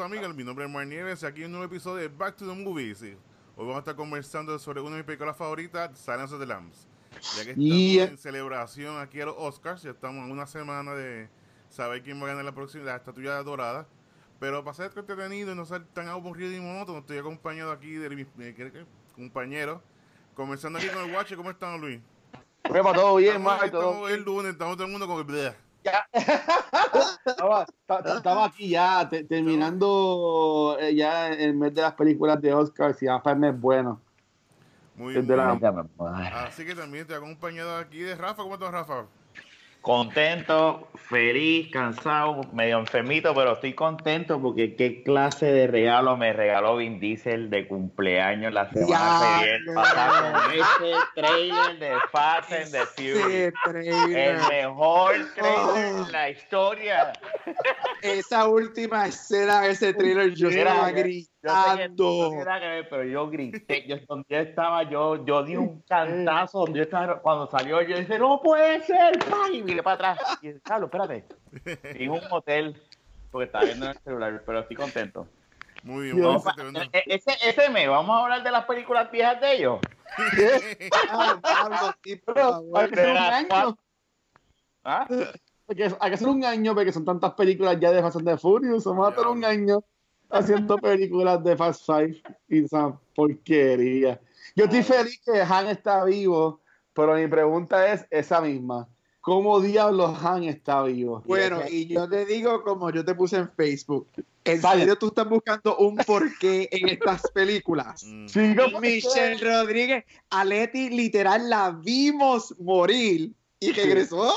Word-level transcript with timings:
Amigos, 0.00 0.34
mi 0.34 0.42
nombre 0.44 0.64
es 0.64 0.70
Mar 0.70 0.86
Nieves 0.86 1.22
y 1.22 1.26
aquí 1.26 1.44
un 1.44 1.52
nuevo 1.52 1.66
episodio 1.66 2.02
de 2.02 2.08
Back 2.08 2.36
to 2.36 2.46
the 2.46 2.52
Movies. 2.54 3.00
Hoy 3.02 3.16
vamos 3.56 3.76
a 3.76 3.78
estar 3.80 3.94
conversando 3.96 4.58
sobre 4.58 4.80
una 4.80 4.90
de 4.92 4.96
mis 4.98 5.04
películas 5.06 5.36
favoritas, 5.36 5.96
Silence 5.98 6.34
of 6.34 6.40
the 6.40 6.46
Lambs. 6.46 6.88
Ya 7.36 7.44
que 7.44 7.50
estamos 7.50 7.68
Yeah. 7.68 8.04
en 8.06 8.18
celebración 8.18 8.98
aquí 8.98 9.20
a 9.20 9.26
los 9.26 9.36
Oscars, 9.38 9.82
ya 9.82 9.90
estamos 9.90 10.24
en 10.24 10.32
una 10.32 10.46
semana 10.46 10.94
de 10.94 11.28
saber 11.70 12.02
quién 12.02 12.20
va 12.20 12.24
a 12.24 12.28
ganar 12.28 12.44
la 12.44 12.52
próxima 12.52 12.84
la 12.84 12.96
estatuilla 12.96 13.42
dorada. 13.42 13.86
Pero 14.40 14.64
para 14.64 14.74
ser 14.74 14.90
entretenido 14.96 15.52
y 15.52 15.54
no 15.54 15.64
ser 15.64 15.84
tan 15.86 16.08
aburrido 16.08 16.52
y 16.52 16.60
monótono, 16.60 16.98
estoy 16.98 17.18
acompañado 17.18 17.70
aquí 17.70 17.92
de 17.92 18.10
mis 18.10 18.26
eh, 18.40 18.54
¿qué- 18.56 18.72
qué? 18.72 18.84
compañeros. 19.14 19.80
Comenzando 20.34 20.78
aquí 20.78 20.88
con 20.88 21.04
el 21.08 21.14
Watch, 21.14 21.34
¿cómo 21.34 21.50
están 21.50 21.80
Luis? 21.80 22.00
Prepa, 22.62 22.92
todo 22.92 23.16
bien, 23.16 23.40
Mar, 23.42 23.70
todo 23.70 24.08
el 24.08 24.22
lunes, 24.22 24.52
estamos 24.52 24.76
todo 24.76 24.86
el 24.86 24.92
mundo 24.92 25.06
con 25.06 25.20
el... 25.20 25.54
ya. 25.84 26.08
estaba, 27.26 27.66
ta- 27.86 28.02
ta- 28.02 28.16
estaba 28.16 28.44
aquí 28.46 28.68
ya, 28.70 29.08
te- 29.08 29.24
terminando 29.24 30.76
eh, 30.80 30.94
ya 30.94 31.28
el 31.28 31.54
mes 31.54 31.74
de 31.74 31.82
las 31.82 31.92
películas 31.94 32.40
de 32.40 32.52
Oscar, 32.54 32.96
y 33.00 33.04
ya 33.04 33.22
para 33.22 33.34
el 33.34 33.40
mes 33.40 33.60
bueno. 33.60 34.00
Muy 34.96 35.12
bien. 35.12 35.26
la- 35.36 35.52
Así 36.46 36.64
que 36.64 36.74
también 36.74 37.02
estoy 37.02 37.16
acompañado 37.16 37.76
aquí 37.76 37.98
de 38.00 38.14
Rafa. 38.14 38.42
¿Cómo 38.42 38.54
estás, 38.54 38.70
Rafa? 38.72 39.04
Contento, 39.84 40.88
feliz, 40.94 41.70
cansado, 41.70 42.40
medio 42.54 42.78
enfermito, 42.78 43.34
pero 43.34 43.52
estoy 43.52 43.74
contento 43.74 44.40
porque 44.40 44.76
qué 44.76 45.02
clase 45.02 45.44
de 45.44 45.66
regalo 45.66 46.16
me 46.16 46.32
regaló 46.32 46.76
Vin 46.76 46.98
Diesel 46.98 47.50
de 47.50 47.68
cumpleaños 47.68 48.50
la 48.54 48.70
semana 48.70 49.42
pasada 49.74 50.32
con 50.42 50.52
ese 50.52 50.96
trailer 51.14 51.78
de 51.78 51.92
Fast 52.10 52.50
and 52.52 52.70
the 52.72 52.80
trailer. 52.96 53.52
El 54.16 54.38
mejor 54.48 55.12
trailer 55.34 56.06
de 56.06 56.12
la 56.12 56.30
historia. 56.30 57.12
Esa 58.00 58.48
última 58.48 59.06
escena 59.06 59.60
de 59.60 59.72
ese 59.72 59.92
trailer, 59.92 60.32
yo 60.34 60.48
estaba 60.48 60.90
yo- 60.92 60.96
Yo 60.96 60.96
que 60.96 61.02
gritando. 61.02 62.30
ver, 62.58 62.88
pero 62.88 63.04
yo 63.04 63.28
grité, 63.28 63.84
yo, 63.86 63.96
donde 64.08 64.24
yo 64.30 64.38
estaba, 64.38 64.82
yo, 64.84 65.26
yo 65.26 65.42
di 65.42 65.56
un 65.56 65.82
cantazo, 65.86 66.60
donde 66.60 66.78
yo 66.78 66.84
estaba, 66.84 67.20
cuando 67.20 67.50
salió, 67.50 67.82
yo 67.82 67.98
dije, 67.98 68.18
no 68.18 68.40
puede 68.42 68.80
ser, 68.84 69.18
¡pam! 69.28 69.73
Y 69.74 69.76
miré 69.76 69.82
para 69.82 69.94
atrás, 70.12 70.38
y 70.42 70.48
dije, 70.48 70.60
Carlos, 70.62 70.90
espérate, 70.92 71.24
en 72.02 72.10
un 72.10 72.20
hotel, 72.30 72.80
porque 73.30 73.46
estaba 73.46 73.64
viendo 73.64 73.86
en 73.86 73.92
el 73.92 73.98
celular, 73.98 74.42
pero 74.46 74.60
estoy 74.60 74.76
contento. 74.76 75.26
Muy 75.82 76.12
bien. 76.12 76.22
Vamos 76.22 76.46
a 76.46 76.54
tener- 76.54 76.88
E- 76.92 77.04
Ese, 77.06 77.32
ese 77.46 77.68
mes, 77.70 77.88
vamos 77.88 78.16
a 78.16 78.22
hablar 78.22 78.42
de 78.42 78.50
las 78.50 78.64
películas 78.64 79.10
viejas 79.10 79.40
de 79.40 79.52
ellos. 79.56 79.78
Ah, 81.10 81.38
Pablo, 81.42 81.94
sí, 82.02 82.16
por 82.16 82.34
Pero 82.34 82.50
favor. 82.50 82.80
hay 82.80 82.88
que 82.88 83.00
hacer 83.00 83.10
un 83.10 83.16
año, 83.18 83.76
¿Ah? 84.84 85.06
hay 85.68 85.76
que, 85.76 85.84
hay 85.84 86.10
que 86.10 86.14
hacer 86.14 86.28
un 86.28 86.44
año 86.44 86.74
porque 86.74 86.92
son 86.92 87.04
tantas 87.04 87.32
películas 87.34 87.78
ya 87.80 87.90
de 87.90 88.00
Fast 88.02 88.16
and 88.16 88.28
the 88.28 88.36
Furious, 88.38 88.84
vamos 88.84 89.08
a 89.08 89.10
hacer 89.12 89.26
un 89.26 89.44
año 89.44 89.82
haciendo 90.30 90.76
películas 90.78 91.42
de 91.44 91.56
Fast 91.56 91.86
Five 91.86 92.22
y 92.48 92.64
esa 92.64 92.98
porquería. 93.14 94.20
Yo 94.56 94.64
estoy 94.64 94.82
feliz 94.82 95.20
que 95.24 95.40
Han 95.42 95.66
está 95.68 96.04
vivo, 96.04 96.60
pero 96.92 97.14
mi 97.14 97.26
pregunta 97.26 97.92
es 97.92 98.06
esa 98.10 98.40
misma. 98.40 98.88
¿Cómo 99.24 99.58
diablos 99.58 100.22
Han 100.22 100.44
está 100.44 100.82
vivo? 100.82 101.22
Bueno, 101.24 101.62
y 101.66 101.86
yo 101.86 102.06
te 102.06 102.26
digo 102.26 102.62
como 102.62 102.90
yo 102.90 103.02
te 103.06 103.14
puse 103.14 103.38
en 103.38 103.50
Facebook. 103.50 104.06
¿En 104.44 104.60
Vale. 104.60 104.80
serio 104.80 104.96
tú 104.98 105.06
estás 105.06 105.26
buscando 105.26 105.78
un 105.78 105.96
porqué 105.96 106.68
en 106.70 106.90
estas 106.90 107.30
películas? 107.30 108.04
Mm. 108.14 108.26
Y 108.36 108.80
Michelle 108.80 109.38
Rodríguez, 109.38 110.04
a 110.28 110.44
Leti 110.44 110.90
literal 110.90 111.48
la 111.48 111.70
vimos 111.70 112.54
morir 112.60 113.30
y 113.60 113.72
regresó. 113.72 114.30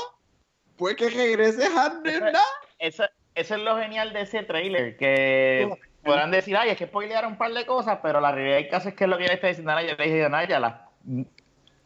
Pues 0.78 0.96
que 0.96 1.10
regrese 1.10 1.66
Han 1.66 2.02
¿verdad? 2.02 2.40
Eso, 2.78 3.04
eso 3.34 3.54
es 3.56 3.60
lo 3.60 3.76
genial 3.76 4.14
de 4.14 4.22
ese 4.22 4.42
trailer, 4.44 4.96
que 4.96 5.68
podrán 6.02 6.30
decir, 6.30 6.56
ay, 6.56 6.70
es 6.70 6.78
que 6.78 6.86
spoilearon 6.86 7.32
un 7.32 7.38
par 7.38 7.52
de 7.52 7.66
cosas, 7.66 7.98
pero 8.02 8.22
la 8.22 8.32
realidad 8.32 8.56
del 8.56 8.68
caso 8.70 8.88
es 8.88 8.94
que 8.94 9.04
es 9.04 9.10
lo 9.10 9.18
que 9.18 9.26
le 9.26 9.34
está 9.34 9.48
diciendo 9.48 9.74
Naya, 9.74 9.94
le 9.98 10.04
dije, 10.04 10.28
Naya, 10.30 10.58
la- 10.60 10.88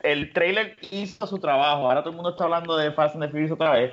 el 0.03 0.33
trailer 0.33 0.77
hizo 0.91 1.27
su 1.27 1.39
trabajo, 1.39 1.87
ahora 1.87 2.01
todo 2.01 2.11
el 2.11 2.17
mundo 2.17 2.31
está 2.31 2.45
hablando 2.45 2.77
de 2.77 2.93
Fast 2.93 3.15
and 3.15 3.25
the 3.25 3.31
Furious 3.31 3.53
otra 3.53 3.73
vez, 3.73 3.93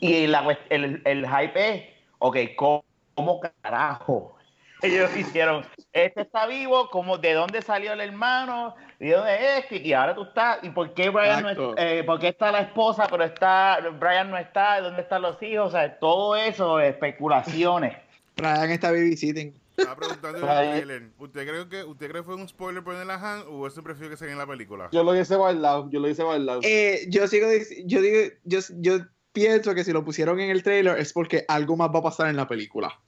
y 0.00 0.26
la, 0.26 0.58
el, 0.70 1.00
el 1.04 1.26
hype 1.26 1.74
es, 1.74 1.82
ok, 2.18 2.36
¿cómo, 2.56 2.84
cómo 3.14 3.40
carajo? 3.62 4.36
Ellos 4.82 5.16
hicieron, 5.16 5.64
este 5.92 6.20
está 6.20 6.46
vivo, 6.46 6.90
como 6.90 7.16
de 7.16 7.32
dónde 7.32 7.62
salió 7.62 7.94
el 7.94 8.00
hermano, 8.00 8.74
de 8.98 9.12
dónde 9.12 9.58
es, 9.58 9.72
y 9.72 9.92
ahora 9.92 10.14
tú 10.14 10.24
estás, 10.24 10.58
y 10.62 10.70
por 10.70 10.92
qué 10.92 11.08
Brian 11.08 11.42
no 11.42 11.50
Exacto. 11.50 11.74
eh, 11.78 12.04
por 12.04 12.20
qué 12.20 12.28
está 12.28 12.52
la 12.52 12.60
esposa, 12.60 13.06
pero 13.10 13.24
está, 13.24 13.78
Brian 13.98 14.30
no 14.30 14.36
está, 14.36 14.80
dónde 14.80 15.02
están 15.02 15.22
los 15.22 15.42
hijos, 15.42 15.68
o 15.68 15.70
sea, 15.70 15.98
todo 15.98 16.36
eso, 16.36 16.78
especulaciones. 16.78 17.96
Brian 18.36 18.70
está 18.70 18.90
babysitting. 18.90 19.54
Estaba 19.76 19.96
preguntando 19.96 20.38
en 20.38 20.90
el. 20.90 21.12
¿Usted 21.18 21.46
cree 21.46 21.68
que 21.68 21.84
usted 21.84 22.08
cree 22.08 22.22
que 22.22 22.26
fue 22.26 22.34
un 22.34 22.48
spoiler 22.48 22.82
poner 22.82 23.10
a 23.10 23.14
Han 23.14 23.42
o 23.48 23.66
usted 23.66 23.82
prefiere 23.82 24.10
que 24.10 24.16
se 24.16 24.30
en 24.30 24.38
la 24.38 24.46
película? 24.46 24.88
Yo 24.92 25.04
lo 25.04 25.14
hice 25.14 25.36
guardado, 25.36 25.90
yo 25.90 26.00
lo 26.00 26.08
hice 26.08 26.22
guardado. 26.22 26.60
Eh, 26.62 27.06
yo 27.08 27.26
sigo, 27.28 27.46
yo 27.84 28.00
digo, 28.00 28.32
yo, 28.44 28.60
yo 28.78 28.98
pienso 29.32 29.74
que 29.74 29.84
si 29.84 29.92
lo 29.92 30.04
pusieron 30.04 30.40
en 30.40 30.50
el 30.50 30.62
trailer 30.62 30.98
es 30.98 31.12
porque 31.12 31.44
algo 31.48 31.76
más 31.76 31.90
va 31.94 31.98
a 31.98 32.04
pasar 32.04 32.28
en 32.28 32.36
la 32.36 32.48
película. 32.48 32.98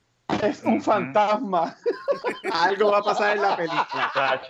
es 0.43 0.62
un 0.62 0.83
fantasma. 0.83 1.77
Algo 2.53 2.93
va 2.93 2.99
a 2.99 3.03
pasar 3.03 3.37
en 3.37 3.43
la 3.43 3.57
película. 3.57 4.41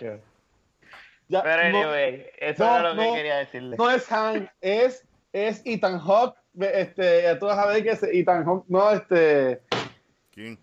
Ya, 1.29 1.43
Pero 1.43 1.69
no, 1.69 1.77
anyway, 1.77 2.25
eso 2.39 2.65
no, 2.65 2.89
es 2.89 2.95
lo 2.95 3.01
que 3.01 3.13
quería 3.13 3.37
decirle. 3.37 3.77
no 3.77 3.91
es 3.91 4.11
Han, 4.11 4.49
es, 4.61 5.07
es 5.31 5.61
Ethan 5.63 5.99
Hawke. 5.99 6.35
Este, 6.59 7.35
tú 7.35 7.45
vas 7.45 7.57
a 7.59 7.67
ver 7.67 7.83
que 7.83 7.91
es 7.91 8.03
Ethan 8.03 8.43
Hawke, 8.43 8.65
no 8.67 8.91
este. 8.91 9.61
¿Quién? 10.31 10.59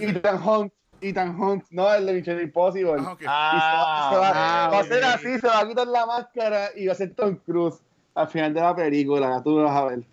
Ethan 0.00 0.42
Hunt, 0.46 0.72
Ethan 1.08 1.40
Hunt, 1.40 1.64
no 1.70 1.92
el 1.92 2.06
de 2.06 2.12
Mission 2.14 2.40
Impossible. 2.40 2.94
Ah, 2.98 3.12
ok. 3.12 3.22
Ah, 3.26 4.08
se 4.12 4.18
va, 4.18 4.32
ah, 4.34 4.68
va 4.72 4.78
a 4.80 4.84
ser 4.84 5.04
así, 5.04 5.38
se 5.38 5.46
va 5.46 5.60
a 5.60 5.68
quitar 5.68 5.86
la 5.86 6.06
máscara 6.06 6.68
y 6.74 6.86
va 6.86 6.92
a 6.92 6.96
ser 6.96 7.14
Tom 7.14 7.36
Cruise 7.36 7.80
al 8.14 8.28
final 8.28 8.54
de 8.54 8.60
la 8.60 8.74
película, 8.76 9.42
tú 9.42 9.58
lo 9.58 9.64
vas 9.64 9.76
a 9.76 9.84
ver. 9.86 10.04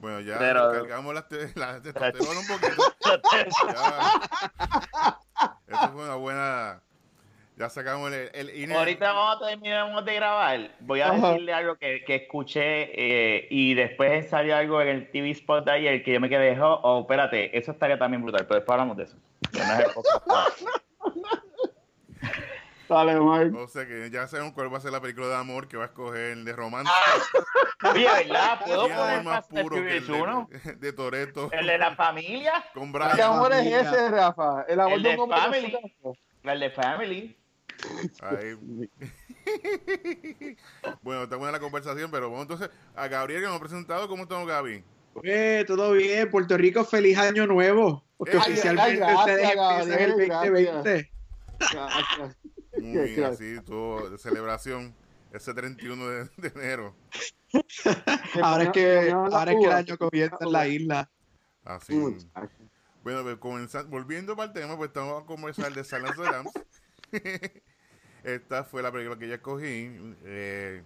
Bueno, 0.00 0.20
ya 0.20 0.38
Pero- 0.38 0.72
cargamos 0.72 1.14
las 1.14 1.28
te- 1.28 1.44
un 1.44 2.46
poquito. 2.46 2.82
Ya. 3.68 5.18
Eso 5.68 5.92
fue 5.92 6.04
una 6.04 6.14
buena. 6.16 6.82
Ya 7.60 7.68
sacamos 7.68 8.10
el, 8.10 8.30
el 8.32 8.50
inner- 8.56 8.78
Ahorita 8.78 9.12
vamos 9.12 9.36
a 9.42 9.46
terminar 9.48 10.02
de 10.04 10.14
grabar. 10.14 10.70
Voy 10.80 11.02
a 11.02 11.10
Ajá. 11.10 11.28
decirle 11.32 11.52
algo 11.52 11.76
que, 11.76 12.02
que 12.06 12.14
escuché 12.14 12.88
eh, 12.94 13.48
y 13.50 13.74
después 13.74 14.30
salió 14.30 14.56
algo 14.56 14.80
en 14.80 14.88
el 14.88 15.10
TV 15.10 15.30
spot 15.32 15.66
de 15.66 15.72
ayer 15.72 16.02
que 16.02 16.14
yo 16.14 16.20
me 16.20 16.30
quedé, 16.30 16.58
oh, 16.58 16.80
oh, 16.82 17.00
espérate, 17.02 17.56
eso 17.58 17.72
estaría 17.72 17.98
también 17.98 18.22
brutal, 18.22 18.46
pero 18.46 18.60
después 18.60 18.72
hablamos 18.72 18.96
de 18.96 19.02
eso. 19.04 19.16
No 19.52 19.60
es 19.74 19.78
el 19.80 19.92
podcast. 19.92 20.62
Dale, 22.88 23.20
Mike. 23.20 23.56
O 23.56 23.68
sea 23.68 23.86
que 23.86 24.10
ya 24.10 24.26
sabemos 24.26 24.52
cuál 24.52 24.72
va 24.72 24.78
a 24.78 24.80
ser 24.80 24.90
la 24.90 25.00
película 25.00 25.28
de 25.28 25.36
amor 25.36 25.68
que 25.68 25.76
va 25.76 25.84
a 25.84 25.86
escoger 25.88 26.32
el 26.32 26.44
de 26.46 26.52
romance. 26.54 26.90
Oye, 27.92 28.04
¿verdad? 28.04 28.58
¿Puedo 28.64 28.88
poner 28.88 29.22
más 29.22 29.46
puro 29.46 29.76
que 29.76 29.96
el 29.98 30.02
Furious 30.02 30.22
1? 30.22 30.48
de, 30.64 30.72
de 30.76 30.92
Toretto 30.92 31.50
¿El 31.52 31.66
de 31.68 31.78
la 31.78 31.94
familia? 31.94 32.64
con 32.74 32.90
¿Qué 32.90 32.98
Brian. 32.98 33.20
amor 33.20 33.52
es 33.52 33.66
ese, 33.66 34.08
Rafa? 34.10 34.64
El 34.66 34.80
amor 34.80 34.94
El 34.94 35.02
de 35.04 35.10
de 35.10 35.16
Family. 35.18 35.78
¿El 36.42 36.60
de 36.60 36.70
Family? 36.70 37.36
Ahí. 38.22 38.56
bueno, 41.02 41.24
está 41.24 41.36
buena 41.36 41.52
la 41.52 41.60
conversación, 41.60 42.10
pero 42.10 42.30
vamos 42.30 42.42
entonces 42.42 42.70
a 42.94 43.08
Gabriel 43.08 43.42
que 43.42 43.46
nos 43.46 43.56
ha 43.56 43.60
presentado. 43.60 44.08
¿Cómo 44.08 44.24
estamos, 44.24 44.46
Gaby? 44.46 44.84
Eh, 45.22 45.64
todo 45.66 45.92
bien, 45.92 46.30
Puerto 46.30 46.56
Rico, 46.56 46.84
feliz 46.84 47.18
año 47.18 47.46
nuevo. 47.46 48.04
Porque 48.16 48.36
Ay, 48.36 48.52
oficialmente 48.52 49.02
ay, 49.02 49.16
ustedes 49.16 49.50
empiezan 49.50 50.00
el 50.20 50.28
Gabriel, 50.28 50.66
2020. 50.72 51.10
Gracias. 51.58 52.36
Muy 52.78 53.10
bien, 53.10 53.24
así, 53.24 53.60
tuvo 53.64 54.08
de 54.10 54.18
celebración 54.18 54.94
ese 55.32 55.54
31 55.54 56.08
de, 56.08 56.24
de 56.36 56.48
enero. 56.48 56.94
Ahora 58.42 58.64
es 58.64 58.70
que, 58.70 59.10
ahora 59.10 59.52
es 59.52 59.58
que 59.58 59.66
el 59.66 59.72
año 59.72 59.98
comienza 59.98 60.36
en 60.40 60.52
la 60.52 60.68
isla. 60.68 61.10
Así. 61.64 61.94
Muchacho. 61.94 62.48
Bueno, 63.02 63.22
pues, 63.22 63.36
comenzando, 63.38 63.90
volviendo 63.90 64.36
para 64.36 64.48
el 64.48 64.52
tema, 64.52 64.76
pues 64.76 64.88
estamos 64.88 65.22
a 65.22 65.26
conversar 65.26 65.72
de 65.72 65.82
Silence 65.82 66.20
of 66.20 66.26
the 66.26 66.32
Lambs. 66.32 66.52
Esta 68.24 68.64
fue 68.64 68.82
la 68.82 68.92
película 68.92 69.18
que 69.18 69.28
yo 69.28 69.34
escogí. 69.34 69.90
Eh, 70.24 70.82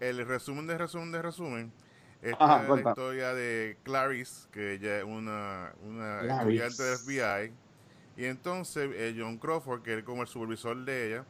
el 0.00 0.26
resumen 0.26 0.66
de 0.66 0.78
resumen 0.78 1.10
de 1.12 1.22
resumen. 1.22 1.72
Esta 2.20 2.44
Ajá, 2.44 2.56
es 2.56 2.62
la 2.62 2.68
cuenta. 2.68 2.90
historia 2.90 3.34
de 3.34 3.76
Clarice, 3.84 4.48
que 4.50 4.74
ella 4.74 4.98
es 4.98 5.04
una, 5.04 5.72
una 5.82 6.20
estudiante 6.22 6.82
del 6.82 6.98
FBI. 6.98 7.52
Y 8.16 8.24
entonces 8.24 8.90
eh, 8.94 9.14
John 9.16 9.38
Crawford, 9.38 9.82
que 9.82 9.98
es 9.98 10.04
como 10.04 10.22
el 10.22 10.28
supervisor 10.28 10.76
de 10.84 11.06
ella, 11.06 11.24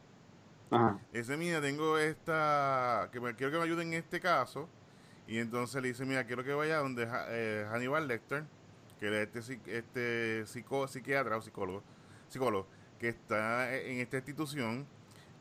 Ajá. 0.71 0.99
dice, 1.13 1.37
mira, 1.37 1.61
tengo 1.61 1.97
esta, 1.97 3.09
que 3.11 3.19
me, 3.19 3.35
quiero 3.35 3.51
que 3.51 3.57
me 3.59 3.63
ayuden 3.65 3.89
en 3.93 3.99
este 3.99 4.19
caso. 4.19 4.67
Y 5.27 5.37
entonces 5.37 5.79
le 5.81 5.89
dice, 5.89 6.05
mira, 6.05 6.25
quiero 6.25 6.43
que 6.43 6.53
vaya 6.53 6.77
donde 6.77 7.07
eh, 7.29 7.65
Hannibal 7.71 8.07
Lecter, 8.07 8.43
que 8.99 9.21
es 9.23 9.35
este, 9.49 9.77
este 9.77 10.45
psico- 10.47 10.87
psiquiatra 10.87 11.37
o 11.37 11.41
psicólogo, 11.41 11.83
psicólogo, 12.29 12.67
que 12.99 13.09
está 13.09 13.75
en 13.77 13.99
esta 13.99 14.17
institución 14.17 14.87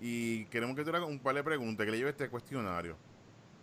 y 0.01 0.45
queremos 0.47 0.77
que 0.77 0.85
te 0.85 0.91
haga 0.91 1.05
un 1.07 1.19
par 1.21 1.35
de 1.35 1.43
preguntas, 1.45 1.85
que 1.85 1.91
le 1.93 1.99
lleve 1.99 2.11
este 2.11 2.29
cuestionario. 2.29 2.97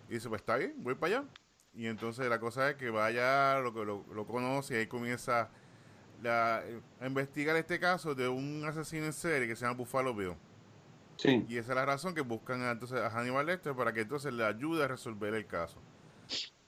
Y 0.09 0.13
dice, 0.15 0.29
pues 0.29 0.41
está 0.41 0.55
bien, 0.57 0.75
voy 0.77 0.95
para 0.95 1.17
allá. 1.19 1.27
Y 1.73 1.87
entonces 1.87 2.27
la 2.29 2.39
cosa 2.39 2.69
es 2.69 2.75
que 2.75 2.89
vaya, 2.89 3.59
lo, 3.59 3.71
lo, 3.83 4.05
lo 4.13 4.25
conoce 4.27 4.75
y 4.75 4.77
ahí 4.77 4.87
comienza 4.87 5.49
la, 6.21 6.63
a 7.01 7.05
investigar 7.07 7.55
este 7.57 7.79
caso 7.79 8.15
de 8.15 8.27
un 8.27 8.63
asesino 8.65 9.05
en 9.05 9.13
serie 9.13 9.47
que 9.47 9.55
se 9.55 9.65
llama 9.65 9.77
Buffalo 9.77 10.13
Bill. 10.13 10.33
Sí. 11.17 11.45
Y 11.49 11.57
esa 11.57 11.71
es 11.71 11.75
la 11.75 11.85
razón 11.85 12.13
que 12.13 12.21
buscan 12.21 12.61
a, 12.61 12.71
entonces 12.71 12.99
a 12.99 13.09
Hannibal 13.09 13.45
Lecter 13.45 13.73
para 13.75 13.91
que 13.93 14.01
entonces 14.01 14.33
le 14.33 14.45
ayude 14.45 14.83
a 14.83 14.87
resolver 14.87 15.33
el 15.33 15.45
caso. 15.47 15.81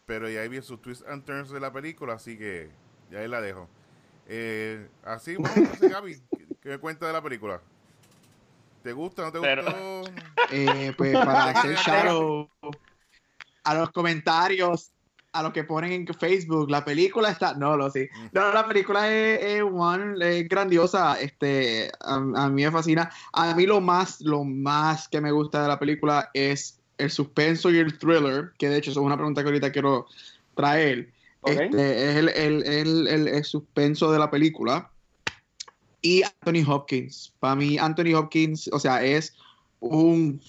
Pero 0.05 0.29
ya 0.29 0.41
ahí 0.41 0.47
vi 0.49 0.61
sus 0.61 0.81
twists 0.81 1.05
and 1.07 1.25
turns 1.25 1.49
de 1.49 1.59
la 1.59 1.71
película, 1.71 2.13
así 2.13 2.37
que 2.37 2.69
ya 3.11 3.19
ahí 3.19 3.27
la 3.27 3.41
dejo. 3.41 3.69
Eh, 4.25 4.89
así, 5.03 5.35
bueno, 5.35 5.53
entonces, 5.55 5.91
Gaby, 5.91 6.15
¿qué- 6.31 6.47
¿qué 6.61 6.69
me 6.69 6.77
cuenta 6.79 7.07
de 7.07 7.13
la 7.13 7.21
película? 7.21 7.61
¿Te 8.87 8.93
gusta? 8.93 9.23
¿No 9.23 9.31
te 9.33 9.41
Pero- 9.41 9.63
gustó? 9.65 10.11
Eh, 10.49 10.93
pues 10.97 11.13
para 11.13 11.43
hacer 11.49 11.75
shadow 11.75 12.49
a 13.65 13.73
los 13.75 13.91
comentarios, 13.91 14.91
a 15.33 15.43
los 15.43 15.51
que 15.51 15.65
ponen 15.65 15.91
en 15.91 16.07
Facebook, 16.07 16.71
la 16.71 16.85
película 16.85 17.29
está, 17.29 17.53
no 17.55 17.75
lo 17.75 17.91
sé, 17.91 18.09
no, 18.31 18.53
la 18.53 18.65
película 18.65 19.13
es, 19.13 19.43
es 19.43 19.61
one, 19.61 20.15
es 20.39 20.47
grandiosa, 20.47 21.19
este, 21.19 21.91
a, 21.99 22.15
a 22.15 22.49
mí 22.49 22.63
me 22.63 22.71
fascina, 22.71 23.11
a 23.33 23.53
mí 23.55 23.65
lo 23.65 23.81
más, 23.81 24.21
lo 24.21 24.45
más 24.45 25.09
que 25.09 25.19
me 25.19 25.31
gusta 25.33 25.61
de 25.63 25.67
la 25.67 25.77
película 25.79 26.29
es 26.33 26.79
el 26.97 27.11
suspenso 27.11 27.69
y 27.69 27.79
el 27.79 27.97
thriller, 27.99 28.53
que 28.57 28.69
de 28.69 28.77
hecho 28.77 28.91
eso 28.91 29.01
es 29.01 29.05
una 29.05 29.17
pregunta 29.17 29.41
que 29.43 29.49
ahorita 29.49 29.73
quiero 29.73 30.07
traer, 30.55 31.09
Ok. 31.41 31.49
este, 31.51 32.09
es 32.09 32.15
el, 32.15 32.29
el, 32.29 32.63
el, 32.63 33.07
el- 33.09 33.27
el 33.27 33.43
suspenso 33.43 34.13
de 34.13 34.19
la 34.19 34.31
película. 34.31 34.89
Y 36.01 36.23
Anthony 36.23 36.63
Hopkins. 36.69 37.33
Para 37.39 37.55
mí, 37.55 37.77
Anthony 37.77 38.13
Hopkins, 38.15 38.69
o 38.71 38.79
sea, 38.79 39.03
es 39.03 39.35
un 39.79 40.41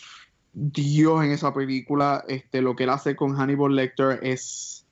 dios 0.53 1.25
en 1.25 1.33
esa 1.33 1.53
película. 1.55 2.25
Este, 2.29 2.61
lo 2.63 2.77
que 2.77 2.85
él 2.85 2.91
hace 2.91 3.17
con 3.17 3.35
Hannibal 3.37 3.75
Lecter 3.75 4.21
es, 4.23 4.85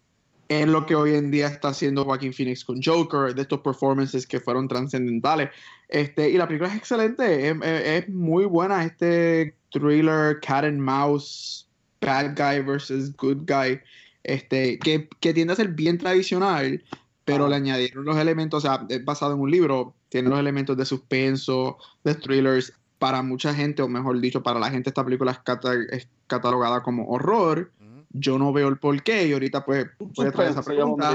es 0.48 0.66
lo 0.66 0.86
que 0.86 0.94
hoy 0.94 1.14
en 1.14 1.30
día 1.30 1.46
está 1.48 1.68
haciendo 1.68 2.04
Joaquin 2.04 2.32
Phoenix 2.32 2.64
con 2.64 2.80
Joker, 2.82 3.34
de 3.34 3.42
estos 3.42 3.60
performances 3.60 4.26
que 4.26 4.40
fueron 4.40 4.68
trascendentales. 4.68 5.50
Este, 5.88 6.30
y 6.30 6.36
la 6.36 6.46
película 6.46 6.70
es 6.70 6.76
excelente, 6.76 7.48
es, 7.50 7.56
es- 7.62 8.04
es 8.04 8.08
muy 8.08 8.44
buena. 8.44 8.84
Este 8.84 9.54
thriller, 9.72 10.40
cat 10.40 10.64
and 10.64 10.80
mouse, 10.80 11.66
bad 12.00 12.34
guy 12.36 12.60
versus 12.62 13.14
good 13.16 13.42
guy 13.46 13.80
este, 14.24 14.78
que, 14.78 15.08
que 15.20 15.34
tiende 15.34 15.52
a 15.52 15.56
ser 15.56 15.68
bien 15.68 15.98
tradicional, 15.98 16.82
pero 17.24 17.46
Ah. 17.46 17.48
le 17.50 17.56
añadieron 17.56 18.04
los 18.04 18.16
elementos, 18.16 18.64
o 18.64 18.66
sea, 18.66 18.86
es 18.88 19.04
basado 19.04 19.34
en 19.34 19.40
un 19.40 19.50
libro, 19.50 19.94
tiene 20.08 20.28
los 20.28 20.38
elementos 20.38 20.76
de 20.76 20.84
suspenso, 20.84 21.78
de 22.04 22.14
thrillers. 22.14 22.72
Para 22.98 23.20
mucha 23.22 23.52
gente, 23.52 23.82
o 23.82 23.88
mejor 23.88 24.18
dicho, 24.20 24.42
para 24.42 24.58
la 24.58 24.70
gente, 24.70 24.88
esta 24.88 25.04
película 25.04 25.32
es, 25.32 25.38
cata- 25.40 25.74
es 25.90 26.08
catalogada 26.26 26.82
como 26.82 27.06
horror. 27.08 27.70
Yo 28.10 28.38
no 28.38 28.52
veo 28.52 28.68
el 28.68 28.78
porqué 28.78 29.26
y 29.26 29.32
ahorita 29.34 29.64
pues 29.66 29.86
voy 29.98 30.26
a 30.26 30.32
traer 30.32 30.50
esa 30.52 30.62
pregunta. 30.62 31.14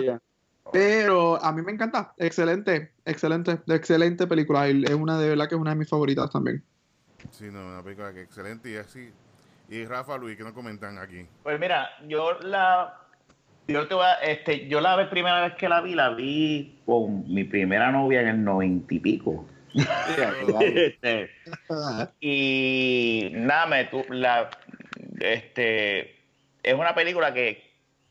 Pero 0.72 1.44
a 1.44 1.52
mí 1.52 1.64
me 1.64 1.72
encanta. 1.72 2.14
Excelente, 2.18 2.94
excelente, 3.04 3.60
excelente 3.68 4.28
película. 4.28 4.70
Y 4.70 4.84
es 4.84 4.92
una 4.94 5.18
de 5.18 5.30
verdad 5.30 5.50
que 5.50 5.56
es 5.56 5.62
una 5.62 5.72
de 5.72 5.78
mis 5.78 5.90
favoritas 5.90 6.30
también. 6.30 6.64
Sí, 7.32 7.46
no, 7.52 7.66
una 7.68 7.82
película 7.82 8.14
que 8.14 8.22
excelente 8.22 8.70
y 8.72 8.76
así. 8.76 9.12
Y 9.70 9.86
Rafa, 9.86 10.18
Luis, 10.18 10.38
que 10.38 10.44
nos 10.44 10.54
comentan 10.54 11.00
aquí? 11.00 11.26
Pues 11.44 11.60
mira, 11.60 11.90
yo 12.08 12.34
la 12.42 13.01
yo 13.68 13.88
te 13.88 13.94
voy 13.94 14.06
a- 14.06 14.14
este, 14.26 14.68
yo 14.68 14.82
la 14.82 14.96
vez- 14.96 15.08
primera 15.08 15.42
vez 15.42 15.54
que 15.56 15.70
la 15.70 15.82
vi, 15.82 15.96
la 15.96 16.10
vi 16.10 16.80
con 16.86 17.32
mi 17.34 17.44
primera 17.44 17.92
novia 17.92 18.22
en 18.22 18.28
el 18.28 18.44
noventa 18.44 18.94
y 18.94 19.00
pico. 19.00 19.46
Este, 20.62 21.30
y 22.20 23.30
nada, 23.34 23.66
me 23.68 23.86
tu- 23.86 24.06
la 24.10 24.50
este 25.20 26.16
es 26.64 26.74
una 26.74 26.94
película 26.96 27.34
que, 27.34 27.64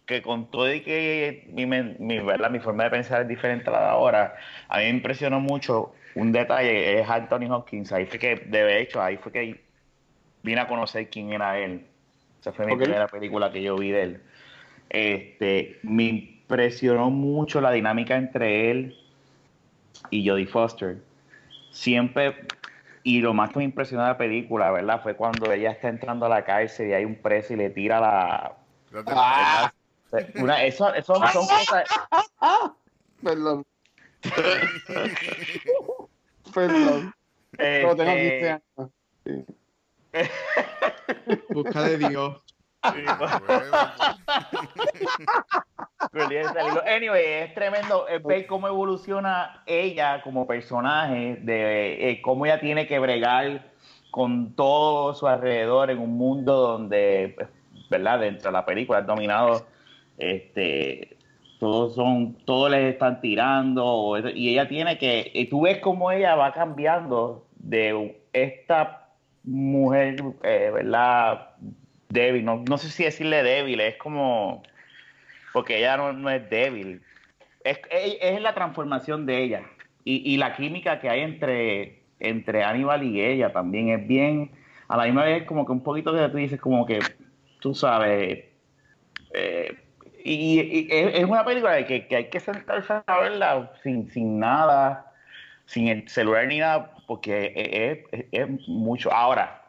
que 0.07 0.23
con 0.23 0.51
todo 0.51 0.73
y 0.73 0.81
que 0.81 1.49
mi, 1.53 1.67
mi, 1.67 2.19
¿verdad? 2.21 2.51
mi 2.51 2.59
forma 2.61 2.85
de 2.85 2.91
pensar 2.91 3.23
es 3.23 3.29
diferente 3.29 3.69
a 3.69 3.73
la 3.73 3.81
de 3.81 3.87
ahora, 3.87 4.37
a 4.69 4.79
mí 4.79 4.85
me 4.85 4.91
impresionó 4.91 5.41
mucho 5.41 5.93
un 6.15 6.33
detalle, 6.33 7.01
es 7.01 7.09
Anthony 7.09 7.51
Hopkins, 7.51 7.93
ahí 7.93 8.07
fue 8.07 8.19
que, 8.19 8.37
de 8.37 8.81
hecho, 8.81 9.01
ahí 9.03 9.17
fue 9.17 9.31
que 9.31 9.61
vine 10.43 10.61
a 10.61 10.67
conocer 10.67 11.09
quién 11.11 11.33
era 11.33 11.59
él. 11.59 11.87
Esa 12.41 12.53
fue 12.53 12.65
mi 12.67 12.73
primera 12.87 13.07
película 13.07 13.53
que 13.53 13.63
yo 13.63 13.77
vi 13.77 13.91
de 13.91 14.03
él. 14.03 14.23
Este, 14.91 15.79
me 15.83 16.05
impresionó 16.05 17.11
mucho 17.11 17.61
la 17.61 17.71
dinámica 17.71 18.17
entre 18.17 18.71
él 18.71 18.97
y 20.11 20.29
Jodie 20.29 20.47
Foster. 20.47 20.99
Siempre, 21.71 22.35
y 23.05 23.21
lo 23.21 23.33
más 23.33 23.51
que 23.51 23.61
me 23.61 23.65
impresionó 23.65 24.03
de 24.03 24.09
la 24.09 24.19
película, 24.19 24.71
¿verdad? 24.71 25.03
Fue 25.03 25.15
cuando 25.15 25.51
ella 25.53 25.71
está 25.71 25.89
entrando 25.89 26.27
a 26.27 26.29
la 26.29 26.45
cárcel 26.45 26.89
y 26.89 26.93
hay 26.93 27.05
un 27.05 27.17
preso 27.17 27.55
y 27.55 27.57
le 27.57 27.71
tira 27.71 28.01
la... 28.01 28.57
Ah. 29.07 29.73
Una, 30.35 30.65
eso, 30.65 30.93
eso 30.93 31.15
son 31.15 31.47
cosas... 31.47 31.85
Perdón. 33.23 33.65
Perdón. 36.55 37.15
Tengo 37.57 37.93
este, 37.93 38.05
15 38.05 38.51
años. 38.51 38.91
Sí. 39.25 39.45
Busca 41.51 41.83
de 41.83 41.99
Dios. 41.99 42.43
Anyway, 46.87 47.25
es 47.25 47.55
tremendo 47.55 48.07
ver 48.25 48.47
cómo 48.47 48.69
evoluciona 48.69 49.63
ella 49.67 50.23
como 50.23 50.47
personaje, 50.47 51.37
de 51.43 52.11
eh, 52.11 52.23
cómo 52.23 52.47
ella 52.47 52.59
tiene 52.59 52.87
que 52.87 52.99
bregar 52.99 53.71
con 54.11 54.55
todo 54.55 55.15
su 55.15 55.29
alrededor 55.29 55.91
en 55.91 55.99
un 55.99 56.17
mundo 56.17 56.57
donde, 56.57 57.35
pues, 57.37 57.49
¿verdad? 57.91 58.21
Dentro 58.21 58.51
de 58.51 58.53
la 58.53 58.65
película 58.65 59.01
es 59.01 59.07
dominado, 59.07 59.67
este, 60.19 61.17
todos 61.59 61.95
son, 61.95 62.35
todos 62.45 62.71
les 62.71 62.95
están 62.95 63.21
tirando, 63.21 64.17
y 64.35 64.51
ella 64.51 64.69
tiene 64.69 64.99
que, 64.99 65.31
y 65.35 65.47
tú 65.47 65.63
ves 65.63 65.79
cómo 65.79 66.11
ella 66.11 66.35
va 66.35 66.53
cambiando 66.53 67.47
de 67.57 68.21
esta 68.33 69.09
mujer, 69.45 70.17
eh, 70.43 70.71
¿verdad? 70.73 71.51
Débil, 72.11 72.45
no, 72.45 72.63
no 72.69 72.77
sé 72.79 72.89
si 72.91 73.05
decirle 73.05 73.43
débil, 73.43 73.81
es 73.81 73.97
como 73.97 74.63
porque 75.53 75.79
ella 75.79 75.97
no, 75.97 76.13
no 76.13 76.31
es 76.31 76.49
débil. 76.51 77.03
Es, 77.65 77.81
es, 77.91 78.41
la 78.41 78.55
transformación 78.55 79.27
de 79.27 79.43
ella. 79.43 79.63
Y, 80.05 80.35
y 80.35 80.37
la 80.37 80.57
química 80.57 81.01
que 81.01 81.09
hay 81.09 81.21
entre, 81.21 82.03
entre 82.19 82.65
Aníbal 82.65 83.03
y 83.05 83.21
ella 83.21 83.53
también 83.53 83.91
es 83.91 84.07
bien, 84.07 84.51
a 84.89 84.97
la 84.97 85.05
misma 85.05 85.25
vez 85.25 85.45
como 85.45 85.67
que 85.67 85.73
un 85.73 85.83
poquito 85.83 86.13
que 86.13 86.29
tú 86.29 86.37
dices 86.39 86.61
como 86.61 86.87
que, 86.87 87.01
tú 87.61 87.75
sabes, 87.75 88.45
eh, 89.35 89.77
y, 90.25 90.89
es, 90.91 91.25
una 91.25 91.45
película 91.45 91.85
que, 91.87 92.07
que 92.07 92.17
hay 92.17 92.31
que 92.31 92.41
sentarse 92.41 92.93
a 93.07 93.21
verla 93.21 93.73
sin, 93.83 94.11
sin 94.11 94.39
nada, 94.39 95.13
sin 95.67 95.89
el 95.89 96.09
celular 96.09 96.47
ni 96.47 96.59
nada, 96.59 96.93
porque 97.07 97.53
es, 98.13 98.21
es- 98.21 98.27
es 98.33 98.69
mucho. 98.69 99.13
Ahora, 99.13 99.60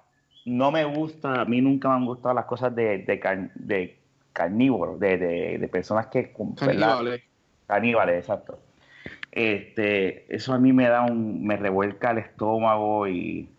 no 0.45 0.71
me 0.71 0.83
gusta, 0.86 1.41
a 1.41 1.45
mí 1.45 1.62
nunca 1.62 1.89
me 1.89 1.95
han 1.95 2.05
gustado 2.05 2.33
las 2.36 2.45
cosas 2.45 2.75
de, 2.75 3.00
de, 3.00 3.19
car- 3.19 3.51
de 3.55 3.98
carnívoros, 4.33 5.00
de, 5.00 5.17
de, 5.17 5.57
de 5.57 5.67
personas 5.67 6.07
que... 6.07 6.33
Caníbales. 6.57 7.21
Caníbales, 7.67 8.19
exacto. 8.19 8.60
Este, 9.31 10.33
eso 10.33 10.53
a 10.53 10.60
mí 10.60 10.74
me 10.74 10.88
da 10.88 11.03
un, 11.03 11.45
me 11.45 11.55
revuelca 11.57 12.12
el 12.12 12.17
estómago 12.19 13.07
y 13.07 13.50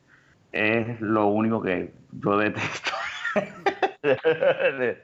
es 0.53 1.01
lo 1.01 1.29
único 1.29 1.63
que 1.63 1.93
yo 2.13 2.37
detesto 2.37 2.91
de, 4.03 4.99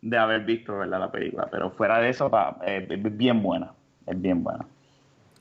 de 0.00 0.18
haber 0.18 0.42
visto 0.44 0.76
¿verdad? 0.78 1.00
la 1.00 1.10
película. 1.10 1.48
Pero 1.50 1.70
fuera 1.72 1.98
de 1.98 2.10
eso, 2.10 2.30
pa, 2.30 2.58
eh, 2.64 2.86
es 2.88 3.16
bien 3.16 3.42
buena, 3.42 3.72
es 4.06 4.20
bien 4.20 4.44
buena. 4.44 4.64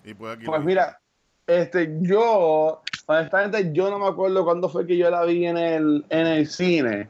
Y 0.03 0.13
pues 0.15 0.36
aquí 0.36 0.45
Pues 0.45 0.63
mira, 0.63 1.00
este, 1.45 1.98
yo, 2.01 2.81
honestamente, 3.05 3.72
yo 3.74 3.89
no 3.89 4.00
me 4.00 4.08
acuerdo 4.08 4.43
cuándo 4.43 4.70
fue 4.70 4.86
que 4.86 4.98
yo 4.98 5.10
la 5.10 5.24
vi 5.24 5.46
en 5.46 5.58
el, 5.58 6.05
en 6.10 6.27
el 6.27 6.48
cine, 6.48 7.10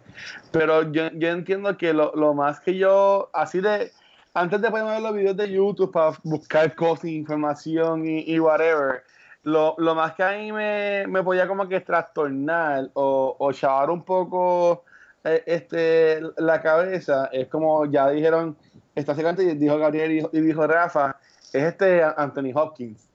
pero 0.51 0.91
yo, 0.91 1.10
yo 1.13 1.29
entiendo 1.29 1.77
que 1.77 1.93
lo, 1.93 2.13
lo 2.15 2.33
más 2.33 2.60
que 2.60 2.77
yo, 2.77 3.29
así 3.33 3.60
de, 3.62 3.91
antes 4.33 4.62
de 4.62 4.69
ponerme 4.69 4.91
ver 4.91 5.01
los 5.01 5.13
videos 5.13 5.38
de 5.38 5.51
YouTube 5.51 5.91
para 5.91 6.17
buscar 6.24 6.75
cosas, 6.75 7.05
información 7.05 8.03
y, 8.05 8.39
whatever, 8.39 9.03
lo, 9.43 9.75
lo 9.77 9.95
más 9.95 10.13
que 10.13 10.24
a 10.24 10.38
mí 10.38 10.51
me, 10.51 11.05
me 11.07 11.24
podía 11.24 11.48
como 11.48 11.67
que 11.67 11.81
trastornar 11.81 12.89
o, 12.93 13.36
o 13.38 13.51
chavar 13.51 13.89
un 13.89 14.03
poco 14.03 14.83
eh, 15.24 15.43
este, 15.45 16.21
la 16.38 16.62
cabeza, 16.62 17.29
es 17.31 17.48
como 17.48 17.86
ya 17.86 18.10
dijeron, 18.10 18.55
esta 18.95 19.15
secante 19.15 19.55
dijo 19.55 19.77
Gabriel 19.77 20.12
y 20.12 20.15
dijo, 20.15 20.29
y 20.33 20.41
dijo 20.41 20.65
Rafa, 20.67 21.17
es 21.53 21.63
este 21.63 22.01
Anthony 22.03 22.51
Hopkins. 22.53 23.07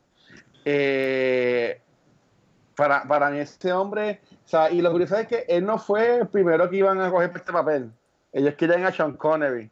Eh, 0.65 1.81
para, 2.77 3.03
para 3.05 3.31
mí 3.31 3.39
este 3.39 3.73
hombre, 3.73 4.21
o 4.45 4.49
sea, 4.49 4.71
y 4.71 4.81
lo 4.81 4.93
curioso 4.93 5.17
es 5.17 5.27
que 5.27 5.45
él 5.49 5.65
no 5.65 5.79
fue 5.79 6.19
el 6.19 6.29
primero 6.29 6.69
que 6.71 6.77
iban 6.77 7.01
a 7.01 7.11
coger 7.11 7.33
este 7.35 7.53
papel. 7.53 7.91
Ellos 8.33 8.55
querían 8.55 8.85
a 8.85 8.93
Sean 8.93 9.17
Connery. 9.17 9.71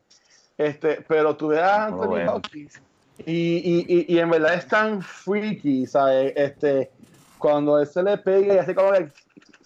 Este, 0.56 1.04
pero 1.06 1.36
tú 1.36 1.48
ves 1.48 1.60
a 1.60 1.86
Anthony 1.86 2.14
veo. 2.14 2.34
Hopkins 2.36 2.80
y, 3.18 3.32
y, 3.32 3.86
y, 3.88 4.14
y 4.14 4.18
en 4.18 4.30
verdad 4.30 4.54
es 4.54 4.66
tan 4.66 5.00
freaky, 5.02 5.86
¿sabes? 5.86 6.32
Este, 6.36 6.90
cuando 7.38 7.78
él 7.78 7.86
se 7.86 8.02
le 8.02 8.18
pega 8.18 8.54
y 8.54 8.58
hace 8.58 8.74
como 8.74 8.92
que, 8.92 9.08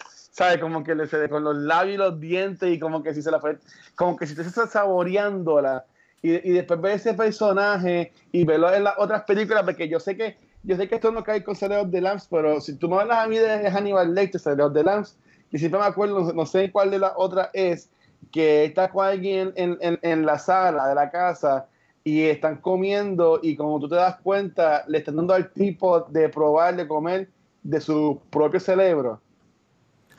¿sabes? 0.06 0.58
Como 0.58 0.84
que 0.84 0.94
le 0.94 1.06
se 1.06 1.28
con 1.28 1.44
los 1.44 1.56
labios 1.56 1.94
y 1.94 1.98
los 1.98 2.20
dientes 2.20 2.70
y 2.70 2.78
como 2.78 3.02
que 3.02 3.14
si 3.14 3.22
se 3.22 3.30
la 3.30 3.40
fue, 3.40 3.58
como 3.94 4.16
que 4.16 4.26
si 4.26 4.34
te 4.34 4.42
está 4.42 4.66
saboreándola. 4.66 5.84
Y, 6.20 6.50
y 6.50 6.52
después 6.52 6.80
ver 6.80 6.96
ese 6.96 7.14
personaje 7.14 8.12
y 8.32 8.44
verlo 8.44 8.74
en 8.74 8.84
las 8.84 8.94
otras 8.98 9.22
películas, 9.22 9.62
porque 9.62 9.88
yo 9.88 10.00
sé 10.00 10.16
que 10.16 10.36
yo 10.68 10.76
sé 10.76 10.86
que 10.86 10.96
esto 10.96 11.10
no 11.10 11.24
cae 11.24 11.42
con 11.42 11.56
Cerebros 11.56 11.90
de 11.90 12.02
Lambs, 12.02 12.28
pero 12.30 12.60
si 12.60 12.76
tú 12.76 12.90
me 12.90 12.96
hablas 12.96 13.24
a 13.24 13.26
mí 13.26 13.38
de 13.38 13.70
Hannibal 13.70 14.14
Lecter, 14.14 14.38
Cerebros 14.38 14.74
de 14.74 14.84
Lambs, 14.84 15.16
y 15.50 15.58
siempre 15.58 15.80
me 15.80 15.86
acuerdo, 15.86 16.30
no 16.34 16.44
sé 16.44 16.70
cuál 16.70 16.90
de 16.90 16.98
las 16.98 17.12
otras 17.16 17.48
es, 17.54 17.88
que 18.30 18.66
está 18.66 18.90
con 18.90 19.06
alguien 19.06 19.54
en, 19.56 19.78
en, 19.80 19.98
en, 20.02 20.26
la 20.26 20.38
sala 20.38 20.86
de 20.88 20.94
la 20.94 21.10
casa 21.10 21.68
y 22.04 22.24
están 22.24 22.56
comiendo 22.58 23.40
y 23.42 23.56
como 23.56 23.80
tú 23.80 23.88
te 23.88 23.94
das 23.94 24.16
cuenta, 24.20 24.84
le 24.88 24.98
están 24.98 25.16
dando 25.16 25.32
al 25.32 25.50
tipo 25.52 26.00
de 26.00 26.28
probar, 26.28 26.76
de 26.76 26.86
comer 26.86 27.30
de 27.62 27.80
su 27.80 28.20
propio 28.28 28.60
cerebro. 28.60 29.22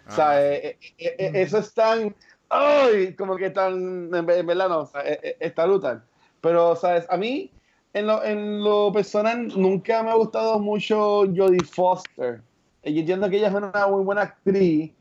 o 0.07 0.11
sea, 0.11 0.31
Ah, 0.31 0.41
eh, 0.41 0.77
eh, 0.79 0.95
eh, 0.97 1.15
eh, 1.19 1.31
eso 1.35 1.59
es 1.59 1.71
tan, 1.75 2.15
¡ay! 2.49 3.13
Como 3.15 3.35
que 3.35 3.51
tan, 3.51 4.09
en, 4.15 4.29
en 4.29 4.47
verdad 4.47 4.67
no, 4.69 4.79
o 4.79 4.85
sea, 4.87 5.01
eh, 5.01 5.19
eh, 5.21 5.37
está 5.41 5.65
brutal. 5.67 6.03
Pero, 6.41 6.75
¿sabes? 6.75 7.05
A 7.09 7.17
mí, 7.17 7.51
en 7.93 8.07
lo, 8.07 8.23
en 8.23 8.63
lo 8.63 8.91
personal, 8.91 9.47
nunca 9.55 10.03
me 10.03 10.11
ha 10.11 10.15
gustado 10.15 10.59
mucho 10.59 11.23
Jodie 11.35 11.63
Foster. 11.63 12.41
Yo 12.83 12.99
entiendo 12.99 13.29
que 13.29 13.37
ella 13.37 13.49
es 13.49 13.53
una 13.53 13.87
muy 13.87 14.03
buena 14.03 14.21
actriz, 14.21 14.91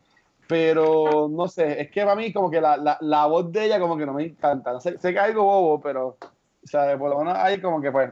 pero 0.47 1.29
no 1.31 1.47
sé, 1.47 1.81
es 1.81 1.91
que 1.91 2.03
para 2.03 2.17
mí 2.17 2.33
como 2.33 2.51
que 2.51 2.61
la, 2.61 2.77
la, 2.77 2.97
la 3.01 3.27
voz 3.27 3.53
de 3.53 3.67
ella 3.67 3.79
como 3.79 3.97
que 3.97 4.07
no 4.07 4.15
me 4.15 4.25
encanta. 4.25 4.73
No 4.73 4.81
sé, 4.81 4.99
sé 4.99 5.13
que 5.13 5.19
es 5.19 5.25
algo 5.25 5.45
bobo, 5.45 5.81
pero, 5.81 6.17
¿sabes? 6.65 6.97
Por 6.97 7.11
lo 7.11 7.19
menos 7.19 7.37
hay 7.37 7.61
como 7.61 7.81
que 7.81 7.93
pues, 7.93 8.11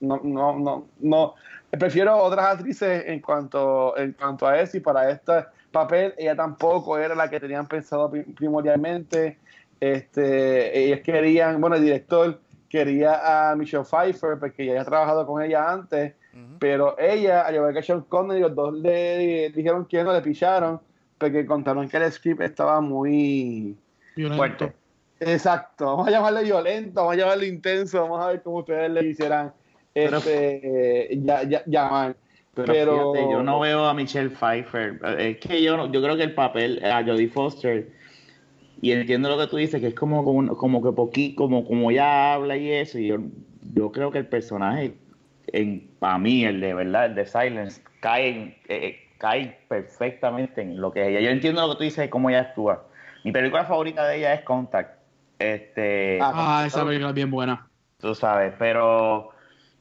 no, 0.00 0.20
no, 0.22 0.58
no, 0.58 0.86
no. 1.00 1.34
Prefiero 1.70 2.16
otras 2.16 2.46
actrices 2.46 3.04
en 3.06 3.20
cuanto, 3.20 3.96
en 3.96 4.12
cuanto 4.12 4.46
a 4.46 4.58
eso 4.60 4.76
y 4.76 4.80
para 4.80 5.10
este 5.10 5.44
papel 5.70 6.14
ella 6.18 6.34
tampoco 6.34 6.98
era 6.98 7.14
la 7.14 7.28
que 7.30 7.40
tenían 7.40 7.66
pensado 7.66 8.10
pri- 8.10 8.24
primordialmente. 8.24 9.38
Este, 9.78 10.78
ellos 10.78 11.00
querían, 11.04 11.60
bueno, 11.60 11.76
el 11.76 11.82
director 11.82 12.40
quería 12.68 13.50
a 13.50 13.56
Michelle 13.56 13.84
Pfeiffer 13.84 14.38
porque 14.38 14.64
ya 14.66 14.72
había 14.72 14.84
trabajado 14.84 15.26
con 15.26 15.42
ella 15.42 15.70
antes, 15.72 16.14
pero 16.58 16.98
ella, 16.98 17.42
al 17.46 17.54
igual 17.54 17.72
que 17.74 17.82
Sean 17.82 18.02
Connery, 18.02 18.40
los 18.40 18.54
dos 18.54 18.74
le 18.74 19.50
dijeron 19.54 19.86
que 19.86 20.04
no 20.04 20.12
le 20.12 20.20
picharon 20.20 20.80
porque 21.18 21.46
contaron 21.46 21.88
que 21.88 21.96
el 21.96 22.12
script 22.12 22.42
estaba 22.42 22.80
muy 22.80 23.74
Violento. 24.14 24.36
Fuerte. 24.36 24.72
exacto. 25.20 25.86
Vamos 25.86 26.08
a 26.08 26.10
llamarle 26.10 26.42
violento, 26.44 27.00
vamos 27.00 27.14
a 27.14 27.16
llamarle 27.16 27.46
intenso, 27.46 28.02
vamos 28.02 28.22
a 28.22 28.28
ver 28.28 28.42
cómo 28.42 28.58
ustedes 28.58 28.90
le 28.90 29.00
quisieran 29.00 29.52
Pero- 29.94 30.18
este, 30.18 31.12
eh, 31.14 31.18
ya, 31.22 31.42
ya- 31.44 31.62
llamar. 31.66 32.16
Pero, 32.54 32.72
Pero- 32.72 33.12
fíjate, 33.12 33.32
yo 33.32 33.42
no 33.42 33.60
veo 33.60 33.84
a 33.86 33.94
Michelle 33.94 34.30
Pfeiffer. 34.30 34.98
Es 35.18 35.38
que 35.38 35.62
yo, 35.62 35.76
no- 35.76 35.90
yo 35.92 36.02
creo 36.02 36.16
que 36.16 36.22
el 36.22 36.34
papel 36.34 36.82
a 36.84 37.02
Jodie 37.04 37.28
Foster, 37.28 37.88
y 38.80 38.92
entiendo 38.92 39.28
lo 39.28 39.38
que 39.38 39.46
tú 39.48 39.56
dices, 39.56 39.80
que 39.80 39.88
es 39.88 39.94
como, 39.94 40.24
como, 40.24 40.56
como 40.56 40.82
que 40.82 40.92
poquito, 40.92 41.44
como, 41.44 41.64
como 41.64 41.90
ella 41.90 42.34
habla 42.34 42.56
y 42.56 42.70
eso, 42.70 42.98
y 42.98 43.08
yo, 43.08 43.18
yo 43.74 43.90
creo 43.92 44.10
que 44.10 44.18
el 44.18 44.26
personaje, 44.28 44.94
en, 45.48 45.90
para 45.98 46.18
mí, 46.18 46.44
el 46.44 46.60
de 46.60 46.74
verdad, 46.74 47.06
el 47.06 47.14
de 47.14 47.26
Silence, 47.26 47.82
cae, 48.00 48.28
en- 48.28 48.56
eh, 48.68 48.96
cae 49.18 49.58
perfectamente 49.68 50.60
en 50.62 50.80
lo 50.80 50.92
que 50.92 51.02
es 51.02 51.08
ella. 51.08 51.20
Yo 51.20 51.30
entiendo 51.30 51.62
lo 51.66 51.72
que 51.72 51.78
tú 51.78 51.84
dices 51.84 51.98
de 52.04 52.10
cómo 52.10 52.28
ella 52.30 52.40
actúa. 52.40 52.86
Mi 53.24 53.32
película 53.32 53.64
favorita 53.64 54.06
de 54.06 54.18
ella 54.18 54.34
es 54.34 54.42
Contact. 54.42 55.00
Este, 55.38 56.18
Ah, 56.20 56.32
Ah, 56.62 56.66
esa 56.66 56.84
película 56.84 57.08
es 57.10 57.14
bien 57.14 57.30
buena. 57.30 57.68
tú 57.98 58.14
sabes, 58.14 58.54
pero 58.58 59.30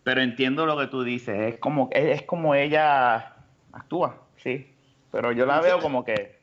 pero 0.04 0.22
entiendo 0.22 0.66
lo 0.66 0.78
que 0.78 0.88
tú 0.88 1.04
dices, 1.04 1.54
es 1.54 1.58
como 1.60 1.90
es, 1.92 2.20
es 2.20 2.22
como 2.24 2.54
ella 2.56 3.36
actúa, 3.72 4.22
sí, 4.38 4.76
pero 5.12 5.32
yo 5.32 5.46
la 5.46 5.62
veo 5.62 5.82
como 5.82 6.04
que 6.04 6.35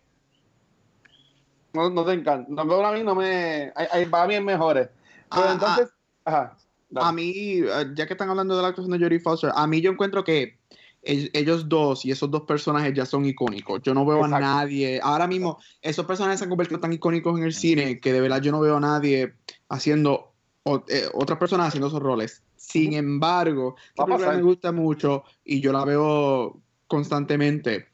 No, 1.75 1.88
no 1.91 2.05
te 2.05 2.12
encanta. 2.12 2.47
No, 2.50 2.62
pero 2.64 2.85
a 2.87 2.93
mí 2.93 3.02
no 3.02 3.14
me. 3.14 3.73
Hay, 3.75 3.87
hay 3.91 4.07
para 4.07 4.26
mí 4.26 4.35
es 4.35 4.43
mejores. 4.43 4.88
Pero 5.35 5.47
Ah, 5.49 5.52
entonces. 5.52 5.88
Ajá. 6.25 6.57
dale. 6.91 7.09
A 7.09 7.12
mí, 7.12 7.33
eh, 7.37 7.87
ya 7.95 8.07
que 8.07 8.12
están 8.14 8.29
hablando 8.31 8.55
de 8.57 8.62
la 8.62 8.69
actuación 8.69 8.97
de 8.99 9.05
Jodie 9.05 9.21
Foster, 9.21 9.50
a 9.55 9.67
mí 9.67 9.81
yo 9.81 9.91
encuentro 9.91 10.23
que 10.23 10.59
ell- 11.02 11.31
ellos 11.33 11.69
dos 11.69 12.05
y 12.05 12.11
esos 12.11 12.31
dos 12.31 12.43
personajes 12.43 12.93
ya 12.95 13.07
son 13.07 13.25
icónicos. 13.25 13.81
Yo 13.83 13.95
no 13.95 14.05
veo 14.05 14.19
Exacto. 14.19 14.37
a 14.37 14.41
nadie. 14.41 15.00
Ahora 15.02 15.26
mismo, 15.26 15.59
esos 15.81 16.05
personajes 16.07 16.38
se 16.38 16.45
han 16.45 16.50
convertido 16.50 16.79
tan 16.81 16.93
icónicos 16.93 17.38
en 17.38 17.45
el 17.45 17.55
cine 17.55 17.99
que 18.00 18.12
de 18.12 18.21
verdad 18.21 18.41
yo 18.43 18.52
no 18.52 18.61
veo 18.61 18.76
a 18.76 18.81
nadie 18.81 19.35
haciendo, 19.69 20.33
o- 20.64 20.85
eh, 20.88 21.09
otras 21.14 21.38
personas 21.38 21.69
haciendo 21.69 21.88
esos 21.88 22.00
roles. 22.00 22.43
Sin 22.57 22.93
embargo, 22.93 23.75
esta 23.88 24.05
película 24.05 24.33
me 24.37 24.43
gusta 24.43 24.71
mucho 24.71 25.25
y 25.45 25.61
yo 25.61 25.73
la 25.73 25.85
veo 25.85 26.61
constantemente. 26.87 27.88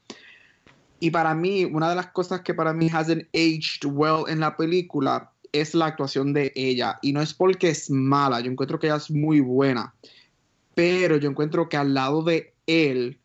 Y 0.99 1.11
para 1.11 1.33
mí, 1.33 1.65
una 1.65 1.89
de 1.89 1.95
las 1.95 2.07
cosas 2.07 2.41
que 2.41 2.53
para 2.53 2.73
mí 2.73 2.89
hasn't 2.91 3.27
aged 3.33 3.85
well 3.85 4.25
en 4.27 4.39
la 4.39 4.57
película 4.57 5.31
es 5.51 5.73
la 5.73 5.87
actuación 5.87 6.33
de 6.33 6.51
ella. 6.55 6.99
Y 7.01 7.13
no 7.13 7.21
es 7.21 7.33
porque 7.33 7.69
es 7.69 7.89
mala, 7.89 8.39
yo 8.41 8.51
encuentro 8.51 8.79
que 8.79 8.87
ella 8.87 8.97
es 8.97 9.09
muy 9.09 9.39
buena. 9.39 9.93
Pero 10.75 11.17
yo 11.17 11.29
encuentro 11.29 11.69
que 11.69 11.77
al 11.77 11.93
lado 11.93 12.23
de 12.23 12.53
él 12.67 13.19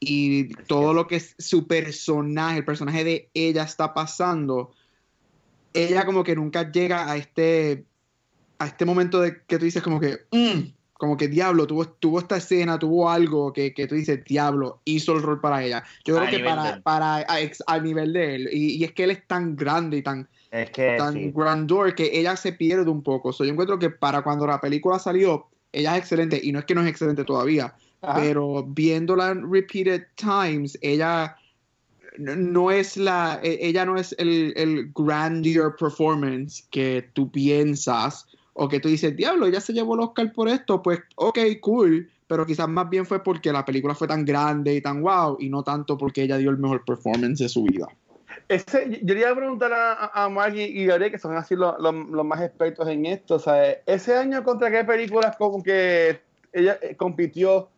y 0.00 0.48
todo 0.66 0.94
lo 0.94 1.06
que 1.06 1.16
es 1.16 1.34
su 1.38 1.66
personaje, 1.66 2.58
el 2.58 2.64
personaje 2.64 3.04
de 3.04 3.30
ella 3.34 3.62
está 3.62 3.94
pasando, 3.94 4.72
ella 5.72 6.04
como 6.04 6.24
que 6.24 6.34
nunca 6.34 6.70
llega 6.70 7.10
a 7.10 7.16
este, 7.16 7.84
a 8.58 8.66
este 8.66 8.84
momento 8.84 9.20
de 9.20 9.42
que 9.46 9.58
tú 9.58 9.64
dices 9.64 9.82
como 9.82 10.00
que, 10.00 10.18
"Mm", 10.32 10.72
como 11.02 11.16
que 11.16 11.26
diablo, 11.26 11.66
tuvo, 11.66 11.84
tuvo 11.84 12.20
esta 12.20 12.36
escena, 12.36 12.78
tuvo 12.78 13.10
algo 13.10 13.52
que, 13.52 13.74
que 13.74 13.88
tú 13.88 13.96
dices, 13.96 14.24
diablo, 14.24 14.82
hizo 14.84 15.16
el 15.16 15.22
rol 15.22 15.40
para 15.40 15.64
ella. 15.64 15.82
Yo 16.04 16.16
A 16.16 16.28
creo 16.28 16.38
que 16.38 16.44
para, 16.44 16.80
para 16.80 17.26
a, 17.66 17.78
nivel 17.80 18.12
de 18.12 18.36
él. 18.36 18.48
Y, 18.52 18.76
y 18.76 18.84
es 18.84 18.92
que 18.92 19.02
él 19.02 19.10
es 19.10 19.26
tan 19.26 19.56
grande 19.56 19.96
y 19.96 20.02
tan, 20.02 20.28
es 20.52 20.70
que 20.70 20.94
tan 20.96 21.14
sí. 21.14 21.32
grandeur 21.34 21.96
que 21.96 22.16
ella 22.16 22.36
se 22.36 22.52
pierde 22.52 22.88
un 22.88 23.02
poco. 23.02 23.32
So, 23.32 23.42
yo 23.42 23.50
encuentro 23.50 23.80
que 23.80 23.90
para 23.90 24.22
cuando 24.22 24.46
la 24.46 24.60
película 24.60 25.00
salió, 25.00 25.48
ella 25.72 25.96
es 25.96 26.02
excelente 26.02 26.40
y 26.40 26.52
no 26.52 26.60
es 26.60 26.66
que 26.66 26.74
no 26.76 26.82
es 26.82 26.88
excelente 26.88 27.24
todavía, 27.24 27.74
Ajá. 28.00 28.20
pero 28.20 28.62
viéndola 28.62 29.32
en 29.32 29.52
repeated 29.52 30.04
times, 30.14 30.78
ella 30.82 31.34
no- 32.16 32.70
es 32.70 32.96
la, 32.96 33.40
e- 33.42 33.58
ella 33.60 33.84
no 33.84 33.96
es 33.96 34.14
el, 34.18 34.52
el 34.54 34.92
grandeur 34.94 35.74
performance 35.74 36.64
que 36.70 37.08
tú 37.12 37.28
piensas 37.28 38.24
o 38.54 38.68
que 38.68 38.80
tú 38.80 38.88
dices, 38.88 39.16
diablo, 39.16 39.46
ella 39.46 39.60
se 39.60 39.72
llevó 39.72 39.94
el 39.94 40.00
Oscar 40.00 40.32
por 40.32 40.48
esto, 40.48 40.82
pues 40.82 41.00
ok, 41.16 41.38
cool, 41.60 42.10
pero 42.26 42.46
quizás 42.46 42.68
más 42.68 42.88
bien 42.88 43.06
fue 43.06 43.22
porque 43.22 43.52
la 43.52 43.64
película 43.64 43.94
fue 43.94 44.08
tan 44.08 44.24
grande 44.24 44.74
y 44.74 44.80
tan 44.80 45.02
wow 45.02 45.36
y 45.40 45.48
no 45.48 45.62
tanto 45.62 45.96
porque 45.96 46.22
ella 46.22 46.38
dio 46.38 46.50
el 46.50 46.58
mejor 46.58 46.84
performance 46.84 47.38
de 47.38 47.48
su 47.48 47.64
vida. 47.64 47.88
Ese, 48.48 49.00
yo 49.02 49.14
le 49.14 49.20
iba 49.20 49.30
a 49.30 49.36
preguntar 49.36 49.72
a, 49.72 50.24
a 50.24 50.28
Maggie 50.28 50.66
y 50.66 50.86
Gabriel, 50.86 51.12
que 51.12 51.18
son 51.18 51.36
así 51.36 51.54
los, 51.54 51.78
más 52.24 52.40
expertos 52.42 52.86
en 52.88 53.06
esto. 53.06 53.40
Ese 53.86 54.14
año 54.14 54.42
contra 54.44 54.70
qué 54.70 54.84
películas 54.84 55.36
como 55.36 55.62
que 55.62 56.20
ella 56.52 56.78
eh, 56.82 56.96
compitió 56.96 57.68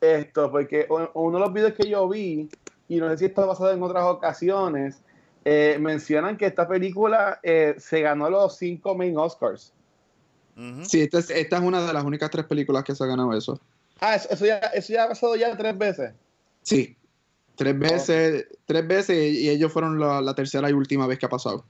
esto, 0.00 0.50
porque 0.50 0.86
uno 1.14 1.38
de 1.38 1.44
los 1.44 1.52
videos 1.52 1.72
que 1.72 1.88
yo 1.88 2.08
vi, 2.08 2.48
y 2.88 2.96
no 2.96 3.08
sé 3.10 3.18
si 3.18 3.24
esto 3.26 3.42
ha 3.42 3.48
pasado 3.48 3.72
en 3.72 3.82
otras 3.82 4.04
ocasiones, 4.04 5.02
eh, 5.44 5.78
mencionan 5.80 6.36
que 6.36 6.46
esta 6.46 6.68
película 6.68 7.40
eh, 7.42 7.74
se 7.78 8.00
ganó 8.00 8.28
los 8.28 8.56
cinco 8.56 8.94
main 8.94 9.16
Oscars. 9.16 9.72
Sí, 10.84 11.02
esta 11.02 11.18
es, 11.20 11.30
esta 11.30 11.56
es 11.56 11.62
una 11.62 11.86
de 11.86 11.92
las 11.92 12.02
únicas 12.04 12.30
tres 12.30 12.44
películas 12.46 12.82
que 12.84 12.94
se 12.94 13.04
ha 13.04 13.06
ganado 13.06 13.32
eso. 13.32 13.60
Ah, 14.00 14.14
eso, 14.16 14.28
eso 14.30 14.44
ya, 14.46 14.58
eso 14.58 14.92
ya 14.92 15.04
ha 15.04 15.08
pasado 15.08 15.36
ya 15.36 15.56
tres 15.56 15.76
veces. 15.78 16.12
Sí, 16.62 16.96
tres 17.54 17.78
veces, 17.78 18.46
tres 18.66 18.86
veces 18.86 19.16
y 19.34 19.48
ellos 19.48 19.72
fueron 19.72 19.98
la, 20.00 20.20
la 20.20 20.34
tercera 20.34 20.68
y 20.68 20.72
última 20.72 21.06
vez 21.06 21.18
que 21.18 21.26
ha 21.26 21.28
pasado. 21.28 21.64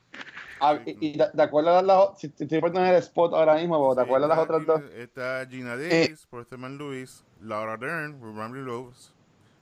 Ah, 0.61 0.78
y, 0.85 0.97
y 1.07 1.16
de, 1.18 1.26
de 1.33 1.42
acuerdo 1.42 1.76
a 1.78 1.83
las 1.83 2.18
si 2.18 2.28
te 2.30 2.45
estoy 2.45 2.61
poniendo 2.61 2.88
el 2.90 2.97
spot 2.97 3.33
ahora 3.35 3.54
mismo, 3.57 3.95
¿te 3.95 4.00
acuerdas 4.02 4.28
las 4.28 4.38
otras 4.38 4.66
dos? 4.66 4.80
Está 4.97 5.47
Gina 5.49 5.75
Eh. 5.75 6.04
Davis 6.07 6.26
por 6.26 6.45
Thelma 6.47 6.68
Lewis, 6.68 7.23
Laura 7.42 7.76
Dern 7.76 8.18
por 8.18 8.35
Ramsey 8.35 8.62
Rose, 8.62 9.11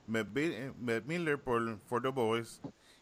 Matt, 0.06 0.28
eh, 0.36 0.72
Matt 0.80 1.04
Miller 1.04 1.38
por 1.38 1.78
For 1.86 2.00
the 2.00 2.08
Boys 2.08 2.60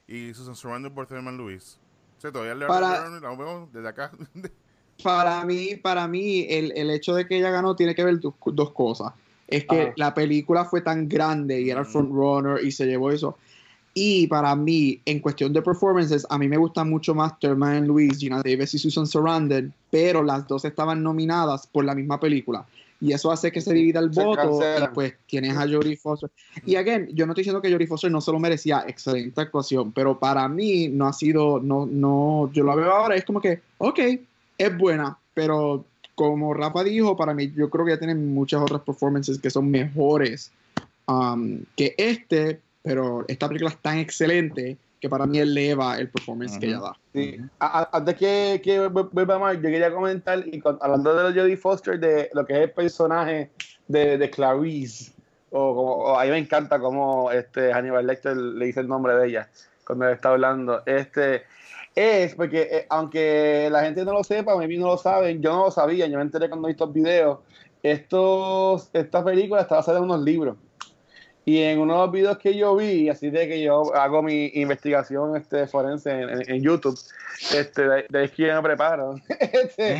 y 0.08 0.34
Susan 0.34 0.56
Sarandon 0.56 0.92
por 0.94 1.06
Thelma 1.06 1.30
Lewis. 1.32 1.78
O 2.18 2.20
sea, 2.20 2.32
todavía 2.32 2.54
Laura 2.54 2.74
Para- 2.74 3.00
Dern 3.10 3.22
la 3.22 3.28
vemos 3.30 3.72
desde 3.72 3.88
acá. 3.88 4.10
Para 5.02 5.44
mí, 5.44 5.76
para 5.76 6.08
mí, 6.08 6.46
el, 6.48 6.72
el 6.76 6.90
hecho 6.90 7.14
de 7.14 7.26
que 7.26 7.38
ella 7.38 7.50
ganó 7.50 7.76
tiene 7.76 7.94
que 7.94 8.04
ver 8.04 8.20
dos, 8.20 8.34
dos 8.46 8.70
cosas. 8.70 9.12
Es 9.48 9.64
que 9.66 9.82
Ajá. 9.82 9.92
la 9.96 10.14
película 10.14 10.64
fue 10.64 10.80
tan 10.80 11.08
grande 11.08 11.60
y 11.60 11.70
era 11.70 11.80
el 11.80 11.86
frontrunner 11.86 12.64
y 12.64 12.72
se 12.72 12.86
llevó 12.86 13.10
eso. 13.10 13.36
Y 13.92 14.26
para 14.26 14.56
mí, 14.56 15.00
en 15.04 15.20
cuestión 15.20 15.52
de 15.52 15.62
performances, 15.62 16.26
a 16.28 16.38
mí 16.38 16.48
me 16.48 16.56
gusta 16.56 16.82
mucho 16.82 17.14
más 17.14 17.38
Thelma 17.38 17.76
and 17.76 17.86
Louise, 17.86 18.18
Gina 18.18 18.42
Davis 18.42 18.74
y 18.74 18.78
Susan 18.78 19.06
Sarandon, 19.06 19.72
pero 19.90 20.22
las 20.22 20.48
dos 20.48 20.64
estaban 20.64 21.02
nominadas 21.02 21.66
por 21.68 21.84
la 21.84 21.94
misma 21.94 22.18
película. 22.18 22.64
Y 23.00 23.12
eso 23.12 23.30
hace 23.30 23.52
que 23.52 23.60
se 23.60 23.72
divida 23.74 24.00
el 24.00 24.12
Se 24.12 24.24
voto 24.24 24.40
cancelan. 24.40 24.90
y 24.90 24.94
pues 24.94 25.14
tienes 25.26 25.56
a 25.56 25.68
Jodie 25.68 25.96
Foster. 25.96 26.30
Y 26.64 26.76
again, 26.76 27.08
yo 27.12 27.26
no 27.26 27.32
estoy 27.32 27.42
diciendo 27.42 27.60
que 27.60 27.70
Jodie 27.70 27.86
Foster 27.86 28.10
no 28.10 28.20
se 28.20 28.32
lo 28.32 28.38
merecía, 28.40 28.84
excelente 28.88 29.40
actuación, 29.40 29.92
pero 29.92 30.18
para 30.18 30.48
mí 30.48 30.88
no 30.88 31.06
ha 31.06 31.12
sido, 31.12 31.60
no, 31.60 31.86
no, 31.86 32.50
yo 32.52 32.64
la 32.64 32.74
veo 32.74 32.90
ahora, 32.90 33.14
es 33.14 33.24
como 33.24 33.40
que, 33.40 33.60
ok, 33.78 33.98
es 34.58 34.76
buena, 34.76 35.18
pero 35.34 35.84
como 36.14 36.54
Rafa 36.54 36.84
dijo, 36.84 37.16
para 37.16 37.34
mí 37.34 37.52
yo 37.56 37.68
creo 37.70 37.84
que 37.84 37.92
ya 37.92 37.98
tienen 37.98 38.32
muchas 38.32 38.62
otras 38.62 38.82
performances 38.82 39.38
que 39.40 39.50
son 39.50 39.70
mejores 39.70 40.52
um, 41.06 41.60
que 41.76 41.94
este, 41.98 42.60
pero 42.82 43.24
esta 43.28 43.48
película 43.48 43.70
es 43.70 43.78
tan 43.78 43.98
excelente 43.98 44.76
que 45.00 45.08
para 45.08 45.26
mí 45.26 45.38
eleva 45.38 45.98
el 45.98 46.08
performance 46.08 46.58
que 46.58 46.66
ella 46.66 46.80
da. 46.80 46.96
Sí. 47.12 47.38
Antes 47.58 48.14
que, 48.14 48.60
que 48.64 48.88
vu- 48.88 49.10
vuelva 49.12 49.38
más, 49.38 49.56
yo 49.56 49.62
quería 49.62 49.92
comentar, 49.92 50.42
y 50.46 50.58
con- 50.60 50.78
hablando 50.80 51.14
de 51.14 51.38
Jodie 51.38 51.58
Foster, 51.58 51.98
de 52.00 52.30
lo 52.32 52.46
que 52.46 52.54
es 52.54 52.60
el 52.60 52.70
personaje 52.70 53.50
de, 53.86 54.16
de 54.16 54.30
Clarice, 54.30 55.12
o 55.50 55.74
como 55.74 55.90
o 55.96 56.18
a 56.18 56.24
mí 56.24 56.30
me 56.30 56.38
encanta 56.38 56.78
cómo 56.78 57.30
este 57.30 57.72
Hannibal 57.72 58.06
Lecter 58.06 58.34
le 58.36 58.64
dice 58.64 58.80
el 58.80 58.88
nombre 58.88 59.14
de 59.14 59.28
ella 59.28 59.48
cuando 59.86 60.08
está 60.08 60.30
hablando. 60.30 60.82
Este 60.86 61.42
es 61.94 62.34
porque 62.34 62.62
eh, 62.70 62.86
aunque 62.90 63.68
la 63.70 63.82
gente 63.84 64.04
no 64.04 64.12
lo 64.12 64.24
sepa, 64.24 64.52
a 64.52 64.56
mí 64.56 64.76
no 64.76 64.88
lo 64.88 64.98
saben, 64.98 65.40
yo 65.40 65.52
no 65.52 65.64
lo 65.66 65.70
sabía, 65.70 66.06
yo 66.06 66.16
me 66.16 66.22
enteré 66.22 66.48
cuando 66.48 66.66
vi 66.66 66.72
estos 66.72 66.92
videos. 66.92 67.38
Estos, 67.82 68.88
esta 68.92 69.22
película 69.22 69.60
está 69.60 69.76
basada 69.76 69.98
en 69.98 70.04
unos 70.04 70.22
libros. 70.22 70.56
Y 71.44 71.60
en 71.60 71.78
uno 71.78 71.92
de 71.94 71.98
los 72.00 72.12
videos 72.12 72.38
que 72.38 72.56
yo 72.56 72.74
vi, 72.74 73.10
así 73.10 73.28
de 73.28 73.46
que 73.46 73.62
yo 73.62 73.94
hago 73.94 74.22
mi 74.22 74.50
investigación 74.54 75.36
este, 75.36 75.66
forense 75.66 76.10
en, 76.10 76.62
YouTube, 76.62 76.98
este, 77.52 77.86
de, 77.86 78.06
de 78.08 78.30
que 78.30 78.46
yo 78.46 78.54
me 78.54 78.62
preparo, 78.62 79.16
este, 79.52 79.98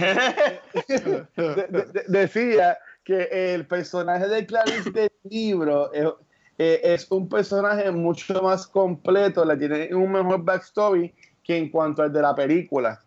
de- 0.97 1.27
de- 1.37 1.85
de- 1.93 2.05
decía 2.09 2.79
que 3.05 3.29
el 3.55 3.67
personaje 3.67 4.27
de 4.27 4.47
Clarice 4.47 4.91
del 4.91 5.13
libro 5.25 5.93
es, 5.93 6.09
eh, 6.57 6.81
es 6.83 7.11
un 7.11 7.29
personaje 7.29 7.91
mucho 7.91 8.41
más 8.43 8.67
completo, 8.67 9.45
le 9.45 9.59
tiene 9.59 9.95
un 9.95 10.11
mejor 10.13 10.43
backstory 10.43 11.13
que 11.45 11.57
en 11.57 11.69
cuanto 11.69 12.03
al 12.03 12.13
de 12.13 12.23
la 12.23 12.35
película. 12.35 13.01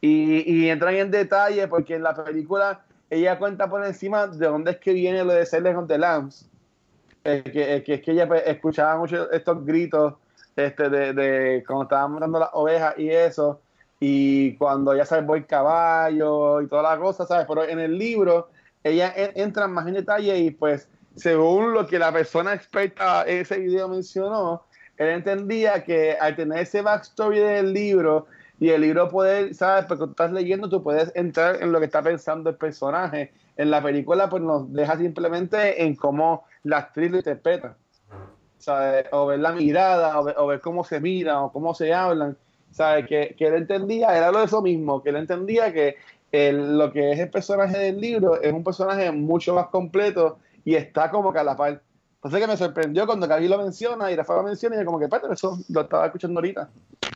Y, 0.00 0.42
y 0.52 0.68
entran 0.68 0.94
en 0.96 1.10
detalle 1.10 1.66
porque 1.68 1.94
en 1.94 2.02
la 2.02 2.14
película 2.14 2.84
ella 3.08 3.38
cuenta 3.38 3.70
por 3.70 3.84
encima 3.84 4.26
de 4.26 4.46
dónde 4.46 4.72
es 4.72 4.78
que 4.78 4.92
viene 4.92 5.24
lo 5.24 5.32
de 5.32 5.46
Silence 5.46 5.76
of 5.78 5.88
the 5.88 5.96
Lambs. 5.98 6.48
Que, 7.22 7.82
que 7.86 7.94
es 7.94 8.02
que 8.02 8.10
ella 8.10 8.28
pues, 8.28 8.42
escuchaba 8.44 8.98
mucho 8.98 9.30
estos 9.30 9.64
gritos 9.64 10.14
este, 10.56 10.90
de, 10.90 11.14
de 11.14 11.64
cuando 11.66 11.84
estaban 11.84 12.12
matando 12.12 12.38
las 12.38 12.50
ovejas 12.52 12.98
y 12.98 13.08
eso, 13.08 13.62
y 13.98 14.54
cuando 14.56 14.92
ella 14.92 15.06
salvó 15.06 15.34
el 15.34 15.46
caballo 15.46 16.60
y 16.60 16.66
toda 16.68 16.82
la 16.82 16.98
cosa, 16.98 17.24
¿sabes? 17.24 17.46
Pero 17.48 17.64
en 17.64 17.78
el 17.78 17.96
libro 17.96 18.50
ella 18.82 19.10
en- 19.16 19.32
entra 19.40 19.66
más 19.66 19.86
en 19.86 19.94
detalle 19.94 20.36
y 20.36 20.50
pues 20.50 20.86
según 21.16 21.72
lo 21.72 21.86
que 21.86 21.98
la 21.98 22.12
persona 22.12 22.52
experta 22.52 23.22
ese 23.22 23.58
video 23.58 23.88
mencionó, 23.88 24.64
él 24.96 25.08
entendía 25.08 25.84
que 25.84 26.16
al 26.20 26.36
tener 26.36 26.60
ese 26.60 26.82
backstory 26.82 27.38
del 27.38 27.72
libro 27.72 28.26
y 28.60 28.70
el 28.70 28.82
libro 28.82 29.08
poder, 29.08 29.54
¿sabes? 29.54 29.84
Porque 29.86 30.04
estás 30.04 30.32
leyendo, 30.32 30.68
tú 30.68 30.82
puedes 30.82 31.10
entrar 31.14 31.62
en 31.62 31.72
lo 31.72 31.80
que 31.80 31.86
está 31.86 32.02
pensando 32.02 32.50
el 32.50 32.56
personaje. 32.56 33.32
En 33.56 33.70
la 33.70 33.82
película, 33.82 34.28
pues 34.28 34.42
nos 34.42 34.72
deja 34.72 34.96
simplemente 34.96 35.82
en 35.84 35.96
cómo 35.96 36.44
la 36.62 36.78
actriz 36.78 37.10
lo 37.10 37.18
interpreta. 37.18 37.76
¿Sabes? 38.58 39.06
O 39.12 39.26
ver 39.26 39.40
la 39.40 39.52
mirada, 39.52 40.18
o 40.18 40.24
ver, 40.24 40.34
o 40.38 40.46
ver 40.46 40.60
cómo 40.60 40.84
se 40.84 41.00
miran, 41.00 41.36
o 41.36 41.52
cómo 41.52 41.74
se 41.74 41.92
hablan. 41.92 42.36
¿Sabes? 42.70 43.06
Que, 43.06 43.34
que 43.36 43.46
él 43.46 43.54
entendía, 43.54 44.16
era 44.16 44.32
lo 44.32 44.40
de 44.40 44.46
eso 44.46 44.62
mismo, 44.62 45.02
que 45.02 45.10
él 45.10 45.16
entendía 45.16 45.72
que 45.72 45.96
lo 46.52 46.92
que 46.92 47.12
es 47.12 47.20
el 47.20 47.30
personaje 47.30 47.78
del 47.78 48.00
libro 48.00 48.40
es 48.40 48.52
un 48.52 48.64
personaje 48.64 49.12
mucho 49.12 49.54
más 49.54 49.68
completo 49.68 50.38
y 50.64 50.74
está 50.74 51.10
como 51.10 51.32
que 51.32 51.38
a 51.38 51.44
la 51.44 51.56
par. 51.56 51.80
Entonces 52.24 52.40
que 52.40 52.46
me 52.46 52.56
sorprendió 52.56 53.04
cuando 53.06 53.28
Gaby 53.28 53.48
lo 53.48 53.58
menciona 53.58 54.10
y 54.10 54.16
Rafa 54.16 54.34
lo 54.36 54.42
menciona 54.44 54.76
y 54.76 54.78
yo 54.78 54.86
como 54.86 54.98
que, 54.98 55.04
espérate, 55.04 55.34
eso 55.34 55.58
lo 55.68 55.82
estaba 55.82 56.06
escuchando 56.06 56.38
ahorita. 56.40 56.70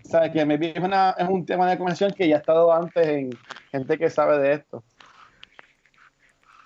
¿Sabes? 0.05 0.33
Que 0.33 0.45
me 0.45 0.55
es, 0.57 0.79
una- 0.83 1.15
es 1.19 1.27
un 1.29 1.47
tema 1.47 1.69
de 1.71 1.79
conversación 1.79 2.13
que 2.13 2.29
ya 2.29 2.37
ha 2.37 2.39
estado 2.41 2.71
antes 2.73 3.07
en 3.07 3.31
gente 3.73 3.97
que 3.97 4.11
sabe 4.11 4.39
de 4.39 4.53
esto. 4.53 4.85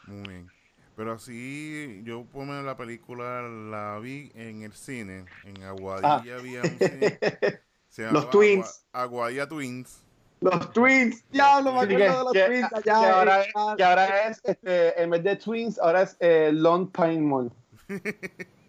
Muy 0.06 0.28
bien. 0.28 0.50
Pero 0.96 1.12
así, 1.12 2.02
yo 2.04 2.24
por 2.24 2.44
menos 2.44 2.64
la 2.64 2.76
película 2.76 3.42
la 3.42 3.98
vi 4.00 4.30
en 4.34 4.62
el 4.62 4.72
cine. 4.72 5.24
En 5.44 5.62
Aguadilla 5.62 6.36
había 6.36 6.62
un 6.62 6.78
cine. 6.78 7.18
se 7.88 8.10
Los 8.10 8.28
Twins. 8.30 8.84
Agua- 8.92 9.04
Aguadilla 9.04 9.48
Twins. 9.48 10.02
Los 10.40 10.72
Twins. 10.72 11.24
Diablo, 11.30 11.72
me 11.74 11.80
acuerdo 11.82 12.18
de 12.18 12.24
los 12.24 12.32
que- 12.32 12.46
Twins 12.46 12.68
que 12.82 12.90
allá. 12.90 13.18
ahora, 13.18 13.44
en- 13.44 13.76
que 13.76 13.84
ahora 13.84 14.26
es, 14.28 14.40
este, 14.44 15.00
en 15.02 15.10
vez 15.10 15.22
de 15.22 15.36
Twins, 15.36 15.78
ahora 15.78 16.02
es 16.02 16.16
eh, 16.18 16.50
Long 16.52 16.90
Pine 16.90 17.20
Mall. 17.20 17.52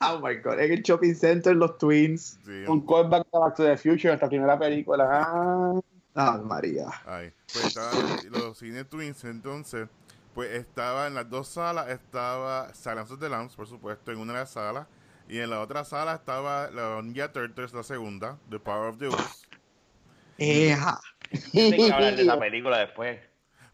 Oh 0.00 0.20
my 0.20 0.36
god, 0.36 0.60
en 0.60 0.72
el 0.72 0.82
shopping 0.82 1.14
center, 1.14 1.56
los 1.56 1.76
Twins. 1.76 2.38
Sí, 2.44 2.64
Un 2.68 2.86
callback 2.86 3.26
a 3.32 3.38
Back 3.40 3.56
to 3.56 3.64
the 3.64 3.76
Future, 3.76 4.14
esta 4.14 4.28
primera 4.28 4.56
película. 4.56 5.82
Ah, 6.14 6.40
María. 6.44 6.86
Ay, 7.04 7.32
pues 7.52 7.66
estaban 7.66 8.18
los 8.30 8.58
cines 8.58 8.88
Twins, 8.88 9.24
entonces, 9.24 9.88
pues 10.34 10.52
estaba 10.52 11.08
en 11.08 11.14
las 11.14 11.28
dos 11.28 11.48
salas, 11.48 11.88
estaba 11.88 12.72
Silence 12.74 13.12
of 13.12 13.18
the 13.18 13.28
Lambs, 13.28 13.56
por 13.56 13.66
supuesto, 13.66 14.12
en 14.12 14.18
una 14.18 14.34
de 14.34 14.38
las 14.40 14.50
salas, 14.50 14.86
y 15.28 15.38
en 15.38 15.50
la 15.50 15.60
otra 15.60 15.84
sala 15.84 16.14
estaba 16.14 16.70
la 16.70 17.02
Ninja 17.02 17.32
Turtles, 17.32 17.72
la 17.72 17.82
segunda, 17.82 18.38
The 18.50 18.60
Power 18.60 18.90
of 18.90 18.98
the 18.98 19.08
Ooze. 19.08 19.46
Eja. 20.38 21.00
Tiene 21.50 21.76
que 21.76 21.92
hablar 21.92 22.14
de 22.14 22.22
esa 22.22 22.38
película 22.38 22.78
después. 22.78 23.18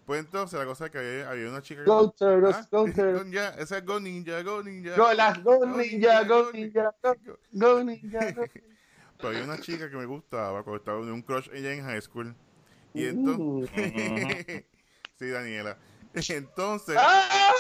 Pues 0.07 0.21
entonces 0.21 0.59
la 0.59 0.67
cosa 0.67 0.87
es 0.87 0.91
que 0.91 0.99
había, 0.99 1.31
había 1.31 1.49
una 1.49 1.63
chica 1.63 1.83
que... 1.83 1.91
Go 1.91 2.11
Turtles, 2.11 2.57
Ah, 2.57 2.69
Go 2.71 2.79
Go 2.87 2.93
Turtles. 2.93 3.25
Ninja, 3.25 3.49
esa 3.59 3.79
es 3.79 3.85
Go 3.87 4.01
Ninja, 4.01 4.43
Go 4.43 4.63
Ninja. 4.63 4.97
Go, 4.97 5.13
las 5.15 5.43
Go 5.43 5.65
Ninja, 5.67 6.25
Go 6.25 6.53
Ninja, 6.53 6.95
Go, 7.03 7.15
Go 7.53 7.85
Ninja. 7.85 8.33
Go. 8.33 8.43
Pero 9.17 9.29
había 9.29 9.45
una 9.45 9.59
chica 9.61 9.89
que 9.89 9.97
me 9.97 10.05
gustaba 10.05 10.63
cuando 10.63 10.77
estaba 10.79 11.01
en 11.01 11.11
un 11.11 11.23
crush 11.23 11.49
ella 11.55 11.73
en 11.73 11.85
high 11.85 12.03
school. 12.03 12.35
Y 12.93 13.07
Uh. 13.07 13.09
entonces... 13.09 14.65
sí, 15.19 15.29
Daniela. 15.29 15.79
Entonces... 16.13 16.97
¡Ah! 16.99 17.51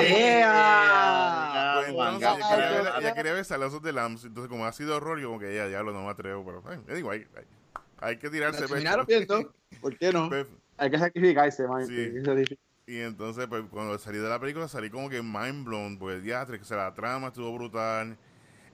Ea. 0.00 1.74
Pues 1.84 1.88
entonces 1.88 2.22
ella 2.22 2.48
quería, 2.48 2.82
ver, 2.82 2.92
ella 3.02 3.14
quería 3.14 3.32
ver 3.32 3.44
Salazos 3.44 3.82
de 3.82 3.92
Lambs. 3.92 4.24
Entonces, 4.24 4.48
como 4.48 4.64
ha 4.66 4.72
sido 4.72 4.96
horror, 4.96 5.18
yo 5.20 5.28
como 5.28 5.40
que 5.40 5.54
ya, 5.54 5.68
ya 5.68 5.82
lo 5.82 5.92
no 5.92 6.04
me 6.04 6.10
atrevo. 6.10 6.44
Pero, 6.44 6.62
ay, 6.66 6.94
digo, 6.94 7.10
hay, 7.10 7.26
hay, 7.36 7.44
hay 8.00 8.16
que 8.18 8.30
tirarse 8.30 8.66
viendo. 8.66 9.52
¿Por 9.80 9.98
qué 9.98 10.12
no? 10.12 10.28
Pues, 10.28 10.46
Hay 10.78 10.90
que 10.90 10.98
sacrificarse, 10.98 11.66
man. 11.68 11.86
Sí. 11.86 11.94
hay 11.94 12.12
que 12.12 12.20
sacrificarse. 12.24 12.62
Y 12.86 13.00
entonces, 13.00 13.46
pues, 13.48 13.64
cuando 13.70 13.98
salí 13.98 14.16
de 14.18 14.28
la 14.28 14.38
película, 14.40 14.66
salí 14.66 14.88
como 14.88 15.10
que 15.10 15.20
mind 15.22 15.64
blown. 15.66 15.98
Pues, 15.98 16.22
diatre, 16.22 16.58
que 16.58 16.64
se 16.64 16.74
la 16.74 16.94
trama 16.94 17.28
estuvo 17.28 17.52
brutal. 17.52 18.16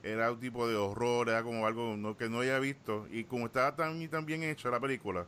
Era 0.03 0.31
un 0.31 0.39
tipo 0.39 0.67
de 0.67 0.75
horror, 0.75 1.27
era 1.29 1.43
como 1.43 1.65
algo 1.67 1.97
no- 1.97 2.15
que 2.15 2.29
no 2.29 2.37
había 2.39 2.59
visto. 2.59 3.07
Y 3.11 3.25
como 3.25 3.47
estaba 3.47 3.75
tan, 3.75 4.01
y 4.01 4.07
tan 4.07 4.25
bien 4.25 4.43
hecha 4.43 4.69
la 4.69 4.79
película, 4.79 5.25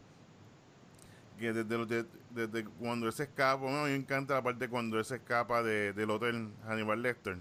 que 1.40 1.52
desde, 1.52 1.78
los 1.78 1.88
de- 1.88 2.06
desde 2.30 2.64
cuando 2.66 3.08
él 3.08 3.14
se 3.14 3.24
escapa, 3.24 3.56
bueno, 3.56 3.80
a 3.80 3.84
mí 3.86 3.90
me 3.90 3.96
encanta 3.96 4.36
la 4.36 4.42
parte 4.44 4.70
cuando 4.70 4.98
él 5.00 5.06
se 5.06 5.16
escapa 5.16 5.62
de, 5.64 5.94
del 5.94 6.10
hotel 6.10 6.50
Hannibal 6.68 7.02
Lecter. 7.02 7.38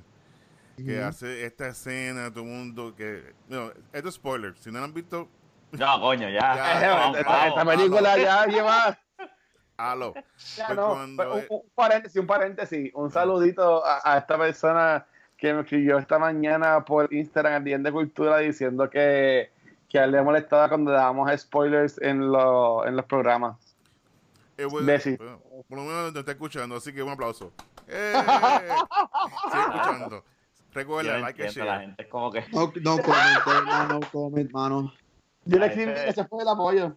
Que 0.77 1.01
hace 1.01 1.47
esta 1.47 1.69
escena, 1.69 2.31
todo 2.31 2.45
el 2.45 2.51
mundo 2.51 2.95
que... 2.95 3.33
No, 3.49 3.73
esto 3.95 4.09
es 4.11 4.15
spoiler. 4.17 4.55
Si 4.59 4.71
no 4.71 4.79
lo 4.81 4.85
han 4.85 4.93
visto, 4.93 5.27
No, 5.73 6.01
coño, 6.01 6.29
ya. 6.29 7.13
Esta, 7.19 7.65
película 7.65 8.19
ya 8.19 8.45
lleva. 8.47 8.99
Halo. 9.77 10.15
Ya 10.57 10.69
no, 10.75 10.89
cuando 10.95 11.33
un, 11.35 11.39
es- 11.41 11.47
un 11.51 11.63
paréntesis, 11.75 12.21
un 12.21 12.27
paréntesis. 12.27 12.91
Un 12.95 13.11
saludito 13.11 13.85
a, 13.85 14.01
a 14.05 14.19
esta 14.19 14.37
persona 14.39 15.07
que 15.37 15.53
me 15.53 15.61
escribió 15.63 15.99
esta 15.99 16.19
mañana 16.19 16.85
por 16.85 17.13
Instagram 17.13 17.55
al 17.57 17.65
Día 17.65 17.79
de 17.79 17.93
Cultura 17.93 18.39
diciendo 18.39 18.89
que, 18.89 19.51
que 19.89 19.99
a 19.99 20.05
él 20.05 20.13
le 20.13 20.23
molestaba 20.23 20.69
cuando 20.69 20.91
dábamos 20.91 21.31
spoilers 21.41 22.01
en, 22.01 22.31
lo- 22.33 22.87
en 22.87 22.97
los 22.97 23.05
programas. 23.05 23.57
Eh, 24.59 24.65
bueno, 24.65 24.87
por 25.69 25.77
lo 25.79 25.85
menos 25.85 26.13
te 26.15 26.21
está 26.21 26.33
escuchando, 26.33 26.77
así 26.77 26.93
que 26.93 27.03
un 27.03 27.11
aplauso. 27.11 27.53
¡Eh! 27.87 28.15
Sigue 29.51 29.61
escuchando. 29.61 30.25
Recuerda, 30.73 31.15
no 31.15 31.19
like 31.21 31.43
y 31.43 31.47
entiendo, 31.47 31.71
la 31.71 31.77
share. 31.77 31.87
gente 31.89 32.03
es 32.03 32.09
como 32.09 32.31
que. 32.33 32.41
No, 32.53 32.73
no 32.83 32.97
comment, 33.03 33.47
hermano, 33.47 33.99
no 34.01 34.11
comment, 34.11 34.51
mano. 34.53 34.95
Yo 35.45 35.59
le 35.59 35.67
escribí 35.67 35.91
ese- 35.93 36.09
ese 36.09 36.25
fue 36.27 36.43
el 36.43 36.49
apoyo. 36.49 36.97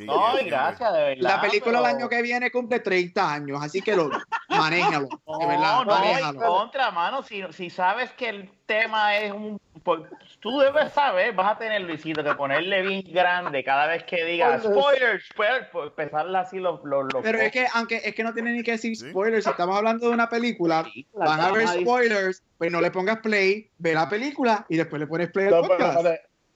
Sí, 0.00 0.06
No, 0.06 0.40
y 0.40 0.44
gracias, 0.46 0.92
de 0.92 0.98
verdad. 1.02 1.22
La 1.22 1.40
película 1.40 1.78
el 1.78 1.84
pero- 1.84 1.96
año 1.96 2.08
que 2.08 2.22
viene 2.22 2.50
cumple 2.50 2.80
30 2.80 3.32
años, 3.34 3.58
así 3.62 3.82
que 3.82 3.94
lo 3.94 4.08
manéjalo. 4.48 5.08
No, 5.26 5.38
de 5.38 5.46
verdad, 5.46 5.72
no, 5.74 5.80
en 5.82 5.86
manéjalo. 5.88 6.40
contra, 6.40 6.90
mano. 6.90 7.22
Si, 7.22 7.42
si 7.52 7.68
sabes 7.70 8.10
que 8.12 8.28
el 8.30 8.50
tema 8.66 9.16
es 9.18 9.32
un. 9.32 9.60
pues, 9.84 10.00
tú 10.40 10.58
debes 10.60 10.92
saber, 10.92 11.34
vas 11.34 11.52
a 11.56 11.58
tener, 11.58 11.82
Luisito, 11.82 12.22
que 12.24 12.34
ponerle 12.34 12.82
bien 12.82 13.02
grande 13.12 13.62
cada 13.64 13.86
vez 13.86 14.04
que 14.04 14.24
digas 14.24 14.62
Spoilers. 14.62 14.80
spoilers, 14.80 15.24
spoilers, 15.28 15.66
pues, 15.72 15.86
empezarle 15.88 16.38
así 16.38 16.58
los. 16.58 16.80
los, 16.84 17.12
los 17.12 17.22
Pero 17.22 17.38
es 17.38 17.52
que, 17.52 17.66
aunque 17.74 17.96
es 18.04 18.14
que 18.14 18.22
no 18.24 18.32
tiene 18.32 18.52
ni 18.52 18.62
que 18.62 18.72
decir 18.72 18.96
spoilers, 18.96 19.44
si 19.44 19.50
estamos 19.50 19.76
hablando 19.76 20.08
de 20.08 20.14
una 20.14 20.28
película, 20.28 20.86
van 21.12 21.40
a 21.40 21.50
decir- 21.52 21.82
spoilers, 21.82 22.42
pues 22.58 22.70
no 22.72 22.80
le 22.80 22.90
pongas 22.90 23.18
play, 23.18 23.70
ve 23.78 23.94
la 23.94 24.08
película 24.08 24.64
y 24.68 24.76
después 24.76 25.00
le 25.00 25.06
pones 25.06 25.30
play 25.30 25.46
al 25.46 25.52
No, 25.52 25.62
pero, 25.62 25.76
podcast. 25.76 26.08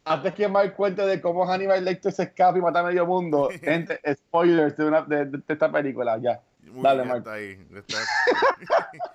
Antes 0.05 0.35
que 0.35 0.49
me 0.49 0.73
cuenta 0.73 1.07
de 1.07 1.21
cómo 1.21 1.47
Hannibal 1.47 1.85
Lecter 1.85 2.13
se 2.13 2.25
escapa 2.25 2.59
y 2.59 2.61
mata 2.63 2.81
a 2.81 2.83
medio 2.85 3.07
mundo, 3.07 3.49
gente, 3.61 3.99
spoilers 4.15 4.77
de, 4.77 4.85
una, 4.85 5.03
de, 5.03 5.25
de 5.27 5.43
esta 5.49 5.71
película, 5.71 6.19
ya. 6.19 6.41
Muy 6.63 6.83
Dale, 6.83 7.03
bien, 7.03 7.09
Mark. 7.09 7.19
está 7.19 7.33
ahí. 7.35 7.59
está. 7.77 7.99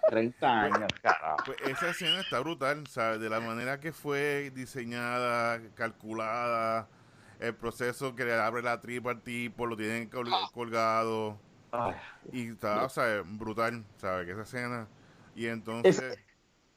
30 0.10 0.62
años, 0.62 0.88
carajo. 1.02 1.38
Pues 1.46 1.58
esa 1.68 1.90
escena 1.90 2.22
está 2.22 2.40
brutal, 2.40 2.86
¿sabes? 2.88 3.20
De 3.20 3.30
la 3.30 3.40
manera 3.40 3.80
que 3.80 3.92
fue 3.92 4.52
diseñada, 4.54 5.60
calculada, 5.76 6.88
el 7.40 7.56
proceso 7.56 8.16
que 8.16 8.26
le 8.26 8.34
abre 8.34 8.62
la 8.62 8.80
tripa 8.82 9.12
al 9.12 9.22
tipo, 9.22 9.66
lo 9.66 9.76
tienen 9.76 10.10
col- 10.10 10.30
colgado. 10.54 11.38
Ay, 11.72 11.96
Y 12.32 12.50
está, 12.50 12.84
o 12.86 12.90
sea, 12.90 13.22
brutal, 13.26 13.84
¿sabes? 13.98 14.26
Que 14.26 14.32
esa 14.34 14.42
escena. 14.44 14.88
Y 15.36 15.48
entonces. 15.48 16.18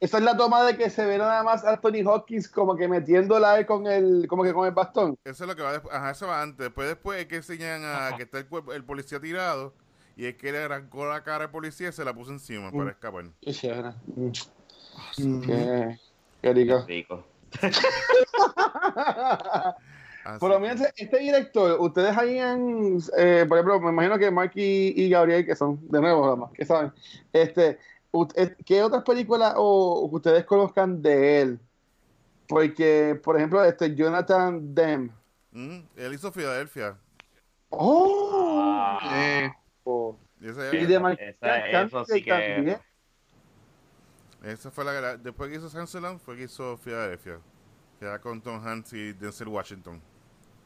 Esa 0.02 0.18
es 0.18 0.24
la 0.24 0.36
toma 0.36 0.64
de 0.64 0.76
que 0.76 0.90
se 0.90 1.06
ve 1.06 1.16
nada 1.16 1.44
más 1.44 1.64
a 1.64 1.70
Anthony 1.74 2.04
Hopkins 2.04 2.48
como 2.48 2.74
que 2.74 2.88
metiéndola 2.88 3.64
con 3.66 3.86
el, 3.86 4.26
como 4.28 4.42
que 4.42 4.52
con 4.52 4.66
el 4.66 4.72
bastón. 4.72 5.16
Eso 5.24 5.44
es 5.44 5.48
lo 5.48 5.54
que 5.54 5.62
va 5.62 5.70
después. 5.74 5.94
Ajá, 5.94 6.10
eso 6.10 6.26
va 6.26 6.42
antes. 6.42 6.58
Después, 6.58 6.88
después 6.88 7.20
es 7.20 7.26
que 7.26 7.36
enseñan 7.36 7.82
a 7.84 8.16
que 8.16 8.24
está 8.24 8.38
el, 8.38 8.48
cuerpo- 8.48 8.72
el 8.72 8.82
policía 8.82 9.20
tirado. 9.20 9.72
Y 10.16 10.26
es 10.26 10.34
que 10.34 10.50
le 10.50 10.58
arrancó 10.64 11.06
la 11.06 11.22
cara 11.22 11.44
al 11.44 11.50
policía 11.52 11.90
y 11.90 11.92
se 11.92 12.04
la 12.04 12.12
puso 12.12 12.32
encima 12.32 12.72
para 12.72 12.90
escapar. 12.90 13.26
Qué 13.40 13.52
chévere. 13.52 13.92
Mm. 15.18 15.40
Qué, 15.42 15.98
qué 16.42 16.52
rico. 16.52 16.84
Rico. 16.88 17.24
Así 20.24 20.38
Por 20.38 20.50
lo 20.50 20.60
menos 20.60 20.80
este 20.96 21.18
director, 21.18 21.80
ustedes 21.80 22.16
ahí 22.16 22.38
en, 22.38 22.98
eh, 23.18 23.44
por 23.48 23.58
ejemplo, 23.58 23.80
me 23.80 23.90
imagino 23.90 24.16
que 24.18 24.30
Mark 24.30 24.52
y, 24.54 24.92
y 25.04 25.08
Gabriel, 25.10 25.44
que 25.44 25.56
son 25.56 25.80
de 25.88 26.00
nuevo, 26.00 26.22
nada 26.24 26.36
más, 26.36 26.52
que 26.52 26.64
saben, 26.64 26.92
este, 27.32 27.78
¿qué 28.66 28.82
otras 28.82 29.02
películas 29.04 29.54
o, 29.56 30.02
o 30.04 30.10
que 30.10 30.16
ustedes 30.16 30.44
conozcan 30.44 31.00
de 31.02 31.40
él? 31.42 31.60
Porque, 32.48 33.18
por 33.22 33.36
ejemplo, 33.36 33.64
este 33.64 33.94
Jonathan 33.94 34.74
Demme. 34.74 35.10
Mm, 35.52 35.78
él 35.96 36.14
hizo 36.14 36.30
Filadelfia. 36.32 36.96
¡Oh! 37.70 38.98
Eh, 39.14 39.50
Y 40.40 40.48
ese- 40.48 40.76
Y 40.76 40.86
de 40.86 40.94
Esa- 40.96 41.82
eso 41.82 42.04
sí 42.04 42.22
que- 42.22 42.30
también. 42.30 42.78
esa 44.44 44.70
fue 44.70 44.84
la, 44.84 45.16
Después 45.16 45.50
que 45.50 45.56
hizo 45.56 45.68
Sansaland, 45.70 46.18
fue 46.20 46.36
que 46.36 46.44
hizo 46.44 46.76
Filadelfia. 46.76 47.38
Que 47.98 48.06
era 48.06 48.20
con 48.20 48.40
Tom 48.42 48.60
Hanks 48.66 48.92
y 48.92 49.12
Denzel 49.12 49.48
Washington. 49.48 50.00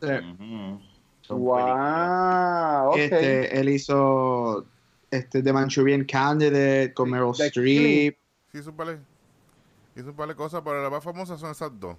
eh. 0.01 0.21
Son 1.21 1.39
películas. 1.39 2.83
¡Wow! 2.85 2.91
Ok. 2.93 2.97
este, 2.99 3.61
él 3.61 3.69
hizo 3.69 4.65
este, 5.17 5.43
The 5.43 5.53
Manchurian 5.53 6.05
Candidate 6.05 6.93
con 6.95 7.11
Meryl 7.11 7.33
The 7.37 7.47
Streep. 7.49 8.17
Sí, 8.53 8.59
hizo 8.59 8.71
un 8.71 8.77
par 8.77 8.87
de, 8.89 8.99
hizo 9.97 10.11
un 10.11 10.17
par 10.17 10.29
de 10.29 10.35
cosas, 10.35 10.63
pero 10.65 10.83
las 10.83 10.91
más 10.91 11.03
famosas 11.05 11.41
son 11.41 11.51
esas 11.51 11.71
dos. 11.79 11.97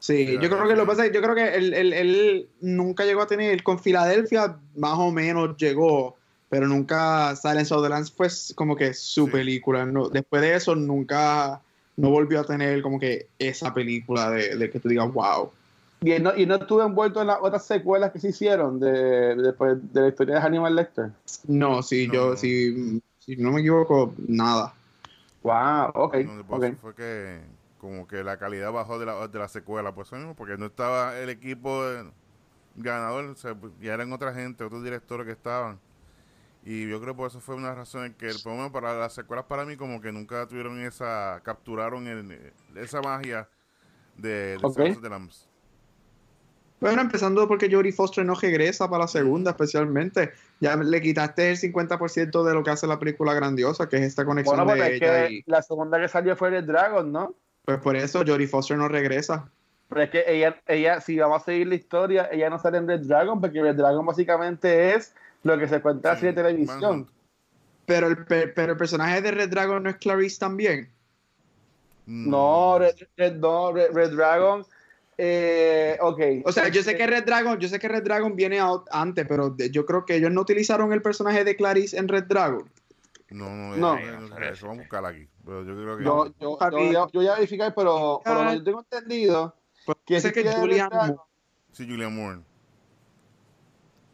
Sí, 0.00 0.26
yo 0.40 0.48
creo 0.50 0.66
que 0.66 0.74
lo 0.74 0.82
que 0.82 0.86
pasa 0.88 1.04
es 1.04 1.10
que 1.10 1.14
yo 1.16 1.22
creo 1.22 1.34
que 1.36 1.54
él, 1.54 1.74
él- 1.74 1.92
él 1.92 2.48
nunca 2.60 3.04
llegó 3.04 3.22
a 3.22 3.26
tener, 3.28 3.62
con 3.62 3.78
Filadelfia 3.78 4.58
más 4.74 4.98
o 4.98 5.12
menos 5.12 5.56
llegó, 5.56 6.16
pero 6.48 6.66
nunca 6.66 7.36
Silence 7.36 7.72
of 7.72 7.82
the 7.84 7.88
Lambs 7.88 8.10
fue 8.10 8.26
como 8.56 8.74
que 8.74 8.94
su 8.94 9.26
Sí. 9.26 9.30
película. 9.30 9.84
No, 9.86 10.08
después 10.08 10.42
de 10.42 10.54
eso 10.56 10.74
nunca, 10.74 11.60
no 11.96 12.10
volvió 12.10 12.40
a 12.40 12.44
tener 12.44 12.82
como 12.82 12.98
que 12.98 13.28
esa 13.38 13.72
película 13.72 14.30
de, 14.30 14.56
de 14.56 14.70
que 14.70 14.80
tú 14.80 14.88
digas, 14.88 15.12
wow. 15.12 15.52
Y 16.02 16.18
no, 16.20 16.36
y 16.36 16.46
no 16.46 16.56
estuvo 16.56 16.82
envuelto 16.82 17.20
en 17.20 17.28
las 17.28 17.38
otras 17.40 17.64
secuelas 17.64 18.10
que 18.12 18.18
se 18.18 18.30
hicieron 18.30 18.80
de, 18.80 19.36
de, 19.36 19.52
pues, 19.52 19.78
de 19.92 20.00
la 20.00 20.08
historia 20.08 20.34
de 20.36 20.40
Hannibal 20.40 20.74
Lecter. 20.74 21.10
No, 21.46 21.82
si 21.82 22.08
No, 22.08 22.12
yo, 22.14 22.30
no. 22.30 22.36
Si, 22.36 23.02
si 23.18 23.36
no 23.36 23.52
me 23.52 23.60
equivoco, 23.60 24.12
nada. 24.26 24.74
¡Wow! 25.42 25.90
Ok. 25.94 26.14
Donde 26.14 26.44
pasó 26.44 26.72
ok. 26.72 26.74
fue 26.80 26.94
que 26.94 27.40
como 27.78 28.06
que 28.06 28.22
la 28.22 28.36
calidad 28.38 28.70
bajó 28.72 28.98
de 28.98 29.06
la, 29.06 29.26
de 29.28 29.38
la 29.38 29.48
secuela, 29.48 29.92
pues 29.94 30.08
eso 30.08 30.16
mismo, 30.16 30.34
porque 30.36 30.56
no 30.56 30.66
estaba 30.66 31.18
el 31.18 31.30
equipo 31.30 31.82
ganador, 32.76 33.24
o 33.26 33.34
sea, 33.34 33.56
ya 33.80 33.94
eran 33.94 34.12
otra 34.12 34.32
gente, 34.32 34.64
otros 34.64 34.84
directores 34.84 35.26
que 35.26 35.32
estaban. 35.32 35.80
Y 36.64 36.88
yo 36.88 37.00
creo 37.00 37.14
que 37.14 37.18
por 37.18 37.26
eso 37.28 37.40
fue 37.40 37.56
una 37.56 37.74
razón 37.74 38.06
en 38.06 38.14
que, 38.14 38.28
por 38.42 38.52
lo 38.52 38.58
menos 38.58 38.72
para 38.72 38.94
las 38.96 39.14
secuelas 39.14 39.46
para 39.46 39.64
mí, 39.64 39.76
como 39.76 40.00
que 40.00 40.12
nunca 40.12 40.46
tuvieron 40.46 40.80
esa, 40.80 41.40
capturaron 41.44 42.06
el- 42.06 42.52
esa 42.76 43.02
magia 43.02 43.48
de, 44.16 44.58
de 44.58 44.58
Ok. 44.62 44.74
Silence 44.74 44.96
of 44.98 45.02
the 45.02 45.08
Lambs. 45.10 45.48
Bueno, 46.82 47.00
empezando 47.00 47.46
porque 47.46 47.70
Jodie 47.70 47.92
Foster 47.92 48.24
no 48.24 48.34
regresa 48.34 48.90
para 48.90 49.04
la 49.04 49.08
segunda, 49.08 49.52
especialmente. 49.52 50.32
Ya 50.58 50.76
le 50.76 51.00
quitaste 51.00 51.50
el 51.52 51.56
50% 51.56 52.42
de 52.42 52.54
lo 52.54 52.64
que 52.64 52.70
hace 52.70 52.88
la 52.88 52.98
película 52.98 53.34
grandiosa, 53.34 53.88
que 53.88 53.98
es 53.98 54.02
esta 54.02 54.24
conexión 54.24 54.56
Bueno, 54.56 54.68
porque 54.72 54.82
de 54.90 54.96
es 54.96 55.02
ella. 55.02 55.28
que 55.28 55.32
Y, 55.34 55.44
la 55.46 55.62
segunda 55.62 56.00
que 56.00 56.08
salió 56.08 56.34
fue 56.34 56.48
el 56.56 56.66
Dragon, 56.66 57.12
¿no? 57.12 57.34
pues 57.64 57.78
por 57.78 57.94
eso 57.96 58.24
Jodie 58.26 58.48
Foster 58.48 58.76
no 58.76 58.88
regresa. 58.88 59.48
Pero 59.88 60.02
es 60.02 60.10
que 60.10 60.24
ella, 60.26 60.60
ella, 60.66 61.00
si 61.00 61.16
vamos 61.18 61.42
a 61.42 61.44
seguir 61.44 61.68
la 61.68 61.76
historia, 61.76 62.28
ella 62.32 62.50
no 62.50 62.58
sale 62.58 62.78
en 62.78 62.88
Red 62.88 63.02
Dragon, 63.06 63.40
porque 63.40 63.62
Red 63.62 63.76
Dragon 63.76 64.04
básicamente 64.04 64.94
es 64.94 65.14
lo 65.44 65.56
que 65.58 65.68
se 65.68 65.80
cuenta 65.80 66.12
así 66.12 66.26
de 66.26 66.32
televisión. 66.32 67.06
Pero 67.86 68.08
el, 68.08 68.24
pe- 68.24 68.48
pero 68.48 68.72
el 68.72 68.78
personaje 68.78 69.22
de 69.22 69.30
Red 69.30 69.50
Dragon 69.50 69.82
no 69.82 69.90
es 69.90 69.96
Clarice 69.98 70.40
también. 70.40 70.88
No, 72.06 72.78
Red, 72.78 72.96
Red- 73.16 73.36
no, 73.36 73.72
Red, 73.72 73.92
Red 73.92 74.10
Dragon, 74.16 74.64
eh, 75.24 75.96
ok. 76.00 76.20
O 76.44 76.50
sea, 76.50 76.66
yo 76.68 76.82
sé 76.82 76.96
que 76.96 77.06
Red 77.06 77.24
Dragon, 77.24 77.56
yo 77.60 77.68
sé 77.68 77.78
que 77.78 77.86
Red 77.86 78.02
Dragon 78.02 78.34
viene 78.34 78.58
out 78.58 78.88
antes, 78.90 79.24
pero 79.28 79.50
de- 79.50 79.70
yo 79.70 79.86
creo 79.86 80.04
que 80.04 80.16
ellos 80.16 80.32
no 80.32 80.40
utilizaron 80.40 80.92
el 80.92 81.00
personaje 81.00 81.44
de 81.44 81.54
Clarice 81.54 81.96
en 81.96 82.08
Red 82.08 82.24
Dragon. 82.24 82.68
No, 83.30 83.48
no, 83.48 83.76
No. 83.76 83.96
eh, 83.98 84.16
no 84.20 84.36
sé, 84.36 84.48
eso 84.50 84.66
vamos 84.66 84.80
a 84.80 84.82
buscar 84.82 85.06
aquí. 85.06 85.28
Pero 85.44 85.64
yo 85.64 85.74
creo 85.76 85.96
que. 85.98 86.04
Yo, 86.04 86.26
yo, 86.40 86.58
yo, 86.70 86.78
ya- 86.92 87.06
yo 87.06 87.08
voy 87.12 87.26
a 87.28 87.34
verificar, 87.34 87.72
pero 87.74 88.20
lo 88.24 88.52
yo 88.54 88.64
tengo 88.64 88.80
entendido 88.80 89.54
Pues, 89.86 89.98
que 90.04 90.20
sé 90.20 90.28
sí 90.28 90.34
que 90.42 90.52
Julian. 90.52 90.88
Moore- 90.92 91.16
Sí, 91.70 91.86
Julian 91.88 92.14
Moore. 92.16 92.40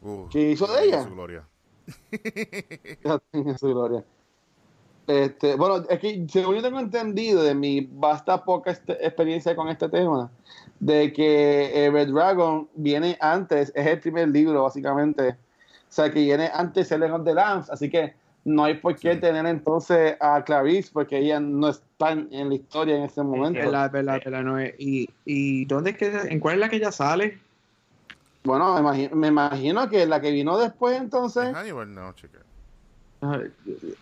Uh, 0.01 0.29
¿Qué 0.29 0.51
hizo 0.51 0.67
de 0.67 0.85
ella? 0.85 1.03
Su 1.03 1.09
gloria. 1.09 1.43
Ya 3.03 3.19
su 3.57 3.67
gloria. 3.67 4.03
Este, 5.07 5.55
bueno, 5.55 5.83
es 5.89 5.99
que 5.99 6.25
según 6.29 6.55
yo 6.55 6.61
tengo 6.61 6.79
entendido 6.79 7.41
de 7.43 7.55
mi 7.55 7.81
vasta 7.91 8.45
poca 8.45 8.69
este- 8.71 9.03
experiencia 9.05 9.55
con 9.55 9.67
este 9.69 9.89
tema, 9.89 10.29
de 10.79 11.11
que 11.13 11.85
eh, 11.85 11.91
Red 11.91 12.09
Dragon 12.09 12.67
viene 12.75 13.17
antes, 13.19 13.71
es 13.75 13.85
el 13.85 13.99
primer 13.99 14.29
libro 14.29 14.63
básicamente, 14.63 15.29
o 15.29 15.35
sea 15.91 16.11
que 16.11 16.21
viene 16.21 16.49
antes 16.53 16.87
Silence 16.87 17.13
of 17.13 17.25
the 17.25 17.33
Lambs, 17.33 17.69
así 17.69 17.89
que 17.89 18.13
no 18.45 18.63
hay 18.63 18.75
por 18.75 18.95
qué 18.95 19.15
Sí. 19.15 19.19
tener 19.19 19.45
entonces 19.45 20.15
a 20.19 20.43
Clarice 20.43 20.89
porque 20.93 21.17
ella 21.17 21.39
no 21.39 21.69
está 21.69 22.11
en, 22.11 22.49
la 22.49 22.55
historia 22.55 22.95
en 22.95 23.03
ese 23.03 23.21
momento. 23.21 23.59
Verdad, 23.59 23.91
verdad, 23.91 24.21
verdad, 24.23 24.43
no 24.43 24.57
es. 24.57 24.73
¿Y, 24.79 25.09
¿Y 25.25 25.65
dónde 25.65 25.91
es 25.91 25.97
que, 25.97 26.07
en 26.07 26.39
cuál 26.39 26.55
es 26.55 26.59
la 26.61 26.69
que 26.69 26.77
ella 26.77 26.91
sale? 26.91 27.37
Bueno, 28.43 28.73
me 28.75 28.79
imagino, 28.79 29.15
me 29.15 29.27
imagino 29.27 29.89
que 29.89 30.05
la 30.05 30.21
que 30.21 30.31
vino 30.31 30.57
después 30.57 30.99
entonces... 30.99 31.49
¿Es 31.49 31.55
Hannibal? 31.55 31.93
No, 31.93 32.13
chica. 32.13 32.39
Ah, 33.21 33.39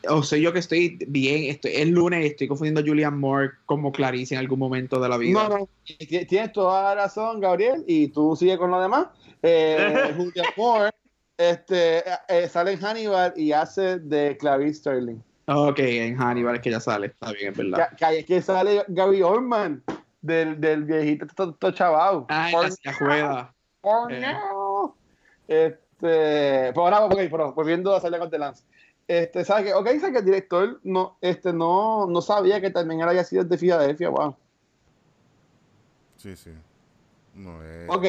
O 0.10 0.22
sea, 0.24 0.38
yo 0.38 0.54
que 0.54 0.60
estoy 0.60 1.00
bien, 1.08 1.46
estoy, 1.46 1.72
es 1.74 1.88
lunes 1.90 2.24
y 2.24 2.28
estoy 2.28 2.48
confundiendo 2.48 2.82
a 2.82 2.84
Julian 2.86 3.20
Moore 3.20 3.52
como 3.66 3.92
Clarice 3.92 4.36
en 4.36 4.40
algún 4.40 4.60
momento 4.60 5.00
de 5.00 5.10
la 5.10 5.18
vida. 5.18 5.48
No, 5.48 5.58
no, 5.58 5.70
ti- 5.84 6.26
tienes 6.26 6.52
toda 6.52 6.84
la 6.84 6.96
razón, 7.04 7.40
Gabriel, 7.40 7.84
y 7.88 8.10
tú 8.10 8.36
sigue 8.36 8.58
con 8.58 8.70
lo 8.72 8.80
demás. 8.82 9.08
Eh, 9.42 9.78
Julia 10.18 10.44
Moore 10.56 10.92
este, 11.38 12.04
eh, 12.28 12.48
sale 12.50 12.74
en 12.74 12.80
Hannibal 12.80 13.34
y 13.36 13.52
hace 13.52 14.00
de 14.00 14.38
Clarice 14.38 14.76
Sterling. 14.82 15.18
Ok, 15.48 15.80
en 15.80 16.16
Hannibal 16.18 16.56
es 16.56 16.62
que 16.62 16.70
ella 16.70 16.80
sale, 16.80 17.08
está 17.08 17.32
bien, 17.32 17.52
es 17.52 17.58
verdad. 17.58 17.90
Que, 17.92 17.96
que 17.96 18.06
ahí 18.06 18.18
es 18.18 18.26
que 18.26 18.42
sale 18.42 18.84
Gary 18.90 19.22
Oldman, 19.22 19.82
del, 20.22 20.60
del 20.60 20.84
viejito 20.84 21.26
to, 21.36 21.54
to 21.54 21.72
chaval. 21.72 22.26
Ah, 22.30 22.50
en 22.50 22.56
Por- 22.56 22.70
la 22.84 22.94
juega. 22.94 23.54
por 23.82 24.12
Eh. 24.14 24.20
no. 24.22 24.96
Este, 25.48 25.78
pero 26.74 26.82
ahora, 26.88 27.08
pero 27.10 27.54
volviendo 27.54 27.96
a 27.96 28.02
salir 28.02 28.20
con 28.20 28.30
The 28.30 28.38
Lance. 28.40 28.64
Este, 29.08 29.46
¿sabes 29.46 29.66
qué? 29.66 29.74
Ok, 29.74 29.88
sé 30.02 30.12
que 30.12 30.18
el 30.18 30.26
director 30.26 30.80
no, 30.84 31.18
este, 31.22 31.54
no, 31.54 32.08
no 32.08 32.22
sabía 32.22 32.60
que 32.60 32.70
también 32.72 33.00
él 33.02 33.08
había 33.10 33.24
sido 33.24 33.44
de 33.46 33.58
Filadelfia, 33.58 34.10
wow. 34.10 34.36
Sí, 36.18 36.36
sí. 36.36 36.52
No, 37.34 37.64
es. 37.64 37.90
Ok, 37.90 38.06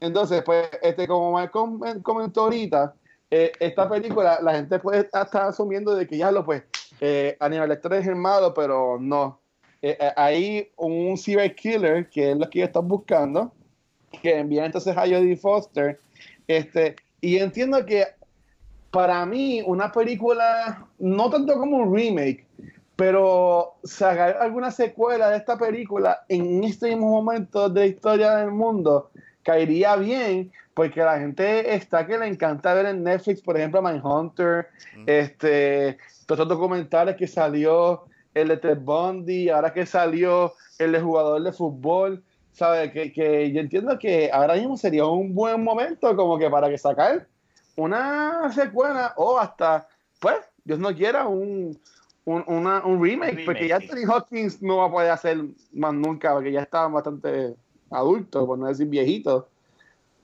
entonces, 0.00 0.42
pues, 0.42 0.68
este, 0.82 1.06
como 1.06 1.38
me 1.38 1.50
com- 1.50 1.80
comentó 2.02 2.42
ahorita, 2.42 2.94
eh, 3.30 3.52
esta 3.58 3.88
película, 3.88 4.38
la 4.40 4.54
gente 4.54 4.78
puede 4.78 5.00
estar 5.00 5.28
asumiendo 5.34 5.94
de 5.94 6.06
que 6.06 6.16
ya 6.16 6.30
lo, 6.30 6.44
pues, 6.44 6.62
eh, 7.00 7.36
Aníbal 7.40 7.68
Lecter 7.68 7.92
es 7.94 8.06
el 8.06 8.16
malo, 8.16 8.54
pero 8.54 8.98
no. 8.98 9.40
Eh, 9.82 9.98
eh, 10.00 10.12
hay 10.16 10.70
un 10.76 11.18
serial 11.18 11.54
killer, 11.54 12.08
que 12.08 12.30
es 12.30 12.36
lo 12.38 12.48
que 12.48 12.62
están 12.62 12.88
buscando, 12.88 13.52
que 14.22 14.38
envía 14.38 14.64
entonces 14.64 14.96
a 14.96 15.02
Jodie 15.02 15.36
Foster, 15.36 15.98
este, 16.46 16.96
y 17.20 17.36
entiendo 17.38 17.84
que 17.84 18.06
para 18.90 19.24
mí 19.26 19.62
una 19.66 19.92
película, 19.92 20.86
no 20.98 21.28
tanto 21.30 21.58
como 21.58 21.76
un 21.78 21.94
remake, 21.94 22.46
pero 22.96 23.74
sacar 23.84 24.38
alguna 24.40 24.70
secuela 24.70 25.28
de 25.30 25.36
esta 25.38 25.58
película 25.58 26.24
en 26.28 26.64
este 26.64 26.88
mismo 26.88 27.10
momento 27.10 27.68
de 27.68 27.80
la 27.80 27.86
historia 27.86 28.36
del 28.36 28.50
mundo 28.52 29.10
caería 29.42 29.96
bien 29.96 30.50
porque 30.72 31.00
la 31.00 31.18
gente 31.18 31.74
está 31.74 32.06
que 32.06 32.18
le 32.18 32.26
encanta 32.26 32.74
ver 32.74 32.86
en 32.86 33.02
Netflix, 33.02 33.40
por 33.40 33.56
ejemplo, 33.56 33.80
Mindhunter, 33.80 34.66
Mm. 34.96 35.04
este, 35.06 35.98
todos 36.26 36.40
los 36.40 36.48
documentales 36.48 37.16
que 37.16 37.26
salió, 37.26 38.04
el 38.34 38.48
de 38.48 38.56
Ted 38.58 38.78
Bundy, 38.80 39.48
ahora 39.48 39.72
que 39.72 39.86
salió 39.86 40.52
el 40.78 40.92
de 40.92 41.00
jugador 41.00 41.42
de 41.42 41.52
fútbol, 41.52 42.22
¿sabes? 42.52 42.92
Que, 42.92 43.10
que 43.12 43.50
yo 43.52 43.60
entiendo 43.60 43.98
que 43.98 44.30
ahora 44.30 44.54
mismo 44.54 44.76
sería 44.76 45.06
un 45.06 45.34
buen 45.34 45.62
momento 45.64 46.14
como 46.14 46.38
que 46.38 46.50
para 46.50 46.68
que 46.68 46.76
sacar 46.76 47.26
una 47.76 48.50
secuela 48.52 49.14
o 49.16 49.38
hasta, 49.38 49.86
pues, 50.20 50.36
Dios 50.64 50.78
no 50.78 50.94
quiera, 50.94 51.26
un, 51.26 51.78
un, 52.24 52.44
una- 52.46 52.84
un 52.84 53.02
remake, 53.02 53.30
Remake, 53.30 53.44
porque 53.44 53.68
ya. 53.68 53.76
Anthony 53.76 54.10
Hopkins 54.10 54.62
no 54.62 54.78
va 54.78 54.86
a 54.86 54.90
poder 54.90 55.10
hacer 55.10 55.38
más 55.72 55.94
nunca, 55.94 56.32
porque 56.32 56.52
ya 56.52 56.62
está 56.62 56.86
bastante 56.88 57.54
adulto, 57.90 58.46
por 58.46 58.58
no 58.58 58.66
decir 58.66 58.86
viejito. 58.88 59.48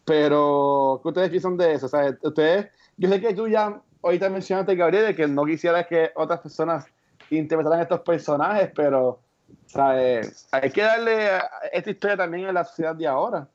Pero, 0.05 0.99
¿qué 1.03 1.09
ustedes 1.09 1.31
piensan 1.31 1.57
de 1.57 1.75
eso? 1.75 1.87
O 1.87 1.89
sea, 1.89 2.17
ustedes, 2.23 2.69
yo 2.97 3.09
sé 3.09 3.21
que 3.21 3.35
tú 3.35 3.47
ya 3.47 3.81
ahorita 4.03 4.29
mencionaste, 4.31 4.75
Gabriel, 4.75 5.07
de 5.07 5.15
que 5.15 5.29
no 5.29 5.45
quisieras 5.45 5.87
que 5.87 6.11
otras 6.17 6.41
personas 6.41 6.87
interpretaran 7.31 7.81
estos 7.83 8.01
personajes, 8.01 8.71
pero, 8.75 9.21
¿sabes? 9.67 10.49
Hay 10.51 10.71
que 10.71 10.83
darle 10.83 11.31
a 11.31 11.49
esta 11.73 11.91
historia 11.91 12.17
también 12.17 12.47
a 12.47 12.53
la 12.53 12.65
sociedad 12.65 12.97
de 12.97 13.07
ahora. 13.07 13.47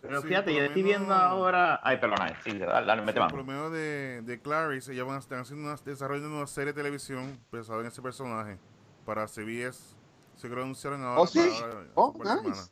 Pero 0.00 0.22
Sí, 0.22 0.28
fíjate, 0.28 0.54
yo 0.54 0.62
estoy 0.62 0.82
viendo 0.82 1.12
ahora. 1.14 1.78
Ay, 1.82 1.98
perdona, 1.98 2.34
sí, 2.42 2.56
dale, 2.58 2.86
dale, 2.86 3.02
mete 3.02 3.20
Por 3.20 3.32
lo 3.32 3.44
mano. 3.44 3.52
menos 3.52 3.72
de, 3.72 4.22
de 4.22 4.40
Clarice, 4.40 4.92
ellas 4.92 5.06
van 5.06 5.16
a 5.16 5.18
estar 5.18 5.38
haciendo 5.38 5.68
una, 5.68 5.76
desarrollando 5.84 6.36
una 6.38 6.46
serie 6.46 6.72
de 6.72 6.82
televisión 6.82 7.38
basada 7.52 7.80
en 7.80 7.86
ese 7.86 8.00
personaje 8.00 8.58
para 9.04 9.26
CBS. 9.28 9.94
Se 10.36 10.46
creo 10.46 10.56
que 10.56 10.62
anunciaron 10.62 11.02
ahora. 11.04 11.20
Oh, 11.20 11.26
sí. 11.26 11.38
ahora, 11.60 11.84
Oh, 11.94 12.14
nice. 12.18 12.70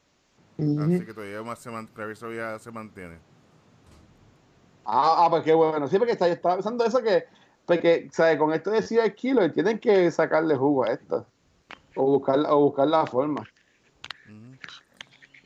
Así 0.80 1.04
que 1.06 1.12
todavía 1.14 1.42
más 1.42 1.58
se, 1.58 1.70
Clarice 1.94 2.20
todavía 2.20 2.58
se 2.58 2.70
mantiene. 2.72 3.18
Ah, 4.84 5.24
ah, 5.24 5.30
pues 5.30 5.42
qué 5.44 5.52
bueno. 5.52 5.86
Sí, 5.86 5.98
porque 5.98 6.12
está- 6.12 6.28
estaba 6.28 6.54
pensando 6.56 6.84
eso 6.84 7.02
que, 7.02 7.24
porque, 7.66 8.08
¿sabes? 8.10 8.38
Con 8.38 8.52
esto 8.54 8.70
de 8.70 8.80
serial 8.82 9.14
killer, 9.14 9.52
tienen 9.52 9.78
que 9.78 10.10
sacarle 10.10 10.56
jugo 10.56 10.84
a 10.84 10.92
esto. 10.92 11.26
O 11.94 12.04
buscar, 12.06 12.38
o 12.48 12.60
buscar 12.60 12.88
la 12.88 13.06
forma. 13.06 13.42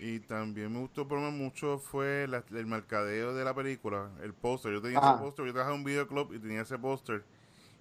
Y 0.05 0.19
también 0.19 0.73
me 0.73 0.81
gustó 0.81 1.07
por 1.07 1.19
lo 1.21 1.27
menos 1.27 1.39
mucho 1.39 1.79
fue 1.79 2.27
la- 2.29 2.43
el 2.51 2.67
mercadeo 2.67 3.33
de 3.35 3.45
la 3.45 3.55
película, 3.55 4.11
el 4.21 4.35
póster. 4.35 4.73
Yo 4.73 4.83
tenía 4.83 4.99
Ajá. 4.99 5.13
ese 5.15 5.23
póster, 5.23 5.47
yo 5.47 5.53
trabajaba 5.53 5.77
en 5.77 5.81
un 5.83 5.85
videoclub 5.85 6.35
y 6.35 6.41
tenía 6.41 6.63
ese 6.63 6.77
póster. 6.77 7.23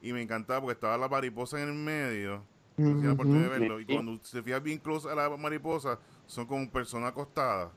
Y 0.04 0.14
me 0.14 0.22
encantaba 0.22 0.62
porque 0.62 0.74
estaba 0.74 0.98
la 1.00 1.08
mariposa 1.10 1.60
en 1.62 1.70
el 1.70 1.74
medio. 1.74 2.44
Tenía 2.76 3.08
la 3.08 3.14
oportunidad 3.14 3.44
de 3.52 3.60
verlo. 3.60 3.80
Y 3.80 3.86
cuando 3.86 4.20
se 4.24 4.44
fijas 4.44 4.62
bien 4.62 4.78
close 4.78 5.10
a 5.10 5.16
la 5.16 5.30
mariposa, 5.36 5.98
son 6.28 6.46
como 6.46 6.70
personas 6.70 7.10
acostadas, 7.10 7.72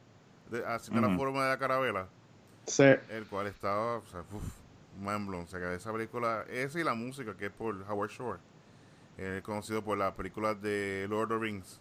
de, 0.51 0.63
haciendo 0.67 1.01
la 1.01 1.09
Ujú. 1.09 1.17
forma 1.17 1.45
de 1.45 1.49
la 1.49 1.59
carabela. 1.59 2.09
Sí. 2.67 2.85
El 3.09 3.25
cual 3.27 3.47
estaba, 3.47 3.97
o 3.97 4.07
sea, 4.07 4.21
uff, 4.31 4.57
mind 5.01 5.27
blown. 5.27 5.45
O 5.45 5.47
sea, 5.47 5.59
que 5.59 5.75
esa 5.75 5.91
película, 5.91 6.45
esa 6.51 6.79
y 6.81 6.85
la 6.85 6.95
música 6.95 7.35
que 7.37 7.47
es 7.47 7.53
por 7.53 7.75
Howard 7.89 8.11
Shore. 8.11 8.39
eh, 9.17 9.41
conocido 9.45 9.81
por 9.83 9.97
las 9.97 10.13
películas 10.15 10.61
de 10.61 11.07
Lord 11.09 11.31
of 11.33 11.39
the 11.41 11.45
Rings. 11.47 11.81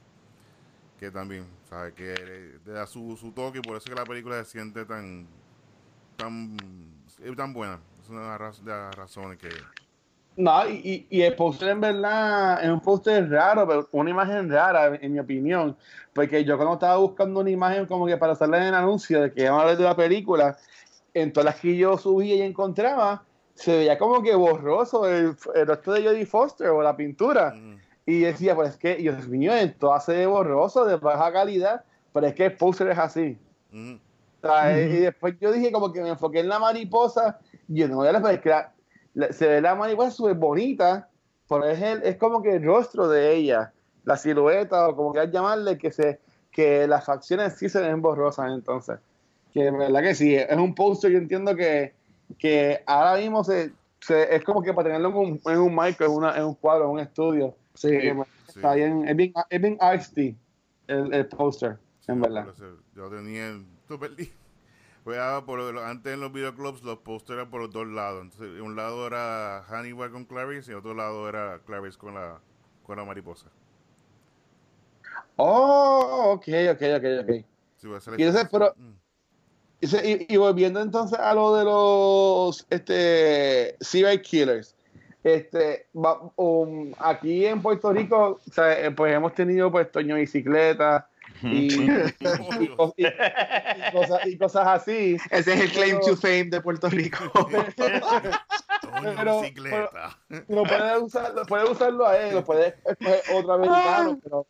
Que 1.00 1.10
también, 1.12 1.46
¿sabes? 1.74 1.94
Que 1.94 2.60
le 2.66 2.72
da 2.72 2.86
su, 2.86 3.18
su 3.18 3.32
toque 3.32 3.60
y 3.60 3.62
por 3.62 3.78
eso 3.78 3.86
es 3.90 3.94
que 3.94 4.00
la 4.00 4.06
película 4.06 4.44
se 4.44 4.52
siente 4.52 4.86
tan, 4.86 5.28
tan, 6.16 6.58
tan 7.36 7.54
buena. 7.54 7.80
Es 8.02 8.10
una 8.10 8.22
de 8.22 8.28
las 8.28 8.40
raz- 8.40 8.64
de 8.64 8.72
las 8.72 8.96
razones 8.96 9.38
que... 9.38 9.50
No, 10.36 10.68
y, 10.68 11.06
y, 11.12 11.22
el 11.22 11.36
póster 11.36 11.70
en 11.70 11.80
verdad 11.80 12.64
es 12.64 12.70
un 12.70 12.80
póster 12.82 13.30
raro, 13.30 13.68
pero 13.68 13.88
una 13.92 14.10
imagen 14.10 14.50
rara, 14.50 14.96
en 15.00 15.14
mi 15.14 15.20
opinión. 15.20 15.78
Porque 16.12 16.44
yo 16.44 16.58
cuando 16.58 16.74
estaba 16.74 16.98
buscando 16.98 17.40
una 17.40 17.52
imagen 17.52 17.86
como 17.86 18.08
que 18.08 18.18
para 18.18 18.34
hacerla 18.34 18.58
en 18.58 18.64
el 18.64 18.74
anuncio 18.74 19.22
de 19.22 19.32
que 19.32 19.44
iban 19.44 19.54
a 19.54 19.62
hablar 19.62 19.78
de 19.78 19.84
la 19.84 19.96
película, 19.96 20.58
en 21.14 21.32
todas 21.32 21.46
las 21.46 21.60
que 21.60 21.78
yo 21.78 22.00
subía 22.00 22.36
y 22.36 22.42
encontraba, 22.42 23.24
se 23.54 23.78
veía 23.78 24.00
como 24.00 24.24
que 24.24 24.34
borroso 24.34 25.08
el, 25.08 25.36
el 25.54 25.68
resto 25.68 25.92
de 25.94 26.04
Jodie 26.04 26.26
Foster 26.26 26.70
o 26.70 26.82
la 26.82 26.98
pintura. 26.98 27.54
Mm, 27.54 27.78
Y 28.06 28.20
decía, 28.20 28.56
pues 28.56 28.72
es 28.72 28.78
que, 28.78 28.96
Dios 28.96 29.28
mío, 29.28 29.54
esto 29.54 29.94
hace 29.94 30.26
borroso, 30.26 30.86
de 30.86 30.98
baja 30.98 31.32
calidad, 31.32 31.84
pero 32.12 32.28
es 32.28 32.34
que 32.36 32.46
el 32.48 32.58
póster 32.58 32.90
es 32.90 32.98
así. 32.98 33.38
mm, 33.72 33.94
O 34.42 34.48
sea, 34.48 34.70
Ujú. 34.72 34.80
Y 34.94 34.98
después 35.00 35.36
yo 35.40 35.52
dije 35.54 35.72
como 35.72 35.94
que 35.94 36.02
me 36.02 36.10
enfoqué 36.10 36.40
en 36.42 36.50
la 36.50 36.60
mariposa. 36.60 37.40
y 37.70 37.80
Yo 37.80 37.88
no 37.88 37.96
voy 37.98 38.08
a 38.10 38.12
la 38.12 38.42
que 38.42 38.50
la- 38.50 38.74
la- 39.14 39.32
se 39.32 39.48
ve 39.48 39.62
la 39.62 39.74
mariposa 39.76 40.12
súper 40.12 40.34
bonita, 40.36 41.08
pero 41.48 41.66
es, 41.66 41.82
el- 41.82 42.04
es 42.04 42.18
como 42.18 42.42
que 42.42 42.56
el 42.56 42.64
rostro 42.66 43.08
de 43.08 43.34
ella, 43.36 43.72
la 44.04 44.18
silueta 44.18 44.90
o 44.90 44.96
como 44.98 45.12
quieras 45.14 45.32
llamarle, 45.32 45.78
que 45.78 45.92
se 45.92 46.20
que 46.52 46.86
las 46.88 47.06
facciones 47.06 47.54
sí 47.58 47.68
se 47.68 47.82
ven 47.82 48.02
borrosas 48.02 48.52
entonces. 48.54 49.00
Que 49.54 49.68
en 49.68 49.78
verdad 49.78 50.02
que 50.02 50.14
sí, 50.14 50.36
es 50.36 50.56
un 50.56 50.76
póster, 50.76 51.10
yo 51.12 51.18
entiendo 51.18 51.56
que, 51.56 51.94
que 52.38 52.84
ahora 52.86 53.16
mismo 53.16 53.44
se, 53.44 53.72
se- 54.02 54.36
es 54.36 54.44
como 54.44 54.62
que 54.62 54.72
para 54.74 54.90
tenerlo 54.90 55.10
en 55.10 55.16
un, 55.16 55.42
en 55.46 55.58
un 55.60 55.76
micro, 55.76 56.06
en, 56.06 56.12
una- 56.12 56.38
en 56.38 56.44
un 56.44 56.54
cuadro, 56.56 56.86
en 56.86 56.92
un 56.92 57.00
estudio. 57.00 57.56
Sí. 57.76 57.90
Está 58.48 58.76
bien, 58.76 59.08
es 59.08 59.16
bien, 59.16 59.34
es 59.50 59.62
bien 59.62 59.78
el, 60.88 61.14
el 61.14 61.28
póster, 61.28 61.78
Sí, 62.02 62.12
en 62.12 62.22
verdad. 62.22 62.48
Yo 62.96 63.10
tenía 63.10 63.48
el-. 63.50 63.66
Pues, 65.04 65.18
ah, 65.20 65.44
por 65.46 65.60
lo- 65.60 65.84
antes 65.84 66.14
en 66.14 66.20
los 66.20 66.32
videoclubs 66.32 66.84
los 66.84 67.00
posters 67.00 67.38
eran 67.40 67.50
por 67.50 67.62
los 67.62 67.72
dos 67.72 67.88
lados. 67.88 68.22
Entonces, 68.24 68.62
un 68.62 68.76
lado 68.76 69.08
era 69.08 69.64
Hannibal 69.68 70.12
con 70.12 70.26
Clarice 70.26 70.72
y 70.72 70.76
otro 70.76 70.94
lado 70.94 71.28
era 71.30 71.60
Clarice 71.66 71.98
con 71.98 72.14
la, 72.14 72.40
con 72.84 72.98
la 72.98 73.06
mariposa. 73.06 73.48
Oh, 75.36 76.34
ok, 76.36 76.48
ok, 76.72 76.82
ok, 76.98 77.06
ok. 77.24 77.46
Sí, 77.78 77.88
Y 78.18 78.24
entonces, 78.24 78.50
pero- 78.52 78.74
Mm. 78.78 78.94
Y 80.30 80.38
volviendo 80.38 80.82
entonces 80.82 81.20
a 81.20 81.34
lo 81.34 81.54
de 81.58 81.66
los 81.66 82.66
este, 82.70 83.76
serial 83.82 84.22
killers, 84.22 84.78
este, 85.24 85.88
um, 86.36 86.92
aquí 87.00 87.46
en 87.46 87.62
Puerto 87.62 87.92
Rico, 87.94 88.40
o 88.48 88.52
sea, 88.54 88.80
eh, 88.80 88.92
pues 88.92 89.14
hemos 89.14 89.34
tenido 89.34 89.72
pues 89.72 89.92
Toño 89.92 90.16
Bicicleta 90.16 91.08
y, 91.42 91.74
y- 91.74 91.86
y 92.60 92.68
cos- 92.76 92.94
y- 92.98 93.06
y 93.08 93.92
cosas, 93.92 94.28
y 94.28 94.38
cosas 94.38 94.68
así. 94.68 95.18
Ese 95.32 95.54
es 95.54 95.62
el 95.62 95.72
claim 95.72 95.98
Pero- 96.02 96.16
to 96.16 96.22
fame 96.22 96.46
de 96.46 96.62
Puerto 96.62 96.90
Rico. 96.90 97.18
Toño 98.82 99.14
pero- 99.18 99.42
bicicleta. 99.42 100.18
No 100.48 100.64
puedes 100.64 101.02
usarlo, 101.02 101.46
puedes 101.46 101.70
usarlo 101.70 102.06
a 102.08 102.18
él, 102.18 102.36
lo 102.36 102.44
puedes 102.44 102.74
escoger 102.86 103.22
otro 103.36 103.54
americano, 103.54 104.20
pero 104.24 104.46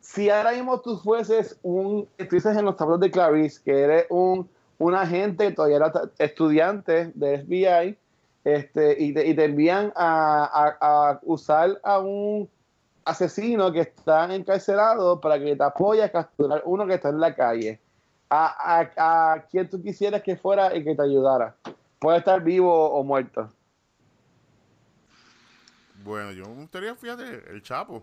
si 0.00 0.28
ahora 0.30 0.52
mismo 0.52 0.80
tú 0.80 0.98
fueses 0.98 1.58
un, 1.62 2.08
estuvieses 2.18 2.56
en 2.56 2.64
los 2.64 2.76
tablos 2.76 3.00
de 3.00 3.10
Clarice, 3.10 3.60
que 3.64 3.80
eres 3.80 4.06
un, 4.10 4.48
un 4.78 4.94
agente 4.94 5.50
todavía 5.52 5.76
era 5.76 5.92
estudiante 6.18 7.10
de 7.14 7.38
FBI, 7.44 7.96
este, 8.44 8.96
y, 9.02 9.12
te, 9.12 9.26
y 9.26 9.34
te 9.34 9.44
envían 9.44 9.92
a, 9.96 10.44
a- 10.44 11.10
a 11.10 11.20
usar 11.22 11.80
a 11.82 11.98
un 11.98 12.48
asesino 13.04 13.72
que 13.72 13.80
está 13.80 14.32
encarcelado 14.34 15.20
para 15.20 15.38
que 15.38 15.56
te 15.56 15.62
apoye 15.62 16.02
a 16.02 16.10
capturar 16.12 16.62
uno 16.64 16.86
que 16.86 16.94
está 16.94 17.08
en 17.08 17.20
la 17.20 17.34
calle. 17.34 17.80
A, 18.32 18.80
a, 18.96 19.32
a 19.34 19.46
quien 19.46 19.68
tú 19.68 19.82
quisieras 19.82 20.22
que 20.22 20.36
fuera 20.36 20.74
y 20.76 20.84
que 20.84 20.94
te 20.94 21.02
ayudara. 21.02 21.56
Puede 21.98 22.18
estar 22.18 22.40
vivo 22.42 22.90
o 22.90 23.02
muerto. 23.02 23.48
Bueno, 26.04 26.32
yo 26.32 26.44
me 26.48 26.54
gustaría, 26.62 26.94
fíjate, 26.94 27.50
el 27.50 27.62
Chapo. 27.62 28.02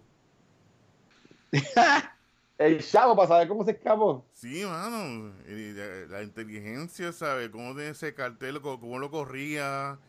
El 2.57 2.83
chavo 2.83 3.15
para 3.15 3.27
saber 3.27 3.47
cómo 3.47 3.63
se 3.63 3.71
escapó. 3.71 4.25
Sí, 4.33 4.63
mano. 4.65 5.31
la, 5.47 6.07
la 6.17 6.23
inteligencia, 6.23 7.11
¿sabes? 7.13 7.49
Cómo 7.49 7.75
tiene 7.75 7.89
ese 7.89 8.15
cartel, 8.15 8.61
cómo, 8.61 8.79
cómo 8.79 8.97
lo 8.97 9.11
corría. 9.11 9.99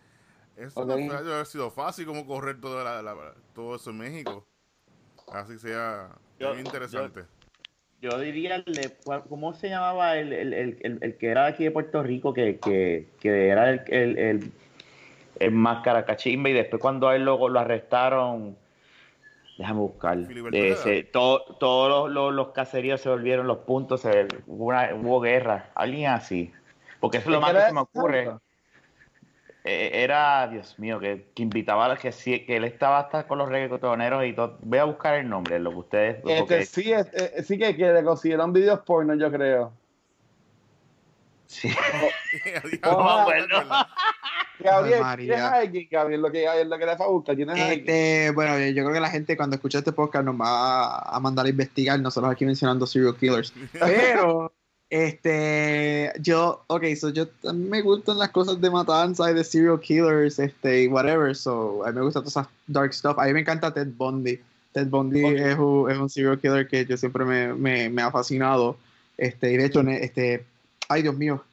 Eso 0.58 0.84
no 0.84 0.94
Ok. 0.94 1.00
fue- 1.06 1.16
debe 1.18 1.34
haber 1.34 1.46
sido 1.46 1.70
fácil 1.70 2.04
como 2.06 2.26
correr 2.26 2.60
toda 2.60 2.82
la- 2.82 3.00
la- 3.02 3.34
todo 3.54 3.76
eso 3.76 3.90
en 3.90 3.98
México. 3.98 4.44
Así 5.32 5.58
sea 5.58 6.08
Yo- 6.38 6.52
bien 6.52 6.66
interesante. 6.66 7.24
Yo 8.00 8.18
diría, 8.18 8.56
el 8.56 8.64
de- 8.74 8.96
¿cuál- 9.04 9.24
¿cómo 9.28 9.54
se 9.54 9.68
llamaba 9.68 10.16
el, 10.18 10.32
el, 10.32 10.54
el, 10.54 10.78
el- 10.82 10.98
el 11.02 11.16
que 11.16 11.28
era 11.28 11.44
de 11.44 11.48
aquí 11.50 11.64
de 11.64 11.70
Puerto 11.70 12.02
Rico, 12.02 12.32
que, 12.32 12.58
que, 12.58 13.08
que 13.20 13.48
era 13.48 13.70
el, 13.70 13.82
el, 13.88 14.18
el, 14.18 14.52
el 15.40 15.50
máscara 15.52 16.04
cachimba 16.04 16.48
y 16.48 16.52
después 16.52 16.80
cuando 16.80 17.08
a 17.08 17.16
él 17.16 17.24
lo, 17.24 17.48
lo 17.48 17.58
arrestaron, 17.60 18.56
déjame 19.58 19.80
buscar, 19.80 20.18
eh, 20.52 20.76
se- 20.76 21.02
todos 21.04 21.58
los, 21.60 22.10
los, 22.10 22.32
los 22.34 22.48
caseríos 22.48 23.00
se 23.00 23.08
volvieron 23.08 23.46
los 23.48 23.58
puntos, 23.58 24.00
se, 24.02 24.28
hubo, 24.46 24.66
una- 24.66 24.94
hubo 24.94 25.20
guerra, 25.20 25.70
alguien 25.74 26.10
así, 26.10 26.52
porque 27.00 27.18
eso 27.18 27.28
es 27.30 27.32
lo 27.34 27.40
más 27.40 27.52
que 27.52 27.60
se 27.62 27.72
me 27.72 27.80
ocurre. 27.80 28.30
Era, 29.68 30.46
Dios 30.48 30.78
mío, 30.78 30.98
que, 31.00 31.26
que 31.34 31.42
invitaba 31.42 31.96
que 31.96 32.12
sí, 32.12 32.44
que 32.44 32.56
él 32.56 32.64
estaba 32.64 33.00
hasta 33.00 33.26
con 33.26 33.38
los 33.38 33.48
reggaetoneros 33.48 34.24
y 34.24 34.32
todo. 34.32 34.58
Voy 34.62 34.78
a 34.78 34.84
buscar 34.84 35.14
el 35.14 35.28
nombre, 35.28 35.58
lo 35.58 35.70
que 35.70 35.76
ustedes. 35.76 36.16
Este, 36.18 36.38
porque- 36.38 36.64
sí, 36.66 36.92
este, 36.92 37.42
sí 37.42 37.58
que, 37.58 37.76
que 37.76 37.92
le 37.92 38.02
consiguieron 38.04 38.52
videos 38.52 38.80
porno, 38.80 39.14
yo 39.14 39.30
creo. 39.30 39.72
sí. 41.46 41.70
Oh, 42.84 43.02
me 43.04 43.20
acuerdo. 43.22 43.62
Gabriel, 44.60 45.00
María. 45.00 45.26
¿tienes 45.34 45.44
a 45.44 45.54
alguien, 45.56 45.88
Gabriel? 45.90 46.20
Lo 46.20 46.32
que, 46.32 46.42
Gabriel, 46.42 46.68
lo 46.68 46.78
que 46.78 46.86
le 46.86 46.96
fue 46.96 47.06
a 47.06 47.08
buscar, 47.08 47.36
¿tienes 47.36 47.56
a 47.58 47.62
alguien? 47.62 47.80
Este, 47.80 48.30
bueno, 48.32 48.58
yo 48.58 48.82
creo 48.82 48.92
que 48.92 49.00
la 49.00 49.10
gente 49.10 49.36
cuando 49.36 49.56
escucha 49.56 49.78
este 49.78 49.92
podcast 49.92 50.24
nos 50.24 50.34
va 50.34 50.98
a 50.98 51.20
mandar 51.20 51.46
a 51.46 51.48
investigar, 51.48 51.98
nosotros 52.00 52.30
aquí 52.32 52.44
mencionando 52.44 52.86
serial 52.86 53.16
killers. 53.16 53.52
Pero, 53.72 54.52
este, 54.90 56.12
yo, 56.20 56.64
ok, 56.66 56.84
so 56.96 57.10
yo 57.10 57.26
me 57.52 57.82
gustan 57.82 58.18
las 58.18 58.30
cosas 58.30 58.60
de 58.60 58.70
matanza 58.70 59.30
y 59.30 59.34
de 59.34 59.44
serial 59.44 59.80
killers, 59.80 60.38
este, 60.38 60.84
y 60.84 60.86
whatever, 60.88 61.34
so 61.36 61.84
a 61.84 61.90
mí 61.90 61.98
me 61.98 62.04
gusta 62.04 62.20
toda 62.20 62.28
esa 62.28 62.50
dark 62.66 62.94
stuff. 62.94 63.18
A 63.18 63.26
mí 63.26 63.34
me 63.34 63.40
encanta 63.40 63.72
Ted 63.72 63.88
Bundy. 63.96 64.40
Ted 64.72 64.88
Bundy 64.88 65.24
es, 65.24 65.58
un, 65.58 65.90
es 65.90 65.98
un 65.98 66.08
serial 66.08 66.40
killer 66.40 66.66
que 66.68 66.86
yo 66.86 66.96
siempre 66.96 67.24
me, 67.24 67.52
me, 67.54 67.90
me 67.90 68.02
ha 68.02 68.10
fascinado. 68.10 68.76
Este, 69.16 69.52
y 69.52 69.56
de 69.56 69.66
hecho, 69.66 69.80
este, 69.80 70.46
ay 70.88 71.02
Dios 71.02 71.16
mío, 71.16 71.44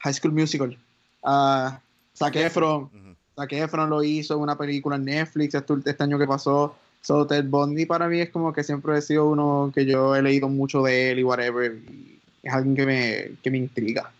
High 0.00 0.14
School 0.14 0.32
Musical. 0.32 0.78
Ah, 1.24 1.80
Zac 2.16 2.36
Efron. 2.36 3.16
Zac 3.34 3.52
Efron 3.52 3.90
lo 3.90 4.02
hizo 4.02 4.34
en 4.34 4.40
una 4.40 4.56
película 4.56 4.96
en 4.96 5.04
Netflix 5.06 5.54
este, 5.54 5.74
este 5.84 6.02
año 6.04 6.18
que 6.18 6.26
pasó. 6.26 6.76
So, 7.06 7.24
Ted 7.24 7.44
Bundy 7.44 7.86
para 7.86 8.08
mí 8.08 8.18
es 8.20 8.30
como 8.30 8.52
que 8.52 8.64
siempre 8.64 8.98
he 8.98 9.00
sido 9.00 9.30
uno 9.30 9.70
que 9.72 9.86
yo 9.86 10.16
he 10.16 10.22
leído 10.22 10.48
mucho 10.48 10.82
de 10.82 11.12
él 11.12 11.20
y 11.20 11.22
whatever. 11.22 11.76
y 11.88 12.20
es 12.42 12.52
alguien 12.52 12.74
que 12.74 12.84
me, 12.84 13.36
que 13.44 13.50
me 13.52 13.58
intriga. 13.58 14.10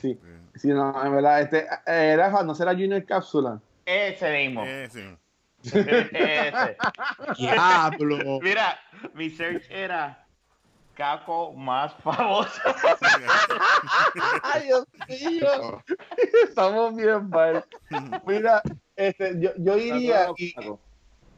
Sí, 0.00 0.18
Sí. 0.56 0.68
no, 0.68 1.04
en 1.06 1.12
verdad, 1.12 1.40
este, 1.40 1.68
eh, 1.86 2.16
Rafa, 2.16 2.42
¿no 2.42 2.56
será 2.56 2.72
Junior 2.72 3.04
Cápsula? 3.04 3.60
Ese 3.86 4.32
mismo. 4.38 4.64
Sí. 4.90 5.04
Ese. 5.62 6.76
Diablo. 7.38 8.40
Mira, 8.42 8.80
mi 9.14 9.30
search 9.30 9.70
era 9.70 10.26
Caco 10.96 11.52
más 11.52 11.94
famoso. 12.02 12.60
¡Ay, 14.42 14.64
Dios 14.64 14.84
mío! 15.08 15.80
Estamos 16.42 16.96
bien 16.96 17.28
mal. 17.30 17.64
Mira, 18.26 18.62
este, 18.96 19.38
yo, 19.38 19.50
yo 19.58 19.78
iría, 19.78 20.26
y, 20.36 20.54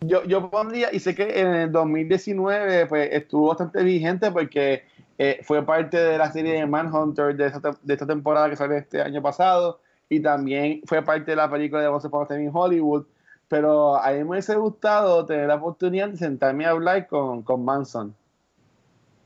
yo, 0.07 0.25
yo 0.25 0.51
pondría, 0.51 0.88
y 0.93 1.01
sé 1.01 1.14
que 1.14 1.40
en 1.40 1.55
el 1.55 1.73
2019 1.73 2.87
pues, 2.87 3.09
estuvo 3.12 3.49
bastante 3.49 3.83
vigente 3.83 4.31
porque 4.31 4.85
eh, 5.19 5.40
fue 5.43 5.64
parte 5.64 5.97
de 5.97 6.19
la 6.19 6.33
serie 6.33 6.55
de 6.55 6.67
Manhunter 6.67 7.37
de 7.37 7.47
esta, 7.47 7.77
de 7.83 7.95
esta 7.95 8.07
temporada 8.07 8.51
que 8.51 8.57
salió 8.57 8.77
este 8.77 9.01
año 9.01 9.23
pasado 9.23 9.81
y 10.09 10.21
también 10.21 10.83
fue 10.87 11.03
parte 11.03 11.31
de 11.33 11.37
la 11.37 11.51
película 11.51 11.83
de 11.83 11.88
Once 11.88 12.07
Upon 12.07 12.25
a 12.25 12.27
Time 12.27 12.45
in 12.45 12.51
Hollywood. 12.53 13.05
Pero 13.49 13.97
a 13.97 14.11
mí 14.11 14.19
me 14.19 14.31
hubiese 14.31 14.57
gustado 14.57 15.27
tener 15.27 15.49
la 15.49 15.57
oportunidad 15.57 16.09
de 16.09 16.17
sentarme 16.17 16.64
a 16.64 16.71
hablar 16.71 17.07
con, 17.07 17.43
con 17.43 17.64
Manson. 17.64 18.14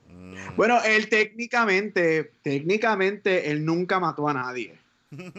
Mm. 0.09 0.35
Bueno, 0.57 0.79
él 0.85 1.09
técnicamente, 1.09 2.33
técnicamente, 2.43 3.51
él 3.51 3.65
nunca 3.65 4.01
mató 4.01 4.29
a 4.29 4.35
nadie. 4.35 4.77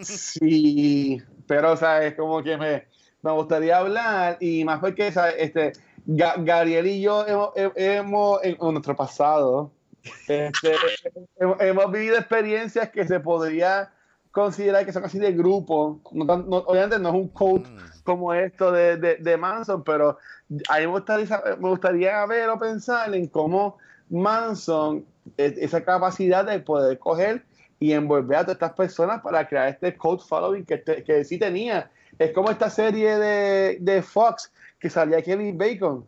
Sí, 0.01 1.21
pero, 1.45 1.73
o 1.73 1.77
sea, 1.77 2.03
es 2.05 2.15
como 2.15 2.41
que 2.41 2.57
me, 2.57 2.85
me 3.21 3.31
gustaría 3.31 3.77
hablar 3.77 4.37
y 4.39 4.63
más 4.63 4.79
porque, 4.79 5.11
¿sabes? 5.11 5.35
Este, 5.37 5.73
Ga- 6.07 6.43
Gabriel 6.43 6.87
y 6.87 7.01
yo 7.01 7.25
hemos, 7.27 7.51
hemos- 7.75 8.39
en 8.43 8.57
nuestro 8.59 8.95
pasado, 8.95 9.71
este, 10.27 10.73
hemos, 11.39 11.61
hemos 11.61 11.91
vivido 11.91 12.17
experiencias 12.17 12.89
que 12.89 13.05
se 13.07 13.19
podría 13.19 13.91
considerar 14.31 14.85
que 14.85 14.93
son 14.93 15.03
así 15.03 15.19
de 15.19 15.33
grupo. 15.33 15.99
No 16.11 16.25
tan- 16.25 16.49
no- 16.49 16.57
obviamente 16.57 16.99
no 16.99 17.09
es 17.09 17.15
un 17.15 17.27
cult 17.29 17.67
Mm. 17.67 17.77
como 18.03 18.33
esto 18.33 18.71
de, 18.71 18.97
de, 18.97 19.15
de 19.17 19.37
Manson, 19.37 19.83
pero 19.83 20.17
a 20.69 20.77
mí 20.77 20.81
me 20.81 20.87
gustaría, 20.87 21.27
saber- 21.27 21.59
me 21.59 21.69
gustaría 21.69 22.25
ver 22.25 22.49
o 22.49 22.57
pensar 22.57 23.13
en 23.13 23.27
cómo 23.27 23.77
Manson, 24.09 25.05
eh, 25.37 25.55
esa 25.59 25.83
capacidad 25.83 26.45
de 26.45 26.59
poder 26.59 26.97
coger 26.99 27.43
y 27.79 27.91
envolver 27.93 28.37
a 28.37 28.41
todas 28.41 28.55
estas 28.55 28.73
personas 28.73 29.21
para 29.21 29.47
crear 29.47 29.67
este 29.69 29.95
cult 29.95 30.21
following 30.21 30.65
que, 30.65 30.77
te- 30.77 31.03
que 31.03 31.23
sí 31.23 31.37
tenía. 31.37 31.91
Es 32.19 32.31
como 32.33 32.51
esta 32.51 32.69
serie 32.69 33.17
de, 33.17 33.77
de 33.79 34.01
Fox 34.01 34.51
que 34.79 34.89
salía 34.89 35.21
Kevin 35.21 35.57
Bacon, 35.57 36.05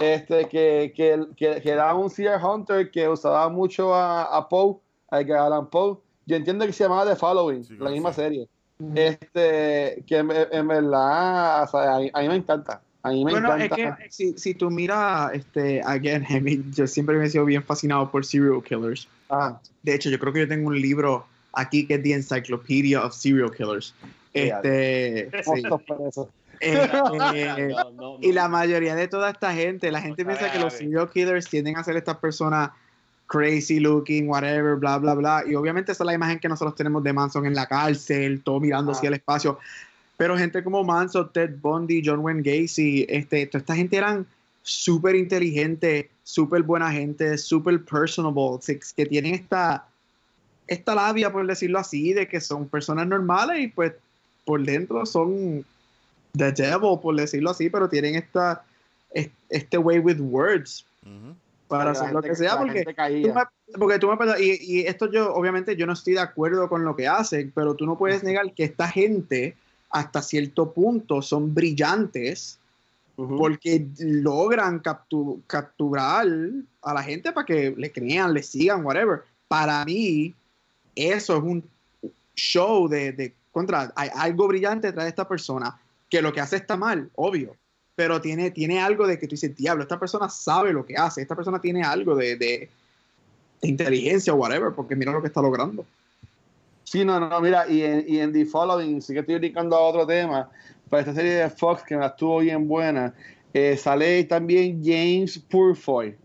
este, 0.00 0.48
que, 0.48 0.92
que, 0.96 1.20
que, 1.36 1.60
que 1.60 1.70
era 1.70 1.94
un 1.94 2.10
Seer 2.10 2.38
Hunter 2.42 2.90
que 2.90 3.08
usaba 3.08 3.48
mucho 3.48 3.94
a, 3.94 4.22
a 4.36 4.48
Poe, 4.48 4.76
a 5.10 5.20
Edgar 5.20 5.38
Allan 5.40 5.68
Poe. 5.68 5.98
Yo 6.26 6.36
entiendo 6.36 6.66
que 6.66 6.72
se 6.72 6.84
llamaba 6.84 7.06
The 7.08 7.16
Following, 7.16 7.64
Sí, 7.64 7.76
la 7.78 7.90
misma 7.90 8.12
sí. 8.12 8.20
serie. 8.22 8.48
Este, 8.94 10.04
que 10.06 10.16
en, 10.18 10.30
en 10.52 10.68
verdad, 10.68 11.64
o 11.64 11.66
sea, 11.68 11.96
a, 11.96 11.98
mí, 12.00 12.10
a 12.12 12.20
mí 12.22 12.28
me 12.28 12.36
encanta. 12.36 12.80
A 13.02 13.10
mí 13.10 13.24
me 13.24 13.30
bueno, 13.32 13.54
es 13.56 13.64
encanta. 13.64 13.96
que 13.96 14.10
si, 14.10 14.32
si 14.38 14.54
tú 14.54 14.70
miras, 14.70 15.32
este, 15.32 15.80
again, 15.84 16.24
I 16.30 16.40
mean, 16.40 16.72
yo 16.72 16.86
siempre 16.86 17.16
me 17.16 17.24
he 17.26 17.30
sido 17.30 17.44
bien 17.44 17.62
fascinado 17.62 18.10
por 18.10 18.24
serial 18.24 18.62
killers. 18.62 19.08
Ah, 19.30 19.58
De 19.82 19.94
hecho, 19.94 20.10
yo 20.10 20.18
creo 20.18 20.32
que 20.32 20.40
yo 20.40 20.48
tengo 20.48 20.68
un 20.68 20.80
libro 20.80 21.26
aquí 21.52 21.86
que 21.86 21.94
es 21.94 22.02
The 22.02 22.12
Encyclopedia 22.14 23.04
of 23.04 23.14
Serial 23.14 23.50
Killers. 23.50 23.94
Este, 24.32 25.30
sí. 25.42 25.62
postos 25.62 25.82
por 25.82 26.08
eso. 26.08 26.30
Eh, 26.60 26.88
eh, 27.34 27.68
No, 27.70 27.84
no, 27.84 27.90
no. 27.90 28.16
y 28.20 28.32
la 28.32 28.48
mayoría 28.48 28.94
de 28.94 29.08
toda 29.08 29.30
esta 29.30 29.52
gente, 29.54 29.90
la 29.92 30.00
gente 30.00 30.24
piensa 30.24 30.50
que 30.50 30.58
los 30.58 30.72
serial 30.74 31.08
killers 31.10 31.48
tienden 31.48 31.76
a 31.76 31.84
ser 31.84 31.96
estas 31.96 32.16
personas 32.18 32.70
crazy 33.26 33.78
looking, 33.78 34.28
whatever, 34.28 34.76
bla, 34.76 34.98
bla, 34.98 35.14
bla. 35.14 35.44
Y 35.46 35.54
obviamente 35.54 35.92
esa 35.92 36.02
es 36.02 36.06
la 36.06 36.14
imagen 36.14 36.38
que 36.38 36.48
nosotros 36.48 36.74
tenemos 36.74 37.02
de 37.04 37.12
Manson 37.12 37.46
en 37.46 37.54
la 37.54 37.66
cárcel, 37.66 38.42
todo 38.42 38.58
mirando 38.58 38.92
Ah. 38.92 38.94
hacia 38.94 39.08
el 39.08 39.14
espacio. 39.14 39.58
Pero 40.16 40.36
gente 40.36 40.64
como 40.64 40.82
Manson, 40.82 41.30
Ted 41.32 41.56
Bundy, 41.60 42.02
John 42.04 42.20
Wayne 42.20 42.42
Gacy, 42.42 43.06
este, 43.08 43.46
toda 43.46 43.60
esta 43.60 43.76
gente 43.76 43.96
eran 43.96 44.26
súper 44.62 45.14
inteligentes, 45.14 46.06
súper 46.24 46.62
buena 46.62 46.90
gente, 46.90 47.38
súper 47.38 47.84
personable, 47.84 48.58
que 48.96 49.06
tienen 49.06 49.34
esta, 49.34 49.86
esta 50.66 50.94
labia, 50.94 51.30
por 51.30 51.46
decirlo 51.46 51.78
así, 51.78 52.12
de 52.14 52.26
que 52.26 52.40
son 52.40 52.66
personas 52.68 53.06
normales 53.06 53.60
y 53.60 53.68
pues 53.68 53.92
por 54.48 54.64
dentro 54.64 55.04
son 55.04 55.62
the 56.34 56.50
devil, 56.52 56.98
por 57.02 57.14
decirlo 57.14 57.50
así, 57.50 57.68
pero 57.68 57.86
tienen 57.86 58.14
esta, 58.14 58.64
es- 59.12 59.28
este 59.50 59.76
way 59.76 59.98
with 59.98 60.18
words 60.20 60.86
Ujú. 61.04 61.34
para 61.68 61.84
La 61.84 61.90
hacer 61.90 62.12
lo 62.14 62.22
que 62.22 62.34
sea, 62.34 62.56
porque 62.58 62.82
tú 63.22 63.34
me, 63.34 63.42
porque 63.78 63.98
tú 63.98 64.08
me 64.08 64.16
perdonas, 64.16 64.40
y, 64.40 64.56
y 64.60 64.80
esto 64.86 65.10
yo, 65.12 65.34
obviamente, 65.34 65.76
yo 65.76 65.86
no 65.86 65.92
estoy 65.92 66.14
de 66.14 66.20
acuerdo 66.20 66.66
con 66.70 66.82
lo 66.82 66.96
que 66.96 67.06
hacen, 67.06 67.52
pero 67.54 67.74
tú 67.74 67.84
no 67.84 67.98
puedes 67.98 68.22
negar 68.24 68.54
que 68.54 68.64
esta 68.64 68.88
gente, 68.88 69.54
hasta 69.90 70.22
cierto 70.22 70.72
punto, 70.72 71.20
son 71.20 71.52
brillantes 71.54 72.58
porque 73.36 73.86
logran 73.98 74.80
captu- 74.82 75.42
capturar 75.46 76.26
a 76.80 76.94
la 76.94 77.02
gente 77.02 77.32
para 77.32 77.44
que 77.44 77.74
le 77.76 77.92
crean, 77.92 78.32
le 78.32 78.42
sigan, 78.42 78.82
whatever. 78.86 79.24
Para 79.46 79.84
mí, 79.84 80.32
eso 80.94 81.36
es 81.36 81.42
un 81.42 81.62
show 82.34 82.88
de, 82.88 83.12
de 83.12 83.34
hay 83.94 84.10
algo 84.14 84.48
brillante 84.48 84.88
detrás 84.88 85.04
de 85.04 85.10
esta 85.10 85.28
persona, 85.28 85.78
que 86.08 86.22
lo 86.22 86.32
que 86.32 86.40
hace 86.40 86.56
está 86.56 86.76
mal, 86.76 87.10
obvio, 87.14 87.56
pero 87.94 88.20
tiene, 88.20 88.50
tiene 88.50 88.80
algo 88.80 89.06
de 89.06 89.18
que 89.18 89.26
tú 89.26 89.34
dices, 89.34 89.56
diablo, 89.56 89.82
esta 89.82 89.98
persona 89.98 90.28
sabe 90.28 90.72
lo 90.72 90.86
que 90.86 90.96
hace, 90.96 91.22
esta 91.22 91.34
persona 91.34 91.60
tiene 91.60 91.82
algo 91.82 92.14
de, 92.14 92.36
de, 92.36 92.70
inteligencia 93.62 94.32
o 94.32 94.36
whatever, 94.36 94.72
porque 94.72 94.94
mira 94.94 95.10
lo 95.10 95.20
que 95.20 95.26
está 95.26 95.42
logrando. 95.42 95.84
Sí, 96.84 97.04
no, 97.04 97.18
no, 97.18 97.40
mira, 97.40 97.68
y 97.68 97.82
en, 97.82 98.04
y 98.06 98.20
en 98.20 98.32
The 98.32 98.46
Following, 98.46 99.02
sí 99.02 99.12
que 99.12 99.20
estoy 99.20 99.38
brincando 99.38 99.76
a 99.76 99.80
otro 99.80 100.06
tema, 100.06 100.48
para 100.88 101.00
esta 101.00 101.14
serie 101.14 101.34
de 101.34 101.50
Fox 101.50 101.82
que 101.82 101.96
me 101.96 102.06
estuvo 102.06 102.38
bien 102.38 102.68
buena, 102.68 103.12
eh, 103.52 103.76
sale 103.76 104.24
también 104.24 104.80
James 104.84 105.38
Purfoy, 105.38 106.16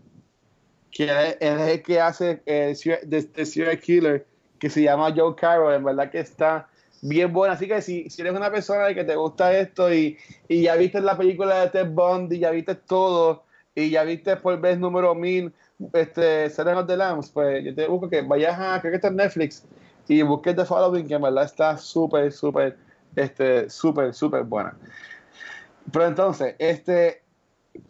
que 0.90 1.04
es 1.04 1.36
el 1.40 1.82
que 1.82 2.00
hace 2.00 2.40
eh, 2.46 2.74
serial 2.74 3.80
killer, 3.80 4.26
que 4.58 4.70
se 4.70 4.82
llama 4.82 5.12
Joe 5.14 5.34
Carroll, 5.34 5.74
en 5.74 5.84
verdad 5.84 6.10
que 6.10 6.20
está 6.20 6.68
bien 7.04 7.34
buena, 7.34 7.54
así 7.54 7.68
que 7.68 7.82
si, 7.82 8.08
si 8.08 8.22
eres 8.22 8.34
una 8.34 8.50
persona 8.50 8.94
que 8.94 9.04
te 9.04 9.14
gusta 9.14 9.52
esto 9.52 9.92
y, 9.92 10.16
y 10.48 10.62
ya 10.62 10.74
viste 10.74 11.02
la 11.02 11.18
película 11.18 11.60
de 11.60 11.68
Ted 11.68 11.90
Bundy, 11.90 12.38
ya 12.38 12.50
viste 12.50 12.74
todo, 12.74 13.44
y 13.74 13.90
ya 13.90 14.04
viste 14.04 14.36
por 14.36 14.58
vez 14.58 14.78
número 14.78 15.14
1000, 15.14 15.52
este, 15.92 16.48
Silence 16.48 16.80
of 16.80 16.86
the 16.86 16.96
Lambs, 16.96 17.28
pues 17.28 17.62
yo 17.62 17.74
te 17.74 17.86
busco 17.88 18.08
que 18.08 18.22
vayas 18.22 18.58
a, 18.58 18.80
creo 18.80 18.90
que 18.90 18.96
está 18.96 19.08
en 19.08 19.16
Netflix, 19.16 19.66
y 20.08 20.22
busques 20.22 20.56
The 20.56 20.64
Following, 20.64 21.06
que 21.06 21.14
en 21.14 21.22
verdad 21.22 21.44
está 21.44 21.76
súper, 21.76 22.32
súper, 22.32 22.78
este, 23.14 23.68
súper, 23.68 24.14
súper 24.14 24.44
buena. 24.44 24.74
Pero 25.92 26.06
entonces, 26.06 26.54
este, 26.58 27.22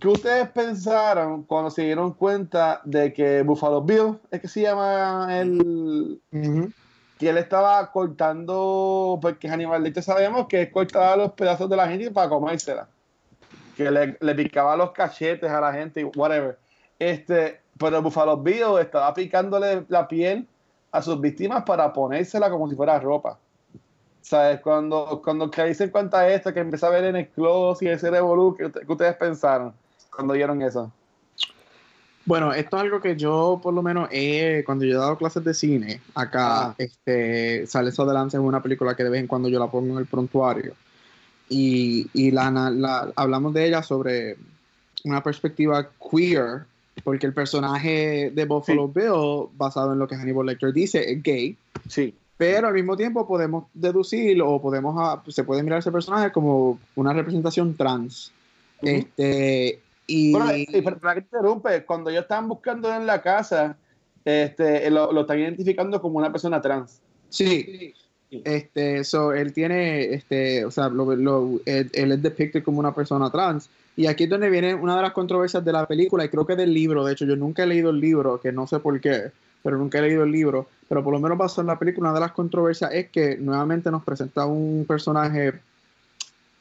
¿qué 0.00 0.08
ustedes 0.08 0.48
pensaron 0.48 1.44
cuando 1.44 1.70
se 1.70 1.82
dieron 1.82 2.14
cuenta 2.14 2.80
de 2.84 3.12
que 3.12 3.42
Buffalo 3.42 3.80
Bill, 3.80 4.18
es 4.32 4.40
que 4.40 4.48
se 4.48 4.62
llama 4.62 5.28
el, 5.38 6.20
que 7.24 7.30
él 7.30 7.38
estaba 7.38 7.90
cortando, 7.90 9.18
porque 9.20 9.48
Hannibal 9.48 9.82
Lecter 9.82 10.02
sabemos 10.02 10.46
que 10.46 10.70
cortaba 10.70 11.16
los 11.16 11.32
pedazos 11.32 11.70
de 11.70 11.76
la 11.76 11.88
gente 11.88 12.10
para 12.10 12.28
comérsela, 12.28 12.86
que 13.76 13.90
le, 13.90 14.16
le 14.20 14.34
picaba 14.34 14.76
los 14.76 14.90
cachetes 14.92 15.50
a 15.50 15.58
la 15.60 15.72
gente 15.72 16.02
y 16.02 16.04
whatever. 16.04 16.58
Este, 16.98 17.60
pero 17.78 18.02
Buffalo 18.02 18.36
Bill 18.36 18.78
estaba 18.78 19.14
picándole 19.14 19.84
la 19.88 20.06
piel 20.06 20.46
a 20.92 21.00
sus 21.00 21.18
víctimas 21.20 21.64
para 21.64 21.92
ponérsela 21.92 22.50
como 22.50 22.68
si 22.68 22.76
fuera 22.76 23.00
ropa. 23.00 23.38
¿Sabes? 24.20 24.60
Cuando, 24.60 25.20
cuando 25.24 25.50
caí 25.50 25.74
en 25.78 25.90
cuenta 25.90 26.28
esto, 26.28 26.52
que 26.52 26.60
empecé 26.60 26.84
a 26.86 26.90
ver 26.90 27.04
en 27.04 27.16
el 27.16 27.28
close 27.28 27.84
y 27.84 27.88
ese 27.88 28.10
revolú, 28.10 28.54
¿qué, 28.56 28.66
usted- 28.66 28.86
qué 28.86 28.92
ustedes 28.92 29.16
pensaron 29.16 29.72
cuando 30.14 30.34
vieron 30.34 30.60
eso? 30.62 30.92
Bueno, 32.26 32.54
esto 32.54 32.76
es 32.76 32.82
algo 32.82 33.00
que 33.02 33.16
yo, 33.16 33.60
por 33.62 33.74
lo 33.74 33.82
menos, 33.82 34.08
he, 34.10 34.62
cuando 34.64 34.84
yo 34.86 34.92
he 34.96 34.98
dado 34.98 35.18
clases 35.18 35.44
de 35.44 35.52
cine, 35.52 36.00
acá, 36.14 36.68
Ah. 36.68 36.74
este, 36.78 37.66
sale 37.66 37.90
eso 37.90 38.02
adelante 38.02 38.36
en 38.38 38.42
una 38.42 38.62
película 38.62 38.96
que 38.96 39.04
de 39.04 39.10
vez 39.10 39.20
en 39.20 39.26
cuando 39.26 39.48
yo 39.50 39.58
la 39.58 39.70
pongo 39.70 39.92
en 39.92 39.98
el 39.98 40.06
prontuario. 40.06 40.72
Y, 41.50 42.08
y 42.14 42.30
la, 42.30 42.50
la- 42.50 43.12
hablamos 43.16 43.52
de 43.52 43.66
ella 43.66 43.82
sobre 43.82 44.36
una 45.04 45.22
perspectiva 45.22 45.90
queer, 46.10 46.64
porque 47.02 47.26
el 47.26 47.34
personaje 47.34 48.30
de 48.34 48.44
Buffalo 48.46 48.88
Bill, 48.88 49.50
basado 49.58 49.92
en 49.92 49.98
lo 49.98 50.08
que 50.08 50.16
Hannibal 50.16 50.46
Lecter 50.46 50.72
dice, 50.72 51.12
es 51.12 51.22
gay, 51.22 51.56
Sí. 51.88 52.14
pero 52.38 52.68
al 52.68 52.74
mismo 52.74 52.96
tiempo 52.96 53.28
podemos 53.28 53.64
deducir 53.74 54.40
o 54.40 54.62
podemos 54.62 54.94
ah, 54.98 55.22
se 55.28 55.44
puede 55.44 55.62
mirar 55.62 55.80
ese 55.80 55.92
personaje 55.92 56.32
como 56.32 56.78
una 56.94 57.12
representación 57.12 57.76
trans. 57.76 58.32
Ujú. 58.80 58.90
Este, 58.90 59.80
y, 60.06 60.32
Bueno, 60.32 60.56
y 60.56 60.82
para 60.82 61.14
que 61.14 61.20
te 61.22 61.36
interrumpe, 61.36 61.84
cuando 61.84 62.10
ellos 62.10 62.22
estaban 62.22 62.48
buscando 62.48 62.92
en 62.94 63.06
la 63.06 63.22
casa, 63.22 63.76
este, 64.24 64.90
lo, 64.90 65.12
lo 65.12 65.22
están 65.22 65.38
identificando 65.38 66.00
como 66.00 66.18
una 66.18 66.30
persona 66.32 66.60
trans. 66.60 67.00
Sí. 67.28 67.94
Este, 68.30 69.04
so, 69.04 69.32
él 69.32 69.52
tiene, 69.52 70.12
este, 70.14 70.64
o 70.64 70.70
sea, 70.70 70.88
lo, 70.88 71.14
lo- 71.14 71.60
él, 71.66 71.90
él 71.92 72.12
es 72.12 72.22
depicted 72.22 72.64
como 72.64 72.80
una 72.80 72.94
persona 72.94 73.30
trans. 73.30 73.68
Y 73.96 74.06
aquí 74.06 74.24
es 74.24 74.30
donde 74.30 74.50
viene 74.50 74.74
una 74.74 74.96
de 74.96 75.02
las 75.02 75.12
controversias 75.12 75.64
de 75.64 75.72
la 75.72 75.86
película, 75.86 76.24
y 76.24 76.28
creo 76.28 76.44
que 76.44 76.56
del 76.56 76.74
libro. 76.74 77.04
De 77.04 77.12
hecho, 77.12 77.26
yo 77.26 77.36
nunca 77.36 77.62
he 77.62 77.66
leído 77.66 77.90
el 77.90 78.00
libro, 78.00 78.40
que 78.40 78.50
no 78.50 78.66
sé 78.66 78.80
por 78.80 79.00
qué, 79.00 79.30
pero 79.62 79.78
nunca 79.78 79.98
he 79.98 80.02
leído 80.02 80.24
el 80.24 80.32
libro. 80.32 80.66
Pero 80.88 81.04
por 81.04 81.12
lo 81.12 81.20
menos 81.20 81.38
basado 81.38 81.62
en 81.62 81.68
la 81.68 81.78
película, 81.78 82.10
una 82.10 82.18
de 82.18 82.24
las 82.26 82.32
controversias 82.32 82.92
es 82.92 83.08
que 83.10 83.36
nuevamente 83.36 83.90
nos 83.90 84.02
presenta 84.02 84.46
un 84.46 84.84
personaje 84.86 85.54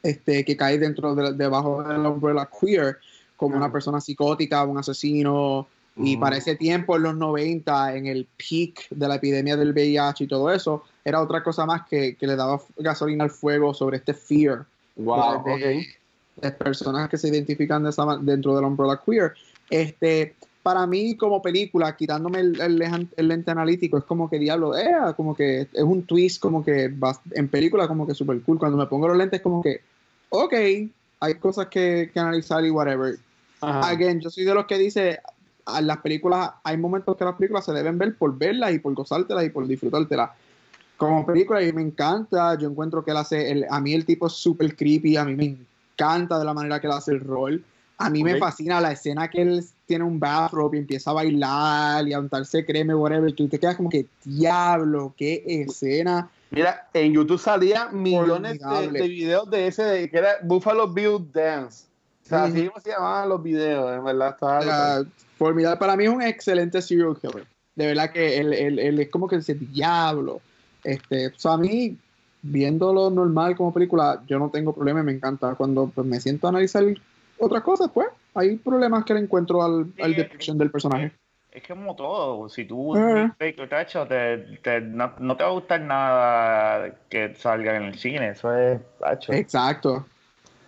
este, 0.02 0.44
que 0.44 0.56
cae 0.56 0.78
dentro 0.78 1.14
de, 1.14 1.32
debajo 1.32 1.82
de 1.82 1.98
la 1.98 2.08
umbrella 2.08 2.48
queer, 2.60 2.98
como 3.36 3.56
una 3.56 3.70
persona 3.72 4.00
psicótica, 4.00 4.64
un 4.64 4.78
asesino, 4.78 5.66
y 5.96 6.16
Mm. 6.16 6.20
para 6.20 6.36
ese 6.36 6.56
tiempo, 6.56 6.96
en 6.96 7.02
los 7.02 7.16
90, 7.16 7.96
en 7.96 8.06
el 8.06 8.26
peak 8.36 8.88
de 8.90 9.08
la 9.08 9.16
epidemia 9.16 9.56
del 9.56 9.72
VIH 9.72 10.24
y 10.24 10.26
todo 10.26 10.52
eso, 10.52 10.82
era 11.04 11.20
otra 11.20 11.42
cosa 11.42 11.66
más 11.66 11.86
que, 11.88 12.16
que 12.16 12.26
le 12.26 12.34
daba 12.34 12.60
gasolina 12.76 13.24
al 13.24 13.30
fuego 13.30 13.72
sobre 13.74 13.98
este 13.98 14.12
fear. 14.14 14.64
Wow, 14.96 15.44
de, 15.44 15.52
ok. 15.52 16.42
de 16.42 16.50
personas 16.52 17.08
que 17.08 17.16
se 17.18 17.28
identifican 17.28 17.84
de 17.84 17.90
esa, 17.90 18.04
dentro 18.20 18.56
del 18.56 18.64
umbrella 18.64 19.00
queer. 19.04 19.34
Este, 19.70 20.34
para 20.64 20.86
mí 20.86 21.16
como 21.16 21.42
película, 21.42 21.94
quitándome 21.94 22.40
el, 22.40 22.60
el, 22.60 23.08
el 23.16 23.28
lente 23.28 23.50
analítico, 23.50 23.98
es 23.98 24.04
como 24.04 24.28
que 24.28 24.38
diablo, 24.38 24.76
eh, 24.76 24.90
como 25.16 25.36
que 25.36 25.68
es 25.72 25.82
un 25.82 26.02
twist 26.04 26.40
como 26.40 26.64
que 26.64 26.88
va, 26.88 27.20
en 27.32 27.48
película 27.48 27.86
como 27.86 28.06
que 28.06 28.14
super 28.14 28.40
cool. 28.42 28.58
Cuando 28.58 28.78
me 28.78 28.86
pongo 28.86 29.06
los 29.06 29.16
lentes 29.16 29.40
como 29.42 29.62
que, 29.62 29.80
ok, 30.30 30.54
hay 31.24 31.34
cosas 31.34 31.66
que, 31.66 32.10
que 32.12 32.20
analizar 32.20 32.64
y 32.64 32.70
whatever. 32.70 33.18
Again, 33.60 34.20
yo 34.20 34.30
soy 34.30 34.44
de 34.44 34.54
los 34.54 34.66
que 34.66 34.78
dice, 34.78 35.20
a 35.66 35.80
las 35.80 35.98
películas, 35.98 36.50
hay 36.62 36.76
momentos 36.76 37.16
que 37.16 37.24
las 37.24 37.34
películas 37.34 37.64
se 37.64 37.72
deben 37.72 37.98
ver 37.98 38.16
por 38.16 38.36
verlas 38.36 38.74
y 38.74 38.78
por 38.78 38.94
gozártelas 38.94 39.44
y 39.44 39.50
por 39.50 39.66
disfrutártelas. 39.66 40.30
Como 40.96 41.26
película, 41.26 41.62
y 41.62 41.72
me 41.72 41.82
encanta, 41.82 42.56
yo 42.58 42.68
encuentro 42.68 43.04
que 43.04 43.10
él 43.10 43.16
hace, 43.16 43.50
el, 43.50 43.66
a 43.68 43.80
mí 43.80 43.94
el 43.94 44.04
tipo 44.04 44.26
es 44.26 44.34
súper 44.34 44.76
creepy, 44.76 45.16
a 45.16 45.24
mí 45.24 45.34
me 45.34 45.56
encanta 45.96 46.38
de 46.38 46.44
la 46.44 46.54
manera 46.54 46.80
que 46.80 46.86
él 46.86 46.92
hace 46.92 47.12
el 47.12 47.20
rol. 47.20 47.64
A 47.96 48.10
mí 48.10 48.24
me 48.24 48.38
fascina 48.38 48.80
la 48.80 48.90
escena 48.92 49.28
que 49.28 49.40
él 49.40 49.64
tiene 49.86 50.04
un 50.04 50.18
bathrobe 50.18 50.76
y 50.76 50.80
empieza 50.80 51.10
a 51.10 51.14
bailar 51.14 52.06
y 52.08 52.12
a 52.12 52.18
untarse 52.18 52.64
creme, 52.64 52.94
whatever. 52.94 53.32
Tú 53.32 53.48
te 53.48 53.58
quedas 53.58 53.76
como 53.76 53.88
que, 53.88 54.06
diablo, 54.24 55.14
qué 55.16 55.44
escena. 55.46 56.28
Mira, 56.54 56.88
en 56.94 57.12
YouTube 57.12 57.38
salían 57.38 58.00
millones 58.00 58.60
de, 58.92 59.08
videos 59.08 59.50
de 59.50 59.66
ese, 59.66 60.08
que 60.08 60.18
era 60.18 60.36
Buffalo 60.42 60.88
Bill 60.88 61.18
Dance. 61.32 61.86
O 62.24 62.26
sea, 62.26 62.44
así 62.44 62.70
se 62.82 62.90
llamaban 62.90 63.28
los 63.28 63.42
videos, 63.42 63.96
en 63.96 64.04
verdad. 64.04 64.30
Estaba 64.30 65.04
formidable. 65.36 65.78
Para 65.78 65.96
mí 65.96 66.04
es 66.04 66.10
un 66.10 66.22
excelente 66.22 66.80
serial 66.80 67.16
killer. 67.20 67.46
De 67.74 67.88
verdad 67.88 68.12
que 68.12 68.38
él, 68.38 68.52
él, 68.52 69.00
es 69.00 69.10
como 69.10 69.26
que 69.26 69.36
ese 69.36 69.54
diablo. 69.54 70.40
Este, 70.84 71.28
o 71.28 71.38
sea, 71.38 71.54
a 71.54 71.58
mí, 71.58 71.96
viéndolo 72.42 73.10
normal 73.10 73.56
como 73.56 73.74
película, 73.74 74.22
yo 74.26 74.38
no 74.38 74.48
tengo 74.48 74.72
problema, 74.72 75.02
me 75.02 75.12
encanta. 75.12 75.54
Cuando 75.56 75.88
pues, 75.88 76.06
me 76.06 76.20
siento 76.20 76.46
a 76.46 76.50
analizar 76.50 76.84
otras 77.38 77.62
cosas, 77.62 77.90
pues 77.92 78.08
hay 78.34 78.56
problemas 78.56 79.04
que 79.04 79.14
le 79.14 79.20
encuentro 79.20 79.62
al, 79.62 79.92
al 80.00 80.14
del 80.14 80.70
personaje. 80.70 81.12
Es 81.54 81.62
que 81.62 81.72
como 81.72 81.94
todo, 81.94 82.48
si 82.48 82.64
tú 82.64 82.98
uh 82.98 83.30
te, 83.38 83.52
te, 84.60 84.80
no, 84.80 85.12
no, 85.20 85.36
te 85.36 85.44
va 85.44 85.50
a 85.50 85.52
gustar 85.52 85.80
nada 85.82 86.96
que 87.08 87.32
salga 87.36 87.76
en 87.76 87.84
el 87.84 87.94
cine, 87.96 88.30
eso 88.30 88.52
es 88.52 88.80
tacho. 88.98 89.32
Exacto. 89.32 90.04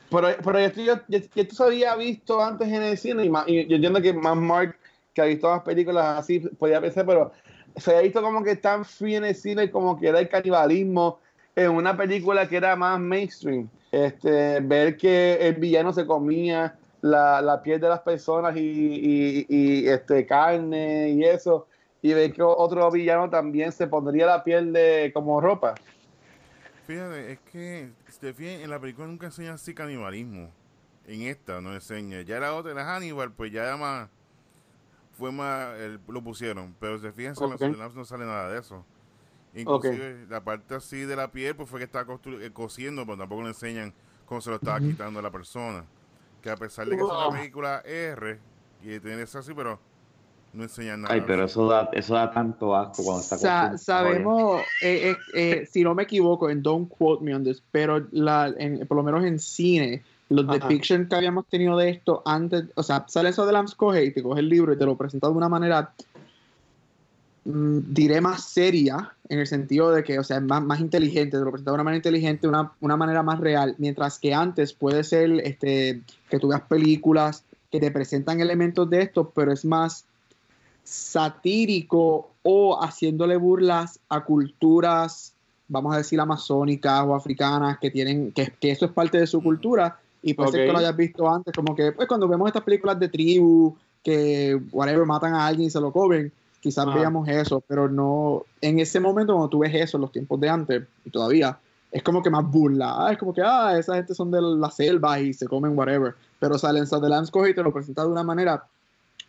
Pero, 0.08 0.28
pero 0.44 0.60
yo, 0.60 0.94
yo, 1.08 1.18
yo, 1.34 1.48
tú 1.48 1.64
había 1.64 1.96
visto 1.96 2.40
antes 2.40 2.68
en 2.68 2.84
el 2.84 2.96
cine 2.96 3.24
y, 3.24 3.66
yo 3.66 3.74
entiendo 3.74 4.00
que 4.00 4.12
más 4.12 4.36
Mark 4.36 4.76
que 5.12 5.22
ha 5.22 5.24
visto 5.24 5.48
más 5.48 5.62
películas 5.62 6.20
así 6.20 6.38
podía 6.38 6.80
pensar, 6.80 7.04
pero 7.04 7.32
se 7.74 7.90
había 7.90 8.02
visto 8.02 8.22
como 8.22 8.44
que 8.44 8.54
tan 8.54 8.84
free 8.84 9.16
en 9.16 9.24
el 9.24 9.34
cine 9.34 9.68
como 9.72 9.98
que 9.98 10.06
era 10.06 10.20
el 10.20 10.28
canibalismo 10.28 11.18
en 11.56 11.72
una 11.72 11.96
película 11.96 12.48
que 12.48 12.58
era 12.58 12.76
más 12.76 13.00
mainstream. 13.00 13.68
Este, 13.90 14.60
ver 14.60 14.96
que 14.96 15.36
el 15.40 15.54
villano 15.54 15.92
se 15.92 16.06
comía 16.06 16.76
la, 17.10 17.40
la 17.42 17.62
piel 17.62 17.80
de 17.80 17.88
las 17.88 18.00
personas 18.00 18.56
y, 18.56 18.60
y, 18.60 19.46
y, 19.48 19.88
este, 19.88 20.26
carne 20.26 21.10
y 21.10 21.24
eso, 21.24 21.66
y 22.02 22.12
ver 22.14 22.32
que 22.32 22.42
otro 22.42 22.90
villano 22.90 23.30
también 23.30 23.72
se 23.72 23.86
pondría 23.86 24.26
la 24.26 24.44
piel 24.44 24.72
de 24.72 25.10
como 25.14 25.40
ropa. 25.40 25.74
Fíjate, 26.86 27.32
es 27.32 27.38
que 27.40 27.90
en 28.62 28.70
la 28.70 28.78
película 28.78 29.06
nunca 29.06 29.26
enseña 29.26 29.54
así 29.54 29.74
canibalismo. 29.74 30.50
En 31.06 31.22
esta 31.22 31.60
no 31.60 31.72
enseña. 31.74 32.22
Ya 32.22 32.40
la 32.40 32.54
otra, 32.54 32.74
la 32.74 32.84
Hannibal, 32.84 33.32
pues 33.32 33.52
ya 33.52 33.76
más 33.76 34.08
fue 35.16 35.32
más, 35.32 35.74
lo 36.08 36.22
pusieron. 36.22 36.74
Pero 36.78 36.98
se 36.98 37.12
fijan, 37.12 37.34
no 37.94 38.04
sale 38.04 38.24
nada 38.24 38.50
de 38.50 38.60
eso. 38.60 38.84
Inclusive 39.54 40.26
la 40.28 40.44
parte 40.44 40.74
así 40.74 41.00
de 41.00 41.16
la 41.16 41.32
piel, 41.32 41.56
pues 41.56 41.68
fue 41.68 41.80
que 41.80 41.84
estaba 41.84 42.18
eh, 42.40 42.50
cosiendo, 42.52 43.04
pero 43.06 43.18
tampoco 43.18 43.42
le 43.42 43.48
enseñan 43.48 43.94
cómo 44.26 44.40
se 44.40 44.50
lo 44.50 44.56
estaba 44.56 44.78
quitando 44.80 45.18
a 45.18 45.22
la 45.22 45.30
persona. 45.30 45.84
Que 46.46 46.52
a 46.52 46.56
pesar 46.56 46.86
de 46.86 46.92
que 46.96 47.02
es 47.02 47.08
una 47.08 47.28
película 47.36 47.82
R 47.84 48.38
y 48.80 49.00
tiene 49.00 49.22
eso 49.22 49.40
así, 49.40 49.52
pero 49.52 49.80
no 50.52 50.62
enseñan 50.62 51.02
nada. 51.02 51.12
Ay, 51.12 51.24
pero 51.26 51.46
eso. 51.46 51.66
da, 51.66 51.90
eso 51.92 52.14
da 52.14 52.30
tanto 52.30 52.76
asco 52.76 53.02
cuando 53.02 53.20
está 53.20 53.76
Sabemos, 53.76 54.62
eh, 54.80 55.16
eh, 55.34 55.68
si 55.68 55.82
no 55.82 55.96
me 55.96 56.04
equivoco, 56.04 56.48
en 56.48 56.62
Don't 56.62 56.88
Quote 56.88 57.24
Me 57.24 57.34
on 57.34 57.42
This, 57.42 57.60
pero 57.72 58.06
la, 58.12 58.54
por 58.86 58.96
lo 58.96 59.02
menos 59.02 59.24
en 59.24 59.40
cine, 59.40 60.04
los 60.28 60.46
depictions 60.46 61.08
que 61.08 61.16
habíamos 61.16 61.48
tenido 61.48 61.76
de 61.76 61.90
esto 61.90 62.22
antes, 62.24 62.66
o 62.76 62.82
sea, 62.84 63.04
sale 63.08 63.30
eso 63.30 63.44
de 63.44 63.52
Lambs 63.52 63.74
coge 63.74 64.04
y 64.04 64.12
te 64.12 64.22
coge 64.22 64.38
el 64.38 64.48
libro 64.48 64.72
y 64.72 64.78
te 64.78 64.86
lo 64.86 64.94
presenta 64.94 65.26
de 65.26 65.32
una 65.32 65.48
manera, 65.48 65.94
mm, 67.44 67.78
diré 67.88 68.20
más 68.20 68.44
seria, 68.44 69.15
en 69.28 69.38
el 69.38 69.46
sentido 69.46 69.90
de 69.90 70.04
que, 70.04 70.18
o 70.18 70.24
sea, 70.24 70.40
más, 70.40 70.62
más 70.62 70.80
inteligente, 70.80 71.38
te 71.38 71.44
lo 71.44 71.50
presenta 71.50 71.70
de 71.70 71.74
una 71.74 71.84
manera 71.84 71.98
inteligente, 71.98 72.48
una, 72.48 72.72
una 72.80 72.96
manera 72.96 73.22
más 73.22 73.40
real, 73.40 73.74
mientras 73.78 74.18
que 74.18 74.34
antes 74.34 74.72
puede 74.72 75.04
ser 75.04 75.30
este, 75.44 76.02
que 76.28 76.38
tú 76.38 76.48
veas 76.48 76.62
películas 76.62 77.44
que 77.70 77.80
te 77.80 77.90
presentan 77.90 78.40
elementos 78.40 78.88
de 78.88 79.02
esto, 79.02 79.32
pero 79.34 79.52
es 79.52 79.64
más 79.64 80.04
satírico 80.84 82.30
o 82.42 82.80
haciéndole 82.80 83.36
burlas 83.36 83.98
a 84.08 84.24
culturas, 84.24 85.34
vamos 85.68 85.94
a 85.94 85.98
decir, 85.98 86.20
amazónicas 86.20 87.02
o 87.04 87.14
africanas 87.14 87.78
que 87.80 87.90
tienen, 87.90 88.30
que, 88.32 88.52
que 88.60 88.70
eso 88.70 88.86
es 88.86 88.92
parte 88.92 89.18
de 89.18 89.26
su 89.26 89.42
cultura 89.42 89.98
y 90.22 90.34
puede 90.34 90.52
ser 90.52 90.66
que 90.66 90.72
lo 90.72 90.78
hayas 90.78 90.96
visto 90.96 91.28
antes, 91.28 91.52
como 91.54 91.74
que 91.74 91.92
pues 91.92 92.06
cuando 92.06 92.28
vemos 92.28 92.48
estas 92.48 92.62
películas 92.62 92.98
de 92.98 93.08
tribu 93.08 93.76
que 94.02 94.60
whatever 94.70 95.04
matan 95.04 95.34
a 95.34 95.46
alguien 95.46 95.66
y 95.66 95.70
se 95.70 95.80
lo 95.80 95.92
cobren, 95.92 96.32
quizás 96.60 96.86
veamos 96.86 97.28
eso, 97.28 97.62
pero 97.66 97.88
no 97.88 98.44
en 98.60 98.80
ese 98.80 99.00
momento 99.00 99.32
cuando 99.32 99.48
tú 99.48 99.58
ves 99.60 99.74
eso 99.74 99.96
en 99.96 100.02
los 100.02 100.12
tiempos 100.12 100.40
de 100.40 100.48
antes 100.48 100.82
y 101.04 101.10
todavía 101.10 101.58
es 101.92 102.02
como 102.02 102.22
que 102.22 102.30
más 102.30 102.44
burla, 102.50 103.06
ah, 103.06 103.12
es 103.12 103.18
como 103.18 103.32
que 103.32 103.42
ah, 103.42 103.78
esa 103.78 103.94
gente 103.94 104.14
son 104.14 104.30
de 104.30 104.40
la 104.40 104.70
selva 104.70 105.20
y 105.20 105.32
se 105.32 105.46
comen 105.46 105.76
whatever, 105.78 106.14
pero 106.40 106.58
salen 106.58 106.84
de 106.84 107.08
Lance 107.08 107.32
y 107.48 107.54
te 107.54 107.62
lo 107.62 107.72
presenta 107.72 108.02
de 108.02 108.08
una 108.08 108.22
manera 108.22 108.64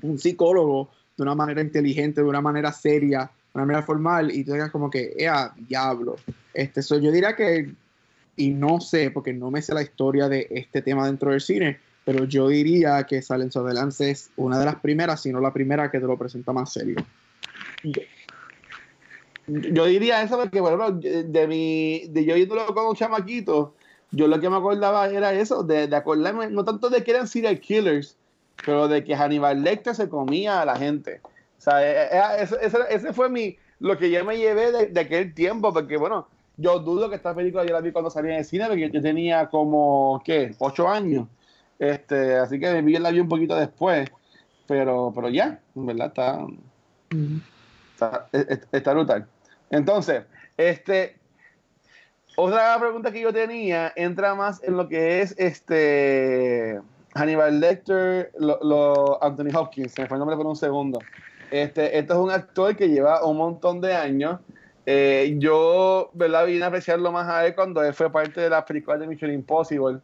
un 0.01 0.17
psicólogo 0.17 0.89
de 1.17 1.23
una 1.23 1.35
manera 1.35 1.61
inteligente, 1.61 2.21
de 2.21 2.27
una 2.27 2.41
manera 2.41 2.71
seria, 2.71 3.19
de 3.21 3.51
una 3.55 3.65
manera 3.65 3.83
formal, 3.83 4.31
y 4.31 4.43
tú 4.43 4.53
digas 4.53 4.71
como 4.71 4.89
que, 4.89 5.13
¡ea, 5.17 5.51
diablo! 5.57 6.17
Este, 6.53 6.81
so, 6.83 6.99
yo 6.99 7.11
diría 7.11 7.35
que, 7.35 7.73
y 8.35 8.51
no 8.51 8.79
sé, 8.79 9.09
porque 9.09 9.33
no 9.33 9.49
me 9.49 9.61
sé 9.63 9.73
la 9.73 9.81
historia 9.81 10.29
de 10.29 10.47
este 10.51 10.83
tema 10.83 11.07
dentro 11.07 11.31
del 11.31 11.41
cine, 11.41 11.79
pero 12.07 12.23
yo 12.23 12.47
diría 12.47 13.03
que 13.03 13.21
Silence 13.21 13.59
of 13.59 13.67
the 13.67 13.73
Lambs 13.73 13.99
es 13.99 14.31
una 14.37 14.57
de 14.57 14.63
las 14.63 14.75
primeras, 14.75 15.21
si 15.21 15.33
no 15.33 15.41
la 15.41 15.51
primera 15.51 15.91
que 15.91 15.99
te 15.99 16.05
lo 16.05 16.17
presenta 16.17 16.53
más 16.53 16.71
serio. 16.71 16.95
Yo 19.45 19.83
diría 19.83 20.23
eso 20.23 20.37
porque, 20.37 20.61
bueno, 20.61 20.89
de, 20.89 21.47
mi, 21.49 22.07
de 22.07 22.23
yo 22.23 22.37
yéndolo 22.37 22.65
como 22.67 22.95
chamaquito, 22.95 23.75
yo 24.11 24.29
lo 24.29 24.39
que 24.39 24.49
me 24.49 24.55
acordaba 24.55 25.09
era 25.09 25.33
eso, 25.33 25.63
de, 25.63 25.89
de 25.89 25.95
acordarme, 25.97 26.49
no 26.49 26.63
tanto 26.63 26.89
de 26.89 27.03
que 27.03 27.11
eran 27.11 27.27
serial 27.27 27.59
killers, 27.59 28.15
pero 28.65 28.87
de 28.87 29.03
que 29.03 29.13
Hannibal 29.13 29.61
Lecter 29.61 29.93
se 29.93 30.07
comía 30.07 30.61
a 30.61 30.65
la 30.65 30.77
gente. 30.77 31.19
O 31.57 31.61
sea, 31.61 31.85
e, 31.85 32.07
e, 32.39 32.41
ese, 32.41 32.79
ese, 32.89 33.11
fue 33.11 33.27
mi, 33.27 33.57
lo 33.79 33.97
que 33.97 34.09
yo 34.09 34.23
me 34.23 34.37
llevé 34.37 34.87
de, 34.87 34.97
aquel 35.01 35.33
tiempo, 35.33 35.73
porque 35.73 35.97
bueno, 35.97 36.29
yo 36.55 36.79
dudo 36.79 37.09
que 37.09 37.17
esta 37.17 37.35
película 37.35 37.65
yo 37.65 37.73
la 37.73 37.81
vi 37.81 37.91
cuando 37.91 38.09
salía 38.09 38.31
en 38.31 38.39
el 38.39 38.45
cine, 38.45 38.67
porque 38.67 38.89
yo 38.89 39.01
tenía 39.01 39.49
como, 39.49 40.21
¿qué? 40.23 40.55
Ocho 40.59 40.87
años. 40.87 41.27
Este, 41.79 42.35
así 42.35 42.59
que 42.59 42.81
vi 42.81 42.97
la 42.97 43.11
vi 43.11 43.19
un 43.19 43.29
poquito 43.29 43.55
después, 43.55 44.09
pero, 44.67 45.11
pero 45.15 45.29
ya, 45.29 45.59
en 45.75 45.85
verdad 45.85 46.07
está, 46.07 46.45
está, 47.93 48.27
e, 48.33 48.59
está, 48.71 48.93
brutal. 48.93 49.27
Entonces, 49.69 50.23
este, 50.57 51.17
otra 52.35 52.79
pregunta 52.79 53.11
que 53.11 53.21
yo 53.21 53.31
tenía 53.31 53.93
entra 53.95 54.33
más 54.35 54.63
en 54.63 54.75
lo 54.77 54.87
que 54.87 55.21
es 55.21 55.35
este 55.37 56.79
Hannibal 57.13 57.59
Lecter, 57.59 58.31
lo, 58.39 59.23
Anthony 59.23 59.55
Hopkins, 59.55 59.93
se 59.93 60.01
me 60.01 60.07
fue 60.07 60.15
el 60.15 60.19
nombre 60.19 60.37
por 60.37 60.47
un 60.47 60.55
segundo. 60.55 60.99
Este, 61.51 61.97
este 61.97 62.13
es 62.13 62.19
un 62.19 62.31
actor 62.31 62.75
que 62.75 62.89
lleva 62.89 63.25
un 63.25 63.37
montón 63.37 63.81
de 63.81 63.95
años. 63.95 64.39
Eh, 64.85 65.35
yo, 65.37 66.09
¿verdad? 66.13 66.45
Vine 66.45 66.63
a 66.63 66.67
apreciarlo 66.67 67.11
más 67.11 67.27
a 67.27 67.45
él 67.45 67.55
cuando 67.55 67.83
él 67.83 67.93
fue 67.93 68.11
parte 68.11 68.41
de 68.41 68.49
las 68.49 68.63
películas 68.63 68.99
de 68.99 69.07
Mission 69.07 69.31
Impossible. 69.31 69.99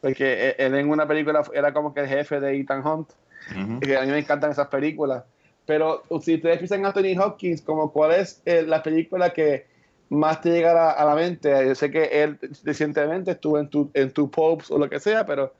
Porque 0.00 0.54
él 0.58 0.74
en 0.74 0.88
una 0.88 1.06
película 1.06 1.42
era 1.52 1.72
como 1.72 1.92
que 1.92 2.00
el 2.00 2.08
jefe 2.08 2.40
de 2.40 2.58
Ethan 2.58 2.86
Hunt. 2.86 3.10
que 3.80 3.96
a 3.96 4.02
mí 4.02 4.08
me 4.08 4.18
encantan 4.18 4.50
esas 4.50 4.68
películas. 4.68 5.24
Pero 5.66 6.02
si 6.20 6.34
ustedes 6.34 6.58
piensan 6.58 6.80
en 6.80 6.86
Anthony 6.86 7.20
Hopkins, 7.20 7.62
como 7.62 7.92
cuál 7.92 8.12
es 8.12 8.42
eh, 8.44 8.62
la 8.62 8.82
película 8.82 9.30
que 9.30 9.66
más 10.10 10.40
te 10.40 10.50
llega 10.50 10.90
a, 10.90 11.04
la 11.04 11.14
mente. 11.14 11.50
Yo 11.66 11.74
sé 11.74 11.90
que 11.90 12.22
él 12.22 12.38
recientemente 12.64 13.30
estuvo 13.30 13.58
en 13.58 13.68
tu, 13.68 13.90
en 13.94 14.10
tu 14.10 14.30
Popes 14.30 14.70
o 14.70 14.78
lo 14.78 14.90
que 14.90 14.98
sea, 15.00 15.24
pero 15.24 15.54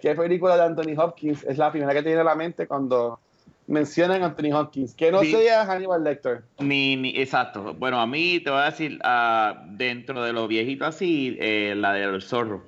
¿qué 0.00 0.14
película 0.14 0.56
de 0.56 0.64
Anthony 0.64 1.00
Hopkins 1.00 1.44
es 1.44 1.56
la 1.56 1.70
primera 1.70 1.92
que 1.92 2.02
te 2.02 2.08
viene 2.08 2.20
a 2.20 2.24
la 2.24 2.34
mente 2.34 2.66
cuando 2.66 3.20
mencionan 3.68 4.22
a 4.22 4.26
Anthony 4.26 4.52
Hopkins? 4.52 4.94
Que 4.94 5.12
no 5.12 5.22
sea 5.22 5.64
Hannibal 5.64 6.02
Lecter. 6.02 6.42
Ni, 6.58 6.96
ni, 6.96 7.10
exacto. 7.10 7.74
Bueno, 7.74 8.00
a 8.00 8.06
mí 8.06 8.40
te 8.40 8.50
voy 8.50 8.60
a 8.60 8.64
decir, 8.64 8.98
uh, 9.04 9.76
dentro 9.76 10.22
de 10.24 10.32
los 10.32 10.48
viejitos 10.48 10.88
así, 10.88 11.36
eh, 11.40 11.74
la 11.76 11.92
del 11.92 12.20
zorro. 12.20 12.64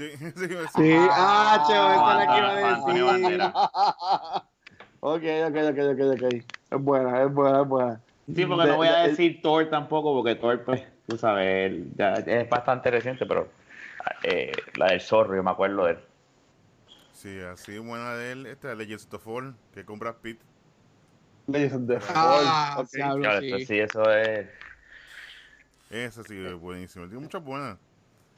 Sí, 0.10 0.16
sí, 0.18 0.48
sí. 0.74 0.90
Ah, 1.10 1.62
chévere, 1.66 1.94
esta 1.96 2.10
es 2.12 2.28
la 2.28 2.32
que 2.32 2.98
iba 2.98 3.12
a 3.12 3.18
decir. 3.18 3.40
ok, 5.00 5.22
ok, 5.48 5.56
ok, 5.70 5.78
ok, 5.92 6.00
ok. 6.14 6.44
Es 6.70 6.80
buena, 6.80 7.22
es 7.22 7.32
buena, 7.32 7.62
es 7.62 7.68
buena. 7.68 8.00
Sí, 8.34 8.46
porque 8.46 8.68
no 8.68 8.76
voy 8.76 8.88
a 8.88 8.96
decir 8.98 9.40
Thor 9.42 9.68
tampoco, 9.68 10.14
porque 10.14 10.36
Thor, 10.36 10.62
pues, 10.64 10.82
tú 11.06 11.18
sabes, 11.18 11.84
ya 11.96 12.14
es 12.14 12.48
bastante 12.48 12.90
reciente, 12.90 13.26
pero 13.26 13.48
eh, 14.22 14.52
la 14.76 14.86
del 14.86 15.00
zorro, 15.00 15.34
yo 15.36 15.42
me 15.42 15.50
acuerdo 15.50 15.84
de 15.86 15.98
Sí, 17.12 17.38
así 17.40 17.76
buena 17.78 18.14
de 18.14 18.32
él, 18.32 18.46
esta 18.46 18.74
Legends 18.74 19.06
of 19.12 19.22
Fall, 19.22 19.54
que 19.74 19.84
con 19.84 19.98
Brad 19.98 20.16
Pitt. 20.22 20.40
Legends 21.48 21.74
of 21.74 21.86
the 21.86 21.96
Ah, 22.14 22.74
Fall, 22.74 22.84
ok. 22.84 22.90
diablo, 22.92 23.22
Claro, 23.24 23.40
sí. 23.40 23.52
esto 23.52 23.66
sí, 23.66 23.78
eso 23.78 24.10
es. 24.10 24.48
Esa 25.90 26.22
sí 26.22 26.46
es 26.46 26.54
buenísima. 26.54 27.06
Tiene 27.08 27.20
muchas 27.20 27.42
buenas. 27.44 27.76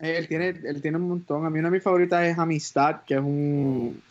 Él 0.03 0.27
tiene, 0.27 0.49
él 0.49 0.83
tiene 0.83 0.97
un 0.97 1.09
montón. 1.09 1.47
A 1.47 1.51
mí 1.51 1.61
una 1.61 1.69
de 1.69 1.75
mis 1.77 1.83
favoritas 1.83 2.25
es 2.25 2.37
Amistad, 2.37 3.03
que 3.07 3.15
es 3.15 3.21
un. 3.21 4.03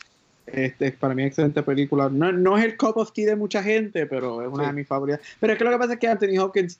Este, 0.46 0.90
para 0.92 1.14
mí, 1.14 1.22
excelente 1.22 1.62
película. 1.62 2.08
No, 2.08 2.32
no 2.32 2.58
es 2.58 2.64
el 2.64 2.76
cup 2.76 2.96
of 2.96 3.12
tea 3.12 3.26
de 3.26 3.36
mucha 3.36 3.62
gente, 3.62 4.06
pero 4.06 4.42
es 4.42 4.48
una 4.48 4.64
Sí. 4.64 4.70
de 4.70 4.72
mis 4.74 4.88
favoritas. 4.88 5.20
Pero 5.38 5.52
es 5.52 5.58
que 5.58 5.64
lo 5.64 5.70
que 5.70 5.78
pasa 5.78 5.92
es 5.92 5.98
que 5.98 6.08
Anthony 6.08 6.38
Hopkins. 6.40 6.78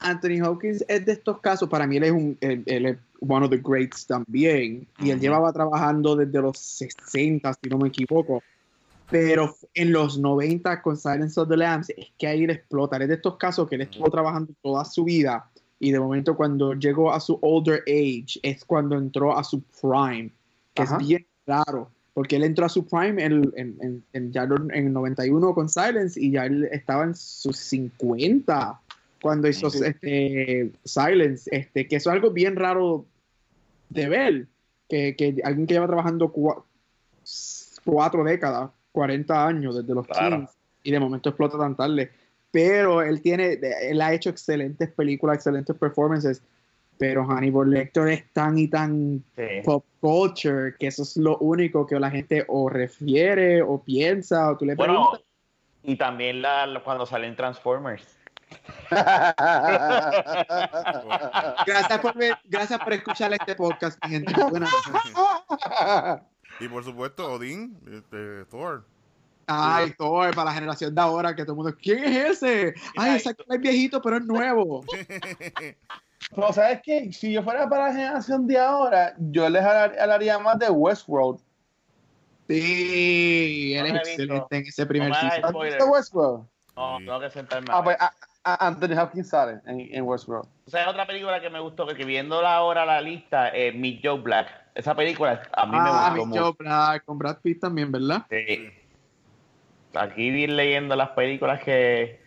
Anthony 0.00 0.42
Hopkins 0.44 0.84
es 0.88 1.06
de 1.06 1.12
estos 1.12 1.38
casos. 1.40 1.68
Para 1.68 1.86
mí, 1.86 1.96
él 1.96 2.04
es, 2.04 2.10
un, 2.10 2.36
él, 2.40 2.64
él 2.66 2.86
es 2.86 2.96
one 3.20 3.44
of 3.46 3.50
the 3.50 3.60
greats 3.62 4.04
también. 4.04 4.84
Y 4.98 5.10
él 5.10 5.20
llevaba 5.20 5.52
trabajando 5.52 6.16
desde 6.16 6.42
los 6.42 6.58
60, 6.58 7.54
si 7.54 7.70
no 7.70 7.78
me 7.78 7.88
equivoco. 7.88 8.42
Pero 9.10 9.54
en 9.74 9.92
los 9.92 10.18
90 10.18 10.82
con 10.82 10.96
Silence 10.96 11.38
of 11.38 11.48
the 11.48 11.56
Lambs, 11.56 11.90
es 11.90 12.06
que 12.18 12.26
ahí 12.26 12.42
él 12.44 12.50
explota. 12.50 12.96
Él 12.96 13.02
es 13.02 13.08
de 13.10 13.14
estos 13.14 13.36
casos 13.36 13.68
que 13.68 13.76
él 13.76 13.82
estuvo 13.82 14.10
trabajando 14.10 14.52
toda 14.60 14.84
su 14.84 15.04
vida 15.04 15.48
y 15.82 15.90
de 15.90 15.98
momento 15.98 16.36
cuando 16.36 16.74
llegó 16.74 17.12
a 17.12 17.18
su 17.18 17.38
older 17.42 17.82
age 17.88 18.38
es 18.44 18.64
cuando 18.64 18.96
entró 18.96 19.36
a 19.36 19.42
su 19.42 19.60
prime, 19.80 20.30
que 20.74 20.82
Ajá. 20.82 20.96
es 21.00 21.06
bien 21.08 21.26
raro, 21.44 21.90
porque 22.14 22.36
él 22.36 22.44
entró 22.44 22.66
a 22.66 22.68
su 22.68 22.86
prime 22.86 23.22
en, 23.24 23.52
en, 23.56 23.76
en, 23.80 24.04
en 24.12 24.32
ya 24.32 24.44
en 24.44 24.70
el 24.86 24.92
91 24.92 25.52
con 25.54 25.68
Silence 25.68 26.20
y 26.20 26.30
ya 26.30 26.46
él 26.46 26.68
estaba 26.70 27.02
en 27.02 27.16
sus 27.16 27.56
50 27.56 28.80
cuando 29.20 29.48
hizo 29.48 29.70
Sí. 29.70 29.80
este, 29.84 30.70
Silence, 30.84 31.50
este, 31.52 31.88
que 31.88 31.96
es 31.96 32.06
algo 32.06 32.30
bien 32.30 32.54
raro 32.54 33.04
de 33.88 34.08
ver, 34.08 34.46
que, 34.88 35.16
que 35.16 35.36
alguien 35.42 35.66
que 35.66 35.74
lleva 35.74 35.88
trabajando 35.88 36.32
cua- 36.32 36.62
cuatro 37.84 38.22
décadas, 38.22 38.70
40 38.92 39.46
años 39.48 39.74
desde 39.76 39.94
los 39.94 40.06
Claro. 40.06 40.36
15 40.36 40.52
y 40.84 40.90
de 40.92 41.00
momento 41.00 41.28
explota 41.28 41.58
tan 41.58 41.74
tarde 41.76 42.10
pero 42.52 43.02
él 43.02 43.20
tiene, 43.22 43.58
él 43.82 44.00
ha 44.00 44.12
hecho 44.12 44.30
excelentes 44.30 44.88
películas, 44.92 45.36
excelentes 45.36 45.74
performances, 45.76 46.42
pero 46.98 47.24
Hannibal 47.26 47.70
Lecter 47.70 48.06
es 48.08 48.30
tan 48.32 48.58
y 48.58 48.68
tan 48.68 49.24
Sí. 49.34 49.42
pop 49.64 49.84
culture 50.00 50.74
que 50.78 50.86
eso 50.88 51.02
es 51.02 51.16
lo 51.16 51.38
único 51.38 51.86
que 51.86 51.98
la 51.98 52.10
gente 52.10 52.44
o 52.48 52.68
refiere 52.68 53.62
o 53.62 53.82
piensa 53.82 54.50
o 54.50 54.56
tú 54.56 54.66
le 54.66 54.74
Bueno, 54.76 54.92
preguntas. 54.94 55.20
y 55.82 55.96
también 55.96 56.42
la, 56.42 56.66
la- 56.66 56.82
cuando 56.84 57.06
salen 57.06 57.34
Transformers. 57.34 58.06
Gracias 61.66 61.98
por, 62.00 62.14
ver- 62.16 62.38
gracias 62.44 62.78
por 62.80 62.92
escuchar 62.92 63.32
este 63.32 63.54
podcast, 63.54 63.98
mi 64.04 64.10
gente. 64.12 64.32
Buenas. 64.50 64.70
Y 66.60 66.68
por 66.68 66.84
supuesto, 66.84 67.32
Odín, 67.32 67.78
este, 67.90 68.44
Thor. 68.50 68.84
Ay, 69.46 69.92
Thor, 69.98 70.34
para 70.34 70.46
la 70.50 70.52
generación 70.54 70.94
de 70.94 71.00
ahora, 71.00 71.34
que 71.34 71.42
todo 71.44 71.52
el 71.52 71.56
mundo, 71.56 71.76
¿quién 71.80 72.04
es 72.04 72.42
ese? 72.42 72.74
Ay, 72.96 73.16
ese 73.16 73.30
es 73.30 73.60
viejito, 73.60 74.00
pero 74.00 74.16
es 74.18 74.24
nuevo. 74.24 74.84
Pero 76.34 76.52
¿sabes 76.52 76.80
qué? 76.84 77.12
Si 77.12 77.32
yo 77.32 77.42
fuera 77.42 77.68
para 77.68 77.88
la 77.88 77.92
generación 77.94 78.46
de 78.46 78.56
ahora, 78.56 79.12
yo 79.18 79.48
les 79.50 79.60
hablar- 79.62 79.98
hablaría 79.98 80.38
más 80.38 80.56
de 80.58 80.70
Westworld. 80.70 81.40
Sí, 82.48 83.74
él 83.76 83.88
No 83.92 84.00
es 84.00 84.08
excelente 84.08 84.56
en 84.56 84.66
ese 84.66 84.86
primer 84.86 85.08
No 85.08 85.14
me 85.14 85.18
hagas 85.18 85.34
season. 85.34 85.44
¿Has 85.44 85.50
Spoiler. 85.52 85.74
visto 85.78 85.90
Westworld? 85.92 86.46
No, 86.76 86.98
Sí. 86.98 87.04
tengo 87.04 87.20
que 87.20 87.30
sentarme. 87.30 87.66
Ah, 87.70 87.82
pues 87.84 87.96
a- 88.00 88.12
a- 88.44 88.66
Anthony 88.66 88.98
Hopkins 88.98 89.28
sale 89.28 89.60
en, 89.66 89.80
en 89.94 90.04
Westworld. 90.04 90.48
O 90.66 90.70
sea, 90.70 90.88
otra 90.88 91.06
película 91.06 91.40
que 91.40 91.50
me 91.50 91.60
gustó, 91.60 91.86
que, 91.86 91.94
que 91.94 92.04
viéndola 92.04 92.54
ahora 92.54 92.84
la 92.86 93.00
lista, 93.00 93.48
eh, 93.54 93.72
Meet 93.72 94.00
Joe 94.02 94.20
Black. 94.20 94.48
Esa 94.74 94.94
película 94.94 95.42
a 95.52 95.66
mí 95.66 95.72
Ah, 95.78 96.10
me 96.12 96.18
mi 96.20 96.24
gustó 96.24 96.34
Joe 96.40 96.50
mucho. 96.50 96.56
Black, 96.58 97.04
con 97.04 97.18
Brad 97.18 97.38
Pitt 97.42 97.60
también, 97.60 97.92
¿verdad? 97.92 98.24
Sí. 98.30 98.70
Aquí 99.94 100.30
vi 100.30 100.46
leyendo 100.46 100.96
las 100.96 101.10
películas 101.10 101.62
que 101.62 102.20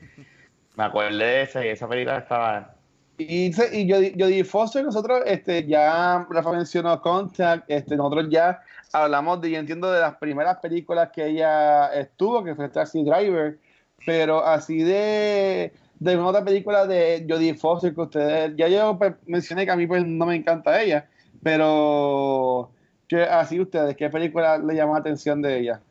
me 0.75 0.83
acordé 0.83 1.17
de 1.17 1.41
esa 1.43 1.65
y 1.65 1.69
esa 1.69 1.87
película 1.87 2.17
estaba... 2.17 2.75
Y, 3.17 3.51
y 3.71 3.87
yo, 3.87 4.45
Foster, 4.45 4.83
nosotros 4.83 5.21
este, 5.25 5.65
ya, 5.65 6.27
Rafa 6.29 6.51
mencionó 6.51 7.01
Contact, 7.01 7.63
este, 7.69 7.95
nosotros 7.95 8.27
ya 8.29 8.61
hablamos 8.91 9.39
de, 9.39 9.51
yo 9.51 9.59
entiendo, 9.59 9.89
de 9.89 10.01
las 10.01 10.15
primeras 10.17 10.57
películas 10.57 11.09
que 11.13 11.27
ella 11.27 11.93
estuvo, 11.93 12.43
que 12.43 12.55
fue 12.55 12.67
Taxi 12.67 13.03
Driver, 13.03 13.57
pero 14.05 14.45
así 14.45 14.83
de, 14.83 15.71
de 15.97 16.17
una 16.17 16.27
otra 16.27 16.43
película 16.43 16.85
de 16.85 17.25
Jodie 17.27 17.53
Foster 17.53 17.95
que 17.95 18.01
ustedes, 18.01 18.53
ya 18.57 18.67
yo 18.67 18.97
pues, 18.97 19.13
mencioné 19.25 19.65
que 19.65 19.71
a 19.71 19.77
mí 19.77 19.87
pues 19.87 20.05
no 20.05 20.25
me 20.25 20.35
encanta 20.35 20.81
ella, 20.81 21.07
pero 21.41 22.69
que 23.07 23.23
así 23.23 23.61
ustedes, 23.61 23.95
¿qué 23.95 24.09
película 24.09 24.57
le 24.57 24.75
llama 24.75 24.93
la 24.93 24.99
atención 24.99 25.41
de 25.41 25.59
ella? 25.59 25.81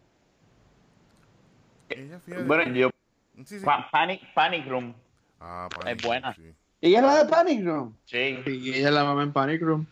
Ella, 1.89 2.21
fíjate. 2.21 2.45
Bueno, 2.45 2.73
yo... 2.75 2.91
Sí, 3.45 3.59
sí. 3.59 3.65
Pa- 3.65 3.89
Panic, 3.91 4.23
Panic 4.35 4.67
Room. 4.69 4.95
Ah, 5.41 5.69
es 5.87 6.03
buena. 6.03 6.35
sí. 6.35 6.55
¿Ella 6.81 6.99
es 6.99 7.05
la 7.05 7.25
de 7.25 7.31
Panic 7.31 7.65
Room? 7.65 7.97
Sí. 8.05 8.41
Sí, 8.45 8.73
ella 8.75 8.89
es 8.89 8.95
la 8.95 9.05
mamá 9.05 9.23
en 9.23 9.33
Panic 9.33 9.63
Room. 9.63 9.87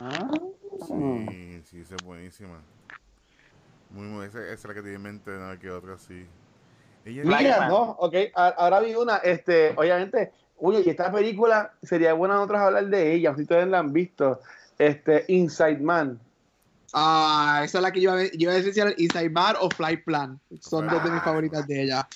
Ah. 0.00 0.28
Sí, 0.86 1.62
sí, 1.64 1.80
esa 1.80 1.96
es 1.96 2.04
buenísima. 2.04 2.60
Muy, 3.90 4.06
muy, 4.06 4.26
esa, 4.26 4.40
esa 4.44 4.52
es 4.52 4.64
la 4.64 4.74
que 4.74 4.82
tiene 4.82 4.96
en 4.96 5.02
mente, 5.02 5.30
no 5.30 5.58
que 5.58 5.70
otra 5.70 5.98
sí. 5.98 6.26
Ella 7.04 7.22
Mira, 7.24 7.68
no, 7.68 7.82
ok, 7.98 8.14
ahora 8.34 8.80
vi 8.80 8.94
una, 8.94 9.18
este, 9.18 9.72
obviamente, 9.76 10.32
oye, 10.58 10.82
y 10.84 10.90
esta 10.90 11.10
película 11.12 11.72
sería 11.82 12.12
buena 12.14 12.34
nosotros 12.34 12.60
hablar 12.60 12.86
de 12.86 13.12
ella, 13.12 13.34
si 13.36 13.42
ustedes 13.42 13.68
la 13.68 13.78
han 13.78 13.92
visto, 13.92 14.40
este, 14.78 15.24
Inside 15.28 15.78
Man. 15.78 16.20
Ah, 16.98 17.60
esa 17.62 17.76
es 17.78 17.82
la 17.82 17.92
que 17.92 18.00
yo 18.00 18.10
iba 18.18 18.22
a, 18.22 18.24
yo 18.24 18.30
iba 18.38 18.52
a 18.52 18.54
decir 18.54 19.30
Man 19.30 19.54
o 19.60 19.68
Flight 19.68 20.02
Plan. 20.02 20.40
Son 20.60 20.88
dos 20.88 21.04
de 21.04 21.10
mis 21.10 21.20
favoritas 21.22 21.66
de 21.66 21.82
ella. 21.82 22.08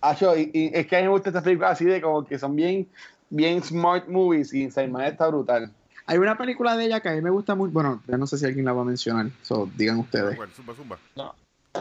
Acho, 0.00 0.36
y, 0.36 0.48
y 0.54 0.70
es 0.72 0.86
que 0.86 0.96
a 0.96 1.00
mí 1.00 1.06
me 1.06 1.10
gusta 1.10 1.30
estas 1.30 1.42
películas 1.42 1.72
así 1.72 1.84
de 1.84 2.00
como 2.00 2.24
que 2.24 2.38
son 2.38 2.54
bien, 2.54 2.88
bien 3.30 3.60
smart 3.62 4.06
movies, 4.06 4.54
y 4.54 4.62
Inside 4.62 4.86
Man 4.86 5.02
está 5.06 5.26
brutal. 5.26 5.72
Hay 6.06 6.18
una 6.18 6.38
película 6.38 6.76
de 6.76 6.84
ella 6.84 7.00
que 7.00 7.08
a 7.08 7.12
mí 7.12 7.20
me 7.20 7.30
gusta 7.30 7.56
mucho. 7.56 7.72
Bueno, 7.72 8.00
ya 8.06 8.16
no 8.16 8.28
sé 8.28 8.38
si 8.38 8.46
alguien 8.46 8.64
la 8.64 8.72
va 8.72 8.82
a 8.82 8.84
mencionar. 8.84 9.26
So, 9.42 9.68
digan 9.76 9.98
ustedes. 9.98 10.36
Bueno, 10.36 10.52
zumba, 10.54 10.74
zumba. 10.74 10.98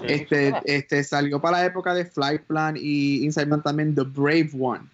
Este, 0.01 0.53
este 0.65 1.03
salió 1.03 1.39
para 1.39 1.59
la 1.59 1.65
época 1.65 1.93
de 1.93 2.05
Flight 2.05 2.43
Plan 2.43 2.75
y 2.75 3.23
Inside 3.23 3.45
Man 3.45 3.61
también 3.61 3.93
The 3.93 4.03
Brave 4.03 4.49
One. 4.59 4.85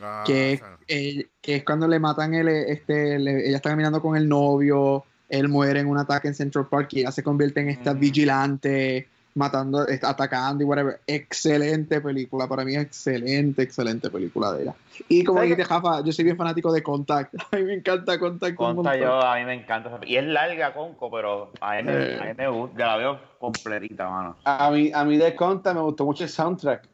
Ah, 0.00 0.24
que, 0.26 0.60
eh, 0.88 1.26
es 1.42 1.64
cuando 1.64 1.86
le 1.86 1.98
matan 1.98 2.32
el, 2.34 2.48
este, 2.48 3.18
le- 3.18 3.46
ella 3.46 3.56
está 3.56 3.70
caminando 3.70 4.00
con 4.00 4.16
el 4.16 4.28
novio, 4.28 5.04
él 5.28 5.48
muere 5.48 5.80
en 5.80 5.86
un 5.88 5.98
ataque 5.98 6.28
en 6.28 6.34
Central 6.34 6.66
Park 6.68 6.88
y 6.92 7.00
ella 7.00 7.12
se 7.12 7.22
convierte 7.22 7.60
en 7.60 7.70
esta 7.70 7.94
Mm. 7.94 7.98
vigilante, 8.00 9.08
matando, 9.36 9.84
está 9.88 10.10
atacando 10.10 10.62
y 10.62 10.66
whatever. 10.66 11.00
Excelente 11.08 12.00
película, 12.00 12.46
para 12.46 12.64
mí 12.64 12.76
es 12.76 12.82
excelente, 12.82 13.62
excelente 13.62 14.08
película 14.10 14.52
de 14.52 14.62
ella. 14.62 14.74
Y 15.08 15.24
como 15.24 15.38
¿Sabes 15.38 15.50
dijiste, 15.50 15.64
Jafa, 15.74 16.04
yo 16.04 16.12
soy 16.12 16.24
bien 16.24 16.36
fanático 16.36 16.72
de 16.72 16.82
Contact. 16.84 17.34
A 17.52 17.56
mí 17.56 17.64
me 17.64 17.74
encanta 17.74 18.16
Contact. 18.18 18.50
un 18.52 18.56
Conta 18.56 18.90
montón. 18.90 19.00
yo, 19.00 19.20
a 19.20 19.36
mí 19.36 19.44
me 19.44 19.54
encanta. 19.54 19.98
Y 20.06 20.16
es 20.16 20.24
larga, 20.24 20.72
Conco, 20.72 21.10
pero 21.10 21.50
a 21.60 21.74
mí, 21.76 21.82
me- 21.82 21.92
Eh. 21.92 22.18
a 22.20 22.24
mí 22.26 22.30
me 22.38 22.48
gusta. 22.48 22.78
Ya 22.78 22.86
la 22.86 22.96
veo 22.98 23.20
completita, 23.40 24.08
mano. 24.08 24.36
A 24.44 24.70
mí, 24.70 24.92
a 24.94 25.04
mí 25.04 25.16
de 25.16 25.34
Conta 25.34 25.74
me 25.74 25.80
gustó 25.80 26.04
mucho 26.04 26.22
el 26.24 26.30
soundtrack. 26.30 26.86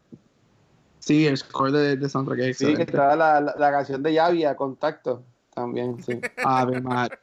Sí, 0.99 1.27
el 1.27 1.37
score 1.37 1.73
de, 1.73 1.97
de 1.97 2.09
soundtrack 2.09 2.39
es 2.41 2.59
Sí, 2.59 2.75
que 2.75 2.83
estaba 2.83 3.17
la, 3.17 3.41
la, 3.41 3.55
la 3.59 3.71
canción 3.71 4.03
de 4.03 4.13
Yavia, 4.15 4.55
Contacto, 4.55 5.23
también, 5.55 6.03
sí. 6.03 6.19
Ave 6.45 6.81
María. 6.81 7.19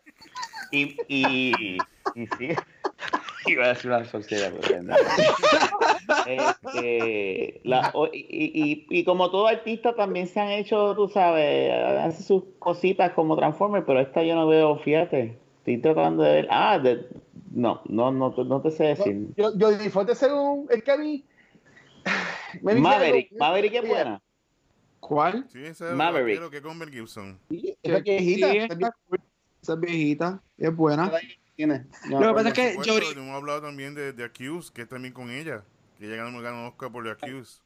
Y, 0.72 0.98
y, 1.08 1.78
y 2.16 2.28
sí. 2.38 2.50
Iba 3.48 3.66
a 3.66 3.68
decir 3.70 3.90
una 3.90 4.04
soltera, 4.04 4.52
pero 4.62 4.84
no. 4.84 4.94
Este, 6.26 7.62
la- 7.64 7.94
y, 8.14 8.18
y, 8.20 8.86
y 8.90 9.04
como 9.06 9.32
todo 9.32 9.48
artista 9.48 9.96
también 9.96 10.28
se 10.28 10.40
han 10.40 10.50
hecho, 10.50 10.94
tú 10.96 11.08
sabes, 11.08 11.72
hace 12.00 12.24
sus 12.24 12.44
cositas 12.60 13.14
como 13.14 13.38
Transformers, 13.38 13.86
pero 13.88 14.00
esta 14.02 14.24
yo 14.24 14.36
no 14.36 14.48
veo, 14.48 14.78
fíjate. 14.80 15.38
Estoy 15.60 15.78
tratando 15.80 16.24
de 16.24 16.34
ver. 16.34 16.48
Ah, 16.50 16.80
de- 16.80 17.08
no, 17.52 17.82
no, 17.86 18.12
no, 18.12 18.34
te- 18.34 18.44
no 18.46 18.62
te 18.62 18.72
sé 18.72 18.84
decir. 18.86 19.28
Yo, 19.38 19.58
yo 19.58 19.72
disfruté 19.78 20.16
según, 20.16 20.68
es 20.70 20.84
que 20.84 20.92
a 20.92 20.98
mí... 20.98 21.24
me 22.62 22.76
Maverick, 22.76 23.32
algo- 23.32 23.40
Maverick 23.40 23.74
es 23.76 23.88
buena. 23.88 24.22
¿Cuál? 25.00 25.46
Sí, 25.50 25.64
esa 25.64 25.90
es 25.90 25.96
Maverick. 25.96 26.40
lo 26.42 26.50
que 26.50 26.62
con 26.62 26.78
Mel 26.78 26.90
Gibson. 26.90 27.40
Sí, 27.50 27.78
esa 27.82 28.00
viejita, 28.00 28.52
Sí, 28.52 28.60
esa 29.62 29.74
es 29.74 29.80
viejita, 29.80 30.42
es 30.58 30.76
buena. 30.76 31.12
tiene. 31.56 31.86
No, 32.10 32.20
Lo 32.22 32.28
que 32.30 32.34
pasa 32.36 32.48
es 32.50 32.54
que 32.54 32.70
supuesto, 32.74 32.94
Jodie- 32.94 33.18
hemos 33.18 33.36
hablado 33.36 33.62
también 33.62 33.96
de, 33.96 34.14
de 34.14 34.24
Accused, 34.24 34.74
que 34.74 34.84
es 34.84 34.88
también 34.90 35.14
con 35.14 35.30
ella. 35.32 35.64
Que 35.98 36.06
ella 36.06 36.18
ganó, 36.24 36.40
ganó 36.42 36.68
Oscar 36.68 36.92
por 36.92 37.04
The 37.04 37.12
Accused. 37.12 37.62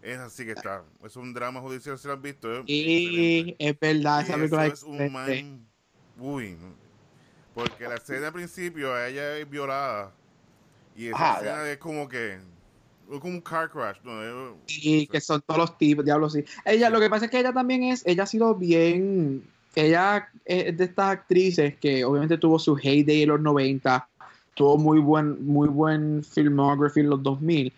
Es 0.00 0.16
así 0.18 0.44
que 0.44 0.52
está. 0.52 0.82
Es 1.04 1.16
un 1.16 1.34
drama 1.34 1.60
judicial, 1.60 1.98
si 1.98 2.06
lo 2.06 2.14
has 2.14 2.22
visto. 2.22 2.48
¿eh? 2.56 2.62
Y 2.66 3.38
Excelente. 3.50 3.56
es 3.58 3.80
verdad, 3.80 4.20
esa 4.22 4.34
película 4.34 4.66
es 4.66 4.82
un 4.82 4.98
mind 5.12 5.66
Uy, 6.18 6.56
no. 6.60 6.72
Porque 7.54 7.84
la 7.88 7.96
escena 7.96 8.28
al 8.28 8.32
principio, 8.32 8.96
ella 9.04 9.36
es 9.38 9.48
violada. 9.50 10.12
Y 10.96 11.08
esa 11.08 11.16
Ah, 11.18 11.36
escena 11.38 11.70
es 11.70 11.78
como 11.78 12.08
que. 12.08 12.34
Es 13.10 13.20
como 13.20 13.34
un 13.34 13.40
car 13.40 13.70
crash. 13.70 13.98
¿no? 14.04 14.22
Es- 14.22 14.56
Y 14.84 15.06
que 15.06 15.20
son 15.20 15.42
todos 15.42 15.58
los 15.58 15.78
tipos, 15.78 16.04
diablos, 16.04 16.32
sí. 16.32 16.44
Ella, 16.64 16.88
lo 16.90 17.00
que 17.00 17.10
pasa 17.10 17.24
es 17.26 17.30
que 17.30 17.40
ella 17.40 17.52
también 17.52 17.82
es, 17.84 18.02
ella 18.06 18.22
ha 18.22 18.26
sido 18.26 18.54
bien, 18.54 19.42
ella 19.78 20.28
es 20.44 20.76
de 20.76 20.84
estas 20.84 21.10
actrices 21.10 21.76
que 21.76 22.04
obviamente 22.04 22.38
tuvo 22.38 22.58
su 22.58 22.76
heyday 22.76 23.22
en 23.22 23.28
los 23.28 23.40
90, 23.40 24.08
tuvo 24.54 24.76
muy 24.76 24.98
buen, 24.98 25.44
muy 25.46 25.68
buen 25.68 26.24
filmography 26.24 27.00
en 27.00 27.10
los 27.10 27.22
2000, 27.22 27.72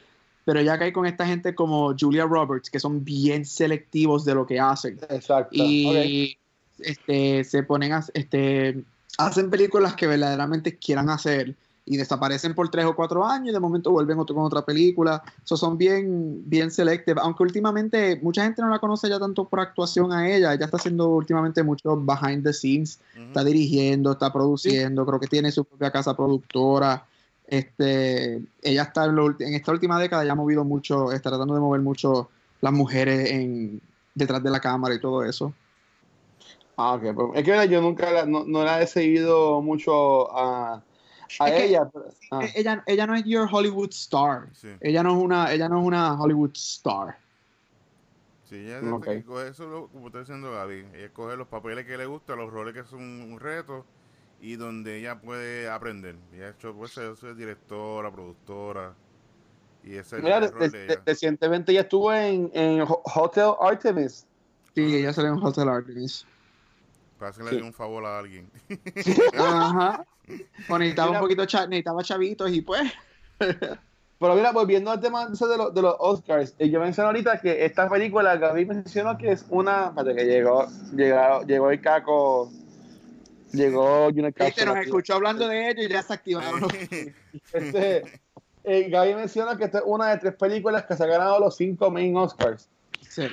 pero 0.45 0.63
ya 0.63 0.79
cae 0.79 0.93
con 0.93 1.07
esta 1.07 1.27
gente 1.27 1.55
como 1.55 1.95
Julia 1.99 2.25
Roberts, 2.25 2.71
que 2.71 2.81
son 2.81 3.05
bien 3.05 3.45
selectivos 3.45 4.25
de 4.25 4.35
lo 4.35 4.47
que 4.47 4.59
hacen. 4.59 4.99
Exacto. 5.11 5.55
Y 5.55 6.39
este, 6.79 7.45
se 7.45 7.63
ponen 7.63 7.93
a, 7.93 8.05
este, 8.15 8.83
hacen 9.19 9.51
películas 9.51 9.95
que 9.95 10.07
verdaderamente 10.07 10.77
quieran 10.77 11.11
hacer 11.11 11.55
y 11.91 11.97
desaparecen 11.97 12.55
por 12.55 12.69
tres 12.69 12.85
o 12.85 12.95
cuatro 12.95 13.27
años 13.27 13.49
y 13.49 13.53
de 13.53 13.59
momento 13.59 13.91
vuelven 13.91 14.17
otro 14.21 14.33
con 14.37 14.45
otra 14.45 14.63
película. 14.65 15.25
So, 15.43 15.57
son 15.57 15.77
bien, 15.77 16.49
bien 16.49 16.71
selective, 16.71 17.21
aunque 17.21 17.43
últimamente 17.43 18.17
mucha 18.23 18.45
gente 18.45 18.63
no 18.63 18.69
la 18.69 18.79
conoce 18.79 19.09
ya 19.09 19.19
tanto 19.19 19.49
por 19.49 19.59
actuación 19.59 20.13
a 20.13 20.31
ella. 20.31 20.55
Ella 20.55 20.67
está 20.67 20.77
haciendo 20.77 21.09
últimamente 21.09 21.65
mucho 21.65 21.97
behind 21.97 22.45
the 22.45 22.53
scenes, 22.53 23.01
está 23.27 23.43
dirigiendo, 23.43 24.13
está 24.13 24.33
produciendo, 24.33 25.05
creo 25.05 25.19
que 25.19 25.27
tiene 25.27 25.51
su 25.51 25.65
propia 25.65 25.91
casa 25.91 26.17
productora. 26.17 27.05
Este, 27.49 28.41
ella 28.63 28.83
está 28.85 29.07
en, 29.07 29.17
lo 29.17 29.27
en 29.41 29.55
esta 29.55 29.73
última 29.73 29.99
década 29.99 30.25
ya 30.25 30.31
ha 30.31 30.37
movido 30.37 30.63
mucho, 30.63 31.11
está 31.11 31.31
tratando 31.31 31.55
de 31.55 31.61
mover 31.61 31.81
mucho 31.81 32.29
las 32.61 32.73
mujeres 32.73 33.33
en, 33.33 33.81
detrás 34.15 34.41
de 34.45 34.51
la 34.51 34.61
cámara 34.61 34.95
y 34.95 35.01
todo 35.01 35.25
eso. 35.25 35.53
Ah, 36.77 36.95
ok. 36.95 37.03
pues, 37.17 37.29
es 37.35 37.45
que 37.45 37.69
yo 37.69 37.81
nunca 37.83 38.13
la- 38.13 38.27
no, 38.27 38.45
no 38.45 38.63
la 38.63 38.81
he 38.81 38.87
seguido 38.87 39.61
mucho 39.61 40.31
a, 40.39 40.81
a 41.39 41.49
Es 41.49 41.55
que- 41.55 41.65
ella. 41.67 41.89
pero- 41.93 42.09
ah. 42.33 42.41
Ella, 42.55 42.83
ella 42.87 43.07
no 43.07 43.15
es 43.15 43.25
your 43.25 43.49
Hollywood 43.51 43.91
star. 43.91 44.49
Sí. 44.55 44.69
Ella 44.81 45.03
no 45.03 45.17
es 45.17 45.23
una, 45.23 45.53
ella 45.53 45.69
no 45.69 45.81
es 45.81 45.87
una 45.87 46.21
Hollywood 46.21 46.53
star. 46.55 47.19
Sí, 48.49 48.57
ella 48.57 48.81
Ok. 48.95 49.05
se- 49.05 49.25
coge 49.25 49.49
eso, 49.49 49.67
lo- 49.67 49.89
como 49.89 50.09
está 50.09 50.21
diciendo 50.21 50.51
Gaby. 50.53 50.87
Ella 50.95 51.13
coge 51.13 51.37
los 51.37 51.47
papeles 51.47 51.87
que 51.87 51.97
le 51.97 52.07
gustan, 52.07 52.39
los 52.39 52.51
roles 52.51 52.75
que 52.75 52.83
son 52.85 53.01
un 53.03 53.39
reto 53.39 53.85
y 54.41 54.57
donde 54.57 54.99
ella 54.99 55.21
puede 55.21 55.69
aprender. 55.69 56.17
Ella 56.35 56.47
ha 56.47 56.51
hecho, 56.51 56.75
pues, 56.75 56.91
ser, 56.93 57.17
ser 57.17 57.37
directora, 57.37 58.11
productora. 58.11 58.95
Y 59.85 59.95
ese 59.95 60.17
es 60.17 60.23
Mira, 60.23 60.39
el 60.39 60.51
rol 60.51 60.61
de 60.61 60.69
re- 60.69 60.85
ella. 60.93 61.03
recientemente 61.07 61.73
ella 61.73 61.83
estuvo 61.83 62.13
en, 62.13 62.51
en 62.53 62.83
Ho- 62.83 63.03
Hotel 63.15 63.53
Artemis. 63.61 64.27
Sí, 64.75 64.97
ella 64.97 65.13
salió 65.13 65.33
en 65.33 65.43
Hotel 65.43 65.69
Artemis. 65.69 66.27
Para 67.21 67.31
hacerle 67.31 67.51
Sí. 67.51 67.57
un 67.61 67.73
favor 67.73 68.05
a 68.07 68.19
alguien. 68.19 68.51
Ajá. 69.39 70.05
Bueno, 70.69 70.79
necesitaba 70.79 71.09
Mira- 71.11 71.21
un 71.21 71.25
poquito, 71.27 71.45
cha- 71.47 71.67
necesitaba 71.67 72.03
chavitos 72.03 72.51
y 72.51 72.63
pues. 72.63 72.91
Pero 73.39 74.35
mira, 74.35 74.53
volviendo 74.53 74.91
al 74.91 75.01
tema 75.01 75.27
de, 75.29 75.57
los- 75.57 75.73
de 75.75 75.83
los 75.83 75.95
Oscars, 75.99 76.55
eh, 76.59 76.69
yo 76.71 76.81
mencioné 76.81 77.07
ahorita 77.09 77.41
que 77.41 77.65
esta 77.65 77.89
película, 77.89 78.37
Gaby 78.37 78.65
mencionó 78.67 79.17
que 79.19 79.33
es 79.33 79.45
una. 79.51 79.89
Espérate, 79.89 80.15
que 80.17 80.25
llegó, 80.25 80.67
llegó, 80.97 81.43
llegó 81.47 81.71
el 81.71 81.81
caco. 81.81 82.51
Llegó 83.53 84.07
Junior 84.07 84.33
Castro 84.33 84.67
nos 84.67 84.77
aquí. 84.77 84.87
escuchó 84.87 85.15
hablando 85.15 85.49
de 85.49 85.71
ello 85.71 85.83
y 85.83 85.89
ya 85.89 86.03
se 86.03 86.13
activaron. 86.15 86.61
Este, 87.53 88.21
eh, 88.65 88.89
Gaby 88.91 89.15
menciona 89.15 89.57
que 89.57 89.65
esta 89.65 89.79
es 89.79 89.85
una 89.87 90.09
de 90.11 90.19
tres 90.19 90.35
películas 90.37 90.85
que 90.85 90.97
se 90.97 91.03
ha 91.03 91.07
ganado 91.07 91.41
los 91.41 91.57
cinco 91.57 91.91
main 91.91 92.17
Oscars. 92.17 92.69
Sí. 93.09 93.27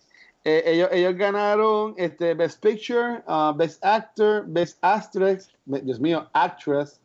Eh, 0.47 0.63
ellos, 0.65 0.89
ellos 0.91 1.15
ganaron 1.15 1.95
este, 1.97 2.35
Best 2.35 2.61
Picture, 2.63 3.23
uh, 3.27 3.51
Best 3.55 3.83
Actor, 3.83 4.43
Best 4.45 4.77
Actress, 4.81 5.49
Dios 5.65 5.99
mío, 5.99 6.27
Actress, 6.33 6.99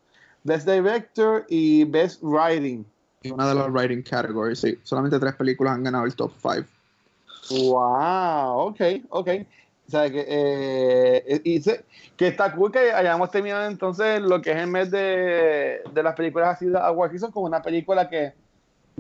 Best 0.45 0.69
Director 0.69 1.47
y 1.49 1.85
Best 1.85 2.21
Writing. 2.23 2.85
Y 3.23 3.31
una 3.31 3.49
de 3.49 3.55
las 3.55 3.71
writing 3.71 4.03
categories, 4.03 4.61
sí. 4.61 4.79
Solamente 4.83 5.19
tres 5.19 5.35
películas 5.35 5.75
han 5.75 5.85
ganado 5.85 6.05
el 6.05 6.15
top 6.15 6.33
5. 6.41 6.67
Wow, 7.51 8.69
ok, 8.69 8.81
ok. 9.09 9.29
O 9.87 9.91
sea, 9.91 10.09
que, 10.11 10.25
eh, 10.29 11.41
y 11.43 11.61
se- 11.61 11.85
que 12.17 12.29
está 12.29 12.55
cool 12.55 12.71
que 12.71 12.93
hayamos 12.93 13.31
terminado 13.31 13.67
entonces 13.69 14.21
lo 14.21 14.41
que 14.41 14.53
es 14.53 14.57
el 14.59 14.69
mes 14.69 14.91
de, 14.91 15.81
de 15.93 16.03
las 16.03 16.15
películas 16.15 16.57
así 16.57 16.67
de 16.67 16.79
Award 16.79 17.11
Season 17.11 17.33
con 17.33 17.43
una 17.45 17.61
película 17.61 18.09
que 18.09 18.33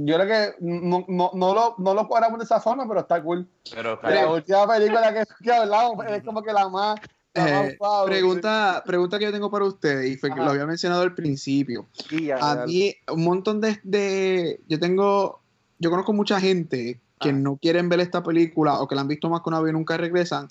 yo 0.07 0.15
creo 0.17 0.27
que 0.27 0.55
no, 0.61 1.05
no, 1.09 1.31
no, 1.35 1.55
lo, 1.55 1.75
no 1.79 1.95
lo 1.95 2.09
cuadramos 2.09 2.39
de 2.39 2.45
esa 2.45 2.61
forma, 2.61 2.87
pero 2.89 3.01
está 3.01 3.23
cool. 3.23 3.47
Pero 3.73 3.99
La 4.03 4.29
última 4.31 4.67
película 4.67 5.13
que, 5.13 5.25
que 5.43 5.53
hablamos 5.53 6.05
es 6.07 6.23
como 6.23 6.43
que 6.43 6.53
la 6.53 6.69
más. 6.69 6.99
la 7.35 7.43
más 7.43 7.69
Eh, 7.71 7.77
wow. 7.79 8.07
pregunta, 8.07 8.83
pregunta 8.87 9.19
que 9.19 9.25
yo 9.27 9.33
tengo 9.33 9.51
para 9.51 9.65
ustedes, 9.65 10.11
y 10.11 10.17
fue 10.17 10.31
que 10.31 10.37
lo 10.41 10.51
había 10.51 10.67
mencionado 10.67 11.03
al 11.03 11.15
principio. 11.15 11.87
Ya, 12.11 12.37
A 12.39 12.67
mí, 12.67 12.95
un 13.13 13.25
montón 13.25 13.61
de, 13.61 13.79
de- 13.85 14.61
Yo 14.69 14.79
tengo. 14.81 15.41
Yo 15.79 15.91
conozco 15.91 16.13
mucha 16.13 16.39
gente 16.41 17.01
que 17.21 17.29
Ah. 17.31 17.33
no 17.33 17.57
quieren 17.57 17.89
ver 17.89 18.01
esta 18.01 18.23
película 18.23 18.81
o 18.81 18.89
que 18.89 18.95
la 18.95 19.01
han 19.03 19.09
visto 19.09 19.29
más 19.29 19.43
que 19.43 19.49
una 19.51 19.61
vez 19.61 19.71
y 19.71 19.75
nunca 19.75 19.97
regresan 19.97 20.49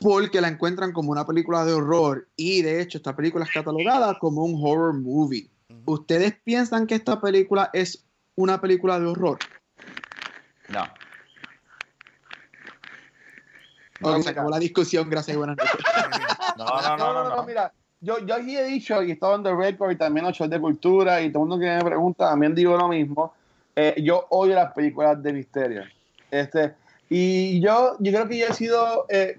porque 0.00 0.40
la 0.40 0.48
encuentran 0.48 0.92
como 0.92 1.10
una 1.12 1.24
película 1.26 1.64
de 1.64 1.72
horror 1.72 2.26
y 2.36 2.62
de 2.62 2.80
hecho 2.80 2.98
esta 2.98 3.14
película 3.16 3.44
es 3.44 3.50
catalogada 3.52 4.18
como 4.18 4.44
un 4.44 4.60
horror 4.64 4.94
movie. 4.94 5.48
¿Ustedes 5.86 6.34
piensan 6.44 6.86
que 6.86 6.94
esta 6.94 7.20
película 7.20 7.70
es 7.72 8.03
una 8.36 8.60
película 8.60 8.98
de 8.98 9.06
horror? 9.06 9.38
no. 10.68 10.84
No, 14.00 14.14
acabó 14.16 14.50
la 14.50 14.58
discusión, 14.58 15.08
gracias 15.08 15.34
y 15.34 15.38
buenas 15.38 15.56
noches. 15.56 15.72
No, 16.56 16.66
no, 16.66 16.96
no, 16.96 17.12
no, 17.14 17.36
no. 17.36 17.42
mira, 17.42 17.72
yo, 18.00 18.18
yo 18.24 18.36
aquí 18.36 18.56
he 18.56 18.64
dicho 18.64 19.02
y 19.02 19.10
he 19.10 19.14
estado 19.14 19.34
en 19.34 19.42
The 19.42 19.54
Record 19.56 19.90
y 19.90 19.96
también 19.96 20.24
en 20.26 20.50
de 20.50 20.60
cultura 20.60 21.20
y 21.20 21.32
todo 21.32 21.42
el 21.42 21.48
mundo 21.48 21.64
que 21.64 21.70
me 21.70 21.84
pregunta 21.84 22.28
también 22.28 22.54
digo 22.54 22.76
lo 22.76 22.86
mismo. 22.88 23.32
Eh, 23.74 24.00
yo 24.02 24.26
odio 24.30 24.54
las 24.54 24.72
películas 24.72 25.20
de 25.20 25.32
misterio. 25.32 25.82
Este, 26.30 26.74
y 27.08 27.60
yo, 27.60 27.96
yo 27.98 28.12
creo 28.12 28.28
que 28.28 28.38
yo 28.38 28.46
he 28.46 28.52
sido 28.52 29.06
eh, 29.08 29.34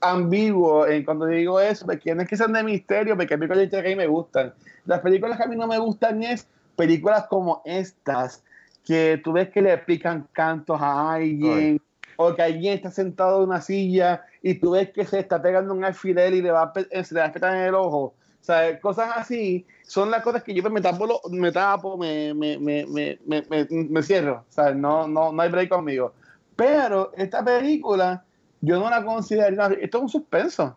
ambiguo 0.00 0.86
en 0.86 1.04
cuando 1.04 1.26
digo 1.26 1.60
eso, 1.60 1.84
porque 1.84 2.14
no 2.14 2.22
es 2.22 2.28
que 2.28 2.36
sean 2.36 2.52
de 2.52 2.62
misterio, 2.62 3.16
porque 3.16 3.34
hay 3.34 3.38
películas 3.40 3.58
de 3.58 3.64
misterio 3.64 3.82
que 3.82 3.92
a 3.92 3.96
mí 3.96 4.02
me 4.02 4.06
gustan. 4.06 4.54
Las 4.86 5.00
películas 5.00 5.36
que 5.36 5.44
a 5.44 5.48
mí 5.48 5.56
no 5.56 5.66
me 5.66 5.78
gustan 5.78 6.22
es 6.22 6.48
películas 6.76 7.26
como 7.28 7.62
estas, 7.64 8.44
que 8.84 9.20
tú 9.24 9.32
ves 9.32 9.48
que 9.50 9.62
le 9.62 9.72
explican 9.72 10.28
cantos 10.32 10.80
a 10.80 11.14
alguien, 11.14 11.80
o 12.16 12.34
que 12.34 12.42
alguien 12.42 12.74
está 12.74 12.90
sentado 12.90 13.42
en 13.42 13.48
una 13.48 13.60
silla 13.60 14.24
y 14.42 14.54
tú 14.54 14.70
ves 14.70 14.90
que 14.90 15.04
se 15.04 15.18
está 15.18 15.42
pegando 15.42 15.74
un 15.74 15.84
alfiler 15.84 16.32
y 16.34 16.40
le 16.42 16.50
va 16.50 16.72
a 16.74 17.04
se 17.04 17.14
le 17.14 17.20
va 17.20 17.26
a 17.26 17.32
petar 17.32 17.54
en 17.56 17.62
el 17.62 17.74
ojo. 17.74 18.14
O 18.40 18.44
sea, 18.46 18.78
cosas 18.80 19.10
así 19.16 19.66
son 19.82 20.10
las 20.10 20.22
cosas 20.22 20.42
que 20.44 20.54
yo 20.54 20.62
me 20.70 20.80
tapo, 20.80 21.20
me, 21.30 21.50
tapo 21.50 21.98
me, 21.98 22.32
me, 22.32 22.58
me, 22.58 22.86
me, 22.86 23.18
me, 23.26 23.42
me- 23.50 23.66
me 23.68 24.02
cierro. 24.02 24.44
O 24.48 24.52
sea, 24.52 24.72
no, 24.72 25.08
no, 25.08 25.32
no 25.32 25.42
hay 25.42 25.50
break 25.50 25.68
conmigo. 25.68 26.14
Pero 26.54 27.12
esta 27.16 27.44
película, 27.44 28.24
yo 28.60 28.78
no 28.78 28.88
la 28.88 29.04
considero. 29.04 29.66
Esto 29.74 29.98
es 29.98 30.02
un 30.02 30.08
suspenso, 30.08 30.76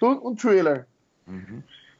un 0.00 0.34
thriller. 0.34 0.86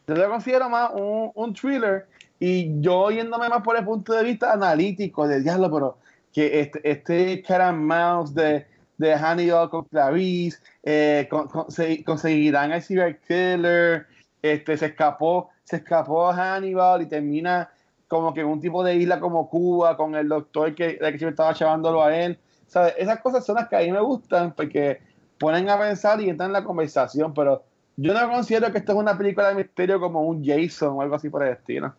Yo 0.07 0.15
lo 0.15 0.29
considero 0.31 0.69
más 0.69 0.91
un, 0.95 1.31
un 1.35 1.55
thriller 1.55 2.09
y 2.41 2.81
yo 2.81 3.11
yéndome 3.11 3.49
más 3.49 3.63
por 3.63 3.77
el 3.77 3.85
punto 3.85 4.13
de 4.15 4.25
vista 4.25 4.53
analítico 4.53 5.29
del 5.29 5.45
diablo, 5.45 5.71
pero 5.71 5.99
que 6.33 6.61
este, 6.61 6.91
este 6.91 7.43
mouse 7.75 8.35
de, 8.35 8.67
de 8.99 9.15
Hannibal 9.15 9.69
con 9.71 9.85
Clarice, 9.85 10.59
eh, 10.83 11.29
con- 11.31 11.49
con- 11.49 11.71
se- 11.71 12.03
conseguirán 12.05 12.73
al 12.73 12.83
serial 12.83 13.19
killer, 13.29 14.07
este, 14.43 14.77
se 14.77 14.87
escapó, 14.87 15.51
se 15.65 15.77
escapó 15.77 16.33
Hannibal 16.33 17.03
y 17.03 17.07
termina 17.07 17.71
como 18.09 18.33
que 18.35 18.41
en 18.41 18.47
un 18.49 18.61
tipo 18.61 18.83
de 18.83 18.97
isla 18.97 19.21
como 19.21 19.49
Cuba 19.49 19.97
con 19.97 20.15
el 20.17 20.29
doctor 20.29 20.75
que, 20.75 20.99
que 20.99 21.05
siempre 21.11 21.29
estaba 21.31 21.55
chavándolo 21.55 22.03
a 22.03 22.17
él. 22.17 22.39
¿Sabes? 22.67 22.95
Esas 22.99 23.21
cosas 23.21 23.45
son 23.45 23.57
las 23.57 23.69
que 23.69 23.77
a 23.77 23.81
mí 23.81 23.91
me 23.93 24.01
gustan 24.01 24.53
porque 24.55 25.01
ponen 25.39 25.69
a 25.69 25.79
pensar 25.79 26.21
y 26.21 26.29
entran 26.29 26.49
en 26.51 26.53
la 26.55 26.65
conversación, 26.65 27.35
pero 27.35 27.65
yo 27.97 28.15
no 28.15 28.31
considero 28.31 28.71
que 28.73 28.79
esto 28.79 28.93
es 28.93 28.99
una 28.99 29.17
película 29.19 29.49
de 29.49 29.55
misterio 29.57 30.01
como 30.01 30.23
un 30.23 30.45
Jason 30.45 30.91
o 30.97 31.03
algo 31.03 31.17
así 31.17 31.29
por 31.29 31.43
el 31.45 31.53
estilo. 31.53 31.95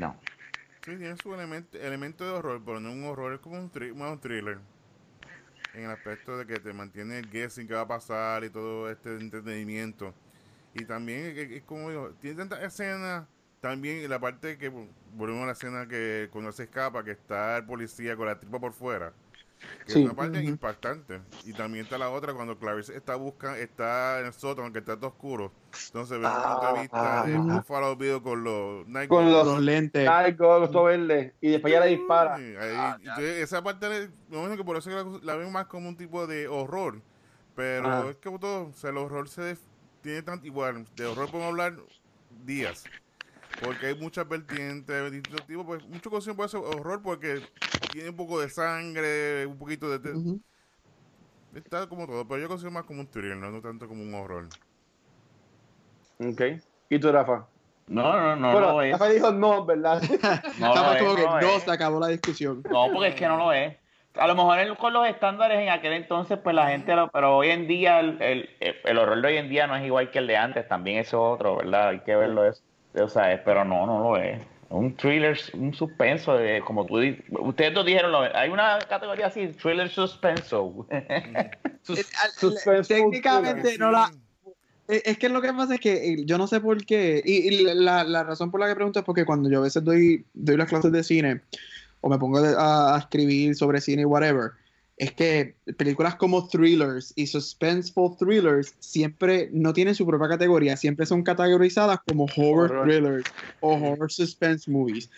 No. 0.00 0.16
Sí, 0.82 0.96
tiene 0.96 1.14
su 1.18 1.34
elemento, 1.34 1.76
elemento 1.76 2.24
de 2.24 2.30
horror, 2.30 2.62
pero 2.64 2.80
no 2.80 2.90
un 2.90 3.04
horror, 3.04 3.34
es 3.34 3.40
como 3.40 3.58
un, 3.58 3.70
tri- 3.70 3.94
más 3.94 4.10
un 4.10 4.18
thriller. 4.18 4.58
En 5.74 5.84
el 5.84 5.90
aspecto 5.90 6.38
de 6.38 6.46
que 6.46 6.58
te 6.58 6.72
mantiene 6.72 7.18
el 7.18 7.30
guessing 7.30 7.68
qué 7.68 7.74
va 7.74 7.82
a 7.82 7.88
pasar 7.88 8.42
y 8.42 8.48
todo 8.48 8.90
este 8.90 9.14
entretenimiento. 9.16 10.14
Y 10.72 10.86
también, 10.86 11.36
es 11.36 11.62
como 11.64 11.90
digo, 11.90 12.10
tiene 12.20 12.38
tantas 12.38 12.62
escenas, 12.62 13.26
también 13.60 14.08
la 14.08 14.18
parte 14.18 14.56
que, 14.56 14.70
volvemos 15.12 15.42
a 15.42 15.46
la 15.46 15.52
escena 15.52 15.86
que 15.86 16.30
cuando 16.32 16.50
se 16.50 16.62
escapa, 16.62 17.04
que 17.04 17.10
está 17.10 17.58
el 17.58 17.66
policía 17.66 18.16
con 18.16 18.26
la 18.26 18.40
tripa 18.40 18.58
por 18.58 18.72
fuera. 18.72 19.12
Que 19.86 19.92
Sí. 19.92 19.98
es 20.00 20.04
una 20.06 20.14
parte 20.14 20.38
Ujú. 20.40 20.48
impactante. 20.48 21.20
Y 21.44 21.52
también 21.52 21.84
está 21.84 21.98
la 21.98 22.10
otra 22.10 22.32
cuando 22.34 22.58
Clarice 22.58 22.96
está 22.96 23.14
buscando, 23.16 23.56
está 23.58 24.20
en 24.20 24.26
el 24.26 24.32
sótano, 24.32 24.72
que 24.72 24.78
está 24.78 24.96
todo 24.96 25.08
oscuro. 25.08 25.52
Entonces 25.86 26.18
ve 26.18 26.26
el 26.26 26.32
punto 26.32 26.72
de 26.74 26.80
vista 26.80 27.24
de 27.26 27.34
Ah. 27.36 27.38
Buffalo 27.40 27.96
Bill 27.96 28.22
con 28.22 28.44
los 28.44 28.88
Night 28.88 29.08
Con 29.08 29.30
los- 29.30 29.46
Los 29.46 29.60
lentes. 29.60 30.08
Algo, 30.08 30.68
todo 30.70 30.84
verde. 30.84 31.34
Y 31.40 31.50
después 31.50 31.72
ya 31.72 31.80
le 31.80 31.86
dispara. 31.88 32.34
Ahí- 32.36 32.96
entonces, 33.00 33.42
esa 33.42 33.62
parte, 33.62 34.10
me 34.28 34.56
que 34.56 34.64
por 34.64 34.76
eso 34.76 34.90
la, 34.90 35.04
la 35.22 35.36
ven 35.36 35.52
más 35.52 35.66
como 35.66 35.88
un 35.88 35.96
tipo 35.96 36.26
de 36.26 36.48
horror. 36.48 37.00
Pero 37.54 38.10
es 38.10 38.16
que 38.16 38.30
todo, 38.38 38.68
o 38.68 38.72
sea, 38.72 38.90
el 38.90 38.96
horror 38.96 39.28
se 39.28 39.56
tiene 40.02 40.22
tanto 40.22 40.46
igual. 40.46 40.86
De 40.96 41.04
horror 41.06 41.26
podemos 41.30 41.50
hablar 41.50 41.76
días. 42.44 42.84
Porque 43.58 43.86
hay 43.86 43.94
muchas 43.94 44.26
vertientes 44.28 44.86
de 44.86 45.10
distintos 45.10 45.46
tipos. 45.46 45.66
Pues 45.66 45.82
mucho 45.84 46.10
cosas 46.10 46.34
puede 46.34 46.48
ser 46.48 46.60
horror 46.60 47.02
porque 47.02 47.46
tiene 47.90 48.10
un 48.10 48.16
poco 48.16 48.40
de 48.40 48.48
sangre, 48.48 49.46
un 49.46 49.58
poquito 49.58 49.98
de. 49.98 50.20
Está 51.52 51.88
como 51.88 52.06
todo, 52.06 52.26
pero 52.28 52.40
yo 52.40 52.48
considero 52.48 52.70
más 52.72 52.84
como 52.84 53.00
un 53.00 53.10
thriller, 53.10 53.36
no, 53.36 53.50
no 53.50 53.60
tanto 53.60 53.88
como 53.88 54.02
un 54.02 54.14
horror. 54.14 54.48
Ok. 56.18 56.40
¿Y 56.88 56.98
tú, 56.98 57.10
Rafa? 57.12 57.48
No, 57.86 58.02
no, 58.20 58.36
no, 58.36 58.52
bueno, 58.52 58.72
lo 58.72 58.82
es. 58.82 58.92
Rafa 58.92 59.08
dijo 59.08 59.32
no, 59.32 59.64
¿verdad? 59.64 60.00
No 60.58 60.68
Estamos 60.68 60.76
lo 60.76 60.92
es, 60.94 61.02
como 61.02 61.16
que 61.16 61.22
no 61.22 61.40
no, 61.40 61.56
es. 61.56 61.62
se 61.62 61.70
acabó 61.70 62.00
la 62.00 62.08
discusión. 62.08 62.62
No, 62.70 62.88
porque 62.92 63.08
es 63.08 63.14
que 63.16 63.26
no 63.26 63.36
lo 63.36 63.52
es. 63.52 63.76
A 64.14 64.26
lo 64.26 64.34
mejor 64.34 64.58
él 64.58 64.76
con 64.76 64.92
los 64.92 65.06
estándares 65.06 65.58
en 65.60 65.68
aquel 65.70 65.92
entonces, 65.94 66.38
pues 66.42 66.54
la 66.54 66.68
gente, 66.68 66.94
lo- 66.96 67.10
pero 67.10 67.36
hoy 67.36 67.50
en 67.50 67.66
día, 67.68 68.00
el, 68.00 68.20
el, 68.22 68.48
el 68.60 68.98
horror 68.98 69.20
de 69.22 69.28
hoy 69.28 69.36
en 69.38 69.48
día 69.48 69.66
no 69.66 69.76
es 69.76 69.84
igual 69.84 70.10
que 70.10 70.18
el 70.18 70.26
de 70.26 70.36
antes, 70.36 70.68
también 70.68 70.98
eso 70.98 71.16
es 71.28 71.34
otro, 71.34 71.56
¿verdad? 71.56 71.88
Hay 71.90 72.00
que 72.00 72.14
verlo 72.16 72.44
eso. 72.44 72.62
O 72.94 73.08
sea, 73.08 73.32
es- 73.32 73.40
pero 73.44 73.64
no, 73.64 73.86
no 73.86 74.00
lo 74.00 74.16
es. 74.16 74.40
Un 74.70 74.94
thriller, 74.96 75.36
un 75.54 75.74
suspenso, 75.74 76.34
de, 76.36 76.60
como 76.60 76.86
tú 76.86 77.00
ustedes 77.40 77.74
dos 77.74 77.84
dijeron, 77.84 78.12
lo- 78.12 78.20
hay 78.36 78.50
una 78.50 78.78
categoría 78.88 79.26
así, 79.26 79.48
thriller 79.48 79.88
suspenso. 79.90 80.86
Sus- 81.82 81.98
Eh, 81.98 82.82
técnicamente 82.86 83.78
no 83.78 83.90
la 83.90 84.10
Eh, 84.88 85.02
Es 85.04 85.18
que 85.18 85.28
lo 85.28 85.40
que 85.40 85.52
pasa 85.52 85.74
es 85.74 85.80
que 85.80 86.12
eh, 86.12 86.16
yo 86.24 86.36
no 86.38 86.46
sé 86.46 86.60
por 86.60 86.84
qué, 86.84 87.22
y, 87.24 87.48
y 87.48 87.74
la, 87.74 88.02
la 88.04 88.22
razón 88.24 88.50
por 88.50 88.60
la 88.60 88.66
que 88.68 88.74
pregunto 88.74 88.98
es 89.00 89.04
porque 89.04 89.24
cuando 89.24 89.48
yo 89.48 89.58
a 89.58 89.62
veces 89.62 89.84
doy, 89.84 90.24
doy 90.34 90.56
las 90.56 90.68
clases 90.68 90.90
de 90.92 91.02
cine 91.04 91.40
o 92.00 92.08
me 92.08 92.18
pongo 92.18 92.38
a, 92.38 92.94
a 92.96 92.98
escribir 92.98 93.54
sobre 93.54 93.80
cine 93.80 94.02
y 94.02 94.04
whatever, 94.04 94.52
es 95.00 95.12
que 95.12 95.54
películas 95.78 96.14
como 96.16 96.46
thrillers 96.46 97.14
y 97.16 97.26
suspenseful 97.26 98.16
thrillers 98.18 98.74
siempre 98.80 99.48
no 99.50 99.72
tienen 99.72 99.94
su 99.94 100.06
propia 100.06 100.28
categoría, 100.28 100.76
siempre 100.76 101.06
son 101.06 101.22
categorizadas 101.22 102.00
como 102.06 102.24
horror 102.36 102.70
Horror. 102.70 102.86
thrillers 102.86 103.24
o 103.60 103.72
horror 103.76 104.12
suspense 104.12 104.70
movies. 104.70 105.08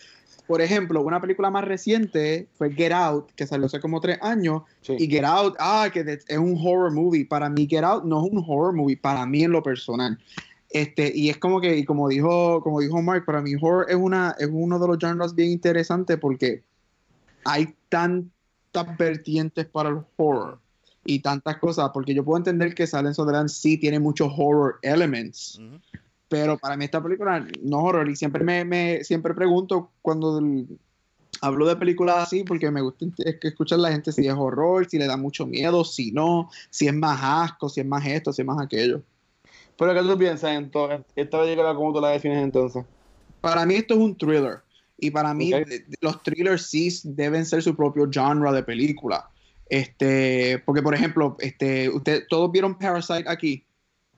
Por 0.47 0.61
ejemplo, 0.61 1.01
una 1.01 1.19
película 1.19 1.49
más 1.49 1.65
reciente 1.65 2.47
fue 2.57 2.71
Get 2.71 2.93
Out, 2.93 3.31
que 3.35 3.45
salió 3.45 3.65
hace 3.65 3.81
como 3.81 3.99
tres 3.99 4.19
años, 4.21 4.63
Sí. 4.81 4.95
y 4.99 5.07
Get 5.07 5.25
Out, 5.25 5.55
ah, 5.59 5.89
que 5.91 5.99
es 6.27 6.37
un 6.37 6.57
horror 6.63 6.91
movie. 6.93 7.25
Para 7.25 7.49
mí, 7.49 7.67
Get 7.69 7.83
Out 7.83 8.05
no 8.05 8.25
es 8.25 8.31
un 8.31 8.37
horror 8.47 8.73
movie, 8.73 8.95
para 8.97 9.25
mí 9.25 9.43
en 9.43 9.51
lo 9.51 9.61
personal. 9.61 10.17
Este, 10.69 11.11
y 11.13 11.29
es 11.29 11.37
como 11.37 11.59
que, 11.59 11.77
y 11.77 11.83
como 11.83 12.07
dijo, 12.07 12.61
como 12.61 12.79
dijo 12.79 13.01
Mark, 13.01 13.25
para 13.25 13.41
mí 13.41 13.53
horror 13.55 13.85
es 13.89 13.95
una, 13.95 14.33
es 14.39 14.49
uno 14.49 14.79
de 14.79 14.87
los 14.87 14.97
genres 14.97 15.35
bien 15.35 15.51
interesantes 15.51 16.17
porque 16.17 16.63
hay 17.45 17.73
tantas 18.73 18.97
vertientes 18.97 19.65
para 19.65 19.89
el 19.89 19.99
horror 20.17 20.59
y 21.05 21.19
tantas 21.19 21.57
cosas, 21.57 21.91
porque 21.93 22.13
yo 22.13 22.23
puedo 22.25 22.37
entender 22.37 22.73
que 22.75 22.87
Silence 22.87 23.21
of 23.21 23.27
the 23.27 23.33
Lambs 23.33 23.53
sí 23.53 23.77
tiene 23.77 23.99
muchos 23.99 24.31
horror 24.37 24.79
elements, 24.81 25.61
pero 26.27 26.57
para 26.57 26.75
mí 26.75 26.85
esta 26.85 27.01
película 27.01 27.39
no 27.61 27.79
es 27.79 27.85
horror 27.85 28.09
y 28.09 28.15
siempre 28.15 28.43
me, 28.43 28.65
me- 28.65 29.03
siempre 29.03 29.33
pregunto 29.33 29.91
cuando 30.01 30.39
el- 30.39 30.67
hablo 31.41 31.67
de 31.67 31.75
películas 31.75 32.17
así 32.23 32.43
porque 32.43 32.71
me 32.71 32.81
gusta 32.81 33.05
es 33.25 33.39
que 33.39 33.49
escuchar 33.49 33.79
a 33.79 33.81
la 33.83 33.91
gente 33.91 34.11
si 34.11 34.25
es 34.27 34.33
horror, 34.33 34.87
si 34.89 34.97
le 34.97 35.07
da 35.07 35.17
mucho 35.17 35.45
miedo, 35.45 35.83
si 35.83 36.11
no, 36.11 36.49
si 36.69 36.87
es 36.87 36.93
más 36.93 37.19
asco, 37.21 37.67
si 37.69 37.81
es 37.81 37.85
más 37.85 38.05
esto, 38.05 38.31
si 38.33 38.41
es 38.41 38.45
más 38.47 38.61
aquello. 38.63 39.01
Pero 39.77 39.93
¿qué 39.93 40.01
tú 40.01 40.17
piensas 40.17 40.51
en 40.51 40.71
esta 41.15 41.41
película? 41.41 41.75
¿Cómo 41.75 41.91
tú 41.93 41.99
la 41.99 42.09
defines 42.09 42.41
entonces? 42.43 42.85
Para 43.41 43.65
mí 43.65 43.75
esto 43.75 43.93
es 43.95 43.99
un 43.99 44.15
thriller 44.17 44.61
y 45.05 45.11
para 45.11 45.33
mí 45.33 45.53
Ok. 45.53 45.65
de- 45.67 45.79
de- 45.79 45.97
los 46.01 46.21
thrillers 46.23 46.65
sí 46.67 46.89
deben 47.03 47.45
ser 47.45 47.61
su 47.61 47.75
propio 47.75 48.09
genre 48.11 48.51
de 48.51 48.63
película. 48.63 49.29
Este, 49.69 50.61
porque 50.65 50.81
por 50.81 50.93
ejemplo, 50.93 51.35
este, 51.39 51.89
usted 51.89 52.23
todos 52.29 52.51
vieron 52.51 52.77
Parasite 52.77 53.25
aquí 53.27 53.65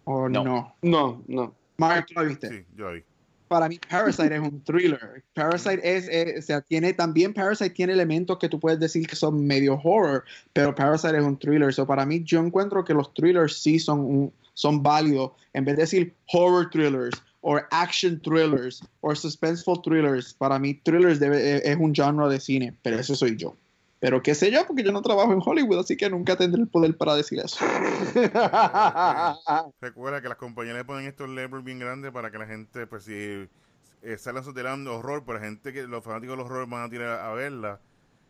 o 0.04 0.28
No. 0.30 0.44
no? 0.44 0.76
No, 0.82 1.24
no. 1.28 1.54
Mark, 1.78 2.06
¿tú 2.08 2.14
la 2.16 2.24
viste? 2.24 2.50
Sí, 2.50 2.66
yo 2.76 2.90
ahí. 2.90 3.04
para 3.48 3.70
mí 3.70 3.80
Parasite 3.90 4.34
es 4.36 4.42
un 4.42 4.62
thriller. 4.64 5.24
Parasite 5.34 5.80
es, 5.84 6.08
es- 6.10 6.40
o 6.40 6.42
sea, 6.42 6.62
tiene 6.62 6.94
también 6.94 7.34
Parasite 7.34 7.70
tiene 7.70 7.94
elementos 7.94 8.38
que 8.40 8.50
tú 8.50 8.60
puedes 8.60 8.80
decir 8.80 9.08
que 9.08 9.16
son 9.16 9.46
medio 9.46 9.76
horror, 9.84 10.24
pero 10.52 10.74
Parasite 10.74 11.18
es 11.18 11.24
un 11.24 11.38
thriller. 11.38 11.74
So 11.74 11.86
para 11.86 12.06
mí 12.06 12.24
yo 12.24 12.40
encuentro 12.40 12.84
que 12.84 12.94
los 12.94 13.14
thrillers 13.14 13.62
sí 13.62 13.78
son 13.80 14.00
un- 14.00 14.34
son 14.56 14.82
válidos 14.82 15.32
en 15.54 15.64
vez 15.66 15.76
de 15.76 15.84
decir 15.84 16.14
horror 16.34 16.70
thrillers 16.70 17.22
o 17.48 17.60
action 17.70 18.20
thrillers 18.20 18.84
o 19.02 19.14
suspenseful 19.16 19.80
thrillers. 19.84 20.34
Para 20.34 20.58
mí 20.58 20.74
thrillers 20.74 21.20
debe- 21.20 21.62
es 21.64 21.78
un 21.78 21.94
genre 21.94 22.28
de 22.28 22.40
cine, 22.40 22.76
pero 22.82 22.98
eso 22.98 23.14
soy 23.16 23.36
yo. 23.38 23.56
Pero 24.00 24.22
qué 24.22 24.34
sé 24.34 24.52
yo, 24.52 24.66
porque 24.66 24.84
yo 24.84 24.92
no 24.92 25.02
trabajo 25.04 25.32
en 25.32 25.40
Hollywood, 25.44 25.80
así 25.80 25.96
que 25.96 26.10
nunca 26.10 26.36
tendré 26.36 26.62
el 26.62 26.68
poder 26.68 26.98
para 26.98 27.16
decir 27.16 27.40
eso. 27.40 27.64
Recuerda 29.82 30.22
que 30.22 30.30
las 30.30 30.38
compañías 30.38 30.76
le 30.76 30.84
ponen 30.86 31.06
estos 31.08 31.30
labels 31.30 31.64
bien 31.64 31.80
grandes 31.80 32.12
para 32.12 32.32
que 32.32 32.38
la 32.40 32.48
gente, 32.48 32.88
pues 32.88 33.04
si 33.04 33.14
eh, 33.14 34.18
salen 34.18 34.84
de 34.84 34.90
horror, 34.90 35.24
pero 35.26 35.38
la 35.40 35.46
gente 35.46 35.72
que 35.72 35.84
los 35.84 36.04
fanáticos 36.04 36.38
del 36.38 36.46
horror 36.46 36.68
van 36.68 36.84
a 36.84 36.90
tirar 36.90 37.20
a 37.20 37.32
verla. 37.34 37.80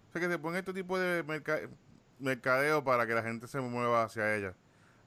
O 0.10 0.12
sea 0.12 0.22
que 0.22 0.28
se 0.30 0.40
ponen 0.40 0.60
este 0.60 0.74
tipo 0.74 1.00
de 1.00 1.24
merca- 1.24 1.70
mercadeo 2.20 2.84
para 2.84 3.08
que 3.08 3.14
la 3.14 3.24
gente 3.24 3.48
se 3.48 3.60
mueva 3.62 4.04
hacia 4.04 4.36
ella. 4.36 4.54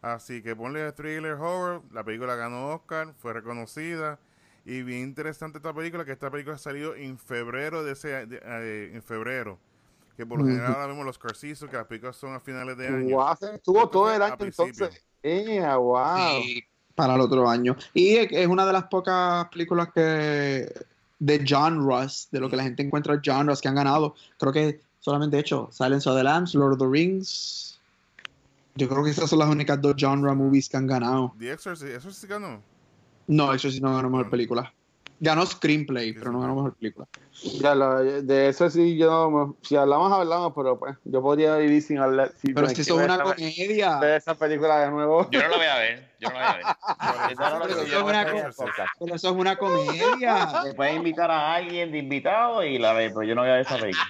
Así 0.03 0.43
que 0.43 0.55
ponle 0.55 0.91
thriller 0.93 1.33
horror, 1.33 1.83
la 1.93 2.05
película 2.05 2.37
ganó 2.37 2.75
Oscar, 2.75 3.15
fue 3.19 3.33
reconocida 3.33 4.19
y 4.65 4.83
bien 4.83 5.01
interesante 5.01 5.59
esta 5.59 5.73
película, 5.73 6.05
que 6.05 6.13
esta 6.13 6.31
película 6.31 6.57
salió 6.59 6.95
en 6.95 7.19
febrero 7.19 7.83
de 7.83 7.93
ese 7.93 8.27
de- 8.27 8.41
eh, 8.45 8.91
en 8.95 9.03
febrero. 9.03 9.59
Que 10.17 10.27
por 10.27 10.41
lo 10.41 10.47
general 10.47 10.73
ahora 10.75 10.87
vemos 10.89 11.05
los 11.05 11.17
Carcisos, 11.19 11.71
que 11.71 11.77
las 11.77 11.87
películas 11.87 12.17
son 12.17 12.35
a 12.35 12.41
finales 12.41 12.77
de 12.77 12.89
año. 12.89 13.09
Guau, 13.15 13.37
se 13.37 13.55
estuvo 13.55 13.89
todo 13.89 14.13
el 14.13 14.21
A 14.21 14.27
año 14.27 14.37
entonces. 14.41 15.05
Eh, 15.23 15.61
wow. 15.77 16.43
Sí, 16.43 16.65
para 16.95 17.15
el 17.15 17.21
otro 17.21 17.49
año. 17.49 17.77
Y 17.95 18.17
es 18.17 18.47
una 18.49 18.67
de 18.67 18.73
las 18.73 18.85
pocas 18.85 19.49
películas 19.49 19.91
que 19.95 20.71
de 21.21 21.47
genres, 21.47 22.29
de 22.31 22.41
lo 22.41 22.51
que 22.51 22.57
la 22.57 22.65
gente 22.65 22.83
encuentra 22.83 23.21
genres 23.23 23.61
que 23.61 23.69
han 23.69 23.75
ganado. 23.77 24.15
Creo 24.39 24.53
que 24.53 24.81
solamente 24.99 25.37
de 25.37 25.41
hecho 25.43 25.69
Silence 25.71 26.09
of 26.09 26.17
the 26.17 26.25
Lambs, 26.25 26.55
Lord 26.55 26.73
of 26.73 26.79
the 26.79 26.87
Rings. 26.87 27.68
Yo 28.79 28.89
creo 28.89 29.03
que 29.03 29.11
esas 29.11 29.29
son 29.29 29.41
las 29.41 29.49
únicas 29.49 29.81
dos 29.81 29.97
genre 29.99 30.33
movies 30.37 30.69
que 30.69 30.77
han 30.77 30.87
ganado. 30.87 31.35
The 31.37 31.53
Exorcist, 31.53 32.09
sí 32.11 32.27
ganó. 32.29 32.63
No, 33.27 33.53
eso 33.53 33.69
sí 33.73 33.81
no 33.81 33.93
ganó 33.93 34.09
mejor 34.09 34.31
película. 34.31 34.73
Ganó 35.21 35.45
screenplay, 35.47 36.13
pero 36.13 36.31
no 36.31 36.41
ganó 36.41 36.55
mejor 36.55 36.77
película. 36.77 37.07
Ya, 37.61 37.75
lo- 37.75 37.99
de 38.03 38.49
eso 38.49 38.71
sí, 38.71 38.97
yo 38.97 39.31
no, 39.31 39.57
si 39.63 39.75
hablamos, 39.77 40.13
hablamos, 40.13 40.53
pero 40.55 40.79
pues 40.79 40.97
yo 41.05 41.21
podría 41.23 41.57
vivir 41.57 41.83
sin 41.83 41.99
hablar. 41.99 42.33
sin 42.41 42.55
Pero 42.55 42.69
si 42.69 42.75
que 42.77 42.83
eso 42.83 42.99
es 43.01 43.05
una 43.05 43.21
comedia. 43.23 43.99
ver 43.99 44.17
esa 44.19 44.35
película 44.37 44.79
de 44.81 44.91
nuevo. 44.91 45.29
Yo 45.31 45.41
no 45.43 45.49
lo 45.49 45.57
voy 45.57 45.67
a 45.67 45.79
ver, 45.79 46.09
yo 46.21 46.29
no 46.29 46.35
lo 46.35 46.41
voy 46.41 46.49
a 46.49 46.57
ver. 46.57 46.67
Pero 48.99 49.15
eso 49.15 49.29
es 49.29 49.35
una 49.35 49.57
comedia. 49.57 50.63
Se 50.63 50.75
puede 50.75 50.95
invitar 50.95 51.31
a 51.31 51.55
alguien 51.55 51.93
de 51.93 51.99
invitado 51.99 52.65
y 52.65 52.79
la 52.79 52.93
ve, 52.93 53.11
pero 53.11 53.23
yo 53.25 53.35
no 53.35 53.43
voy 53.43 53.51
a 53.51 53.55
ver 53.55 53.63
esa 53.63 53.77
película. 53.77 54.05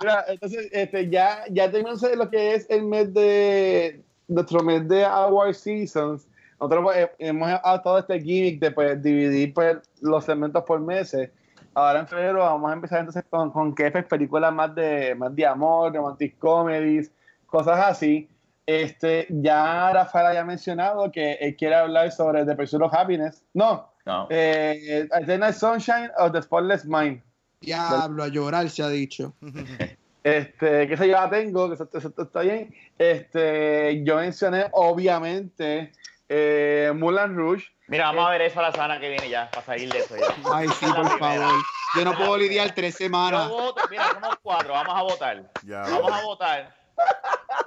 Mira, 0.00 0.24
entonces, 0.28 0.68
este, 0.72 1.08
ya, 1.10 1.44
ya 1.50 1.70
tenemos 1.70 2.02
lo 2.02 2.30
que 2.30 2.54
es 2.54 2.66
el 2.70 2.84
mes 2.84 3.12
de 3.14 4.02
nuestro 4.28 4.62
mes 4.62 4.88
de 4.88 5.04
Award 5.04 5.54
Seasons. 5.54 6.26
Nosotros 6.60 6.84
pues, 6.84 6.98
eh, 6.98 7.10
hemos 7.18 7.48
adoptado 7.50 7.98
este 7.98 8.20
gimmick 8.20 8.60
de 8.60 8.70
pues, 8.70 9.02
dividir 9.02 9.54
pues, 9.54 9.78
los 10.02 10.24
segmentos 10.24 10.62
por 10.64 10.78
meses. 10.80 11.30
Ahora 11.72 12.00
en 12.00 12.06
febrero 12.08 12.40
vamos 12.40 12.70
a 12.70 12.74
empezar 12.74 12.98
entonces 13.00 13.24
con, 13.30 13.50
con 13.50 13.74
pues, 13.74 14.04
películas 14.04 14.52
más 14.52 14.74
de, 14.74 15.14
más 15.14 15.34
de 15.34 15.46
amor, 15.46 15.94
romantic 15.94 16.36
comedies, 16.38 17.10
cosas 17.46 17.78
así. 17.80 18.28
Este, 18.66 19.26
ya 19.30 19.90
Rafael 19.92 20.26
había 20.26 20.44
mencionado 20.44 21.10
que 21.10 21.32
él 21.40 21.56
quiere 21.56 21.76
hablar 21.76 22.12
sobre 22.12 22.44
The 22.44 22.54
Pursuit 22.54 22.82
of 22.82 22.94
Happiness. 22.94 23.42
No, 23.54 23.88
No. 24.04 24.26
eh, 24.30 25.08
Eternal 25.12 25.54
Sunshine 25.54 26.10
of 26.18 26.32
the 26.32 26.42
Spotless 26.42 26.84
Mind. 26.84 27.22
Diablo, 27.60 28.22
a 28.24 28.28
llorar 28.28 28.68
se 28.68 28.82
ha 28.82 28.88
dicho. 28.88 29.32
Este, 30.22 30.86
que 30.86 30.92
esa 30.92 31.06
yo 31.06 31.12
la 31.12 31.30
tengo, 31.30 31.68
que 31.68 31.74
eso, 31.76 31.88
eso 31.94 32.12
está 32.18 32.40
bien. 32.42 32.74
Este, 32.98 34.04
yo 34.04 34.16
mencioné, 34.16 34.66
obviamente, 34.72 35.92
eh, 36.32 36.92
Mulan 36.94 37.36
Rouge. 37.36 37.66
Mira, 37.88 38.06
vamos 38.06 38.26
a 38.26 38.30
ver 38.30 38.42
eso 38.42 38.62
la 38.62 38.70
semana 38.70 39.00
que 39.00 39.08
viene 39.08 39.28
ya, 39.28 39.50
para 39.50 39.66
salir 39.66 39.92
de 39.92 39.98
eso 39.98 40.16
ya. 40.16 40.26
Ay, 40.54 40.68
sí, 40.68 40.86
por 40.86 40.94
primera. 41.08 41.18
favor. 41.18 41.54
Yo 41.96 42.04
no 42.04 42.12
puedo 42.16 42.36
lidiar 42.38 42.72
tres 42.72 42.94
Yo 42.94 43.04
semanas. 43.06 43.48
voto, 43.48 43.82
mira, 43.90 44.04
somos 44.12 44.36
cuatro, 44.40 44.72
vamos 44.72 44.94
a 44.96 45.02
votar. 45.02 45.50
Ya. 45.66 45.80
Vamos 45.82 46.12
a 46.12 46.22
votar. 46.22 46.74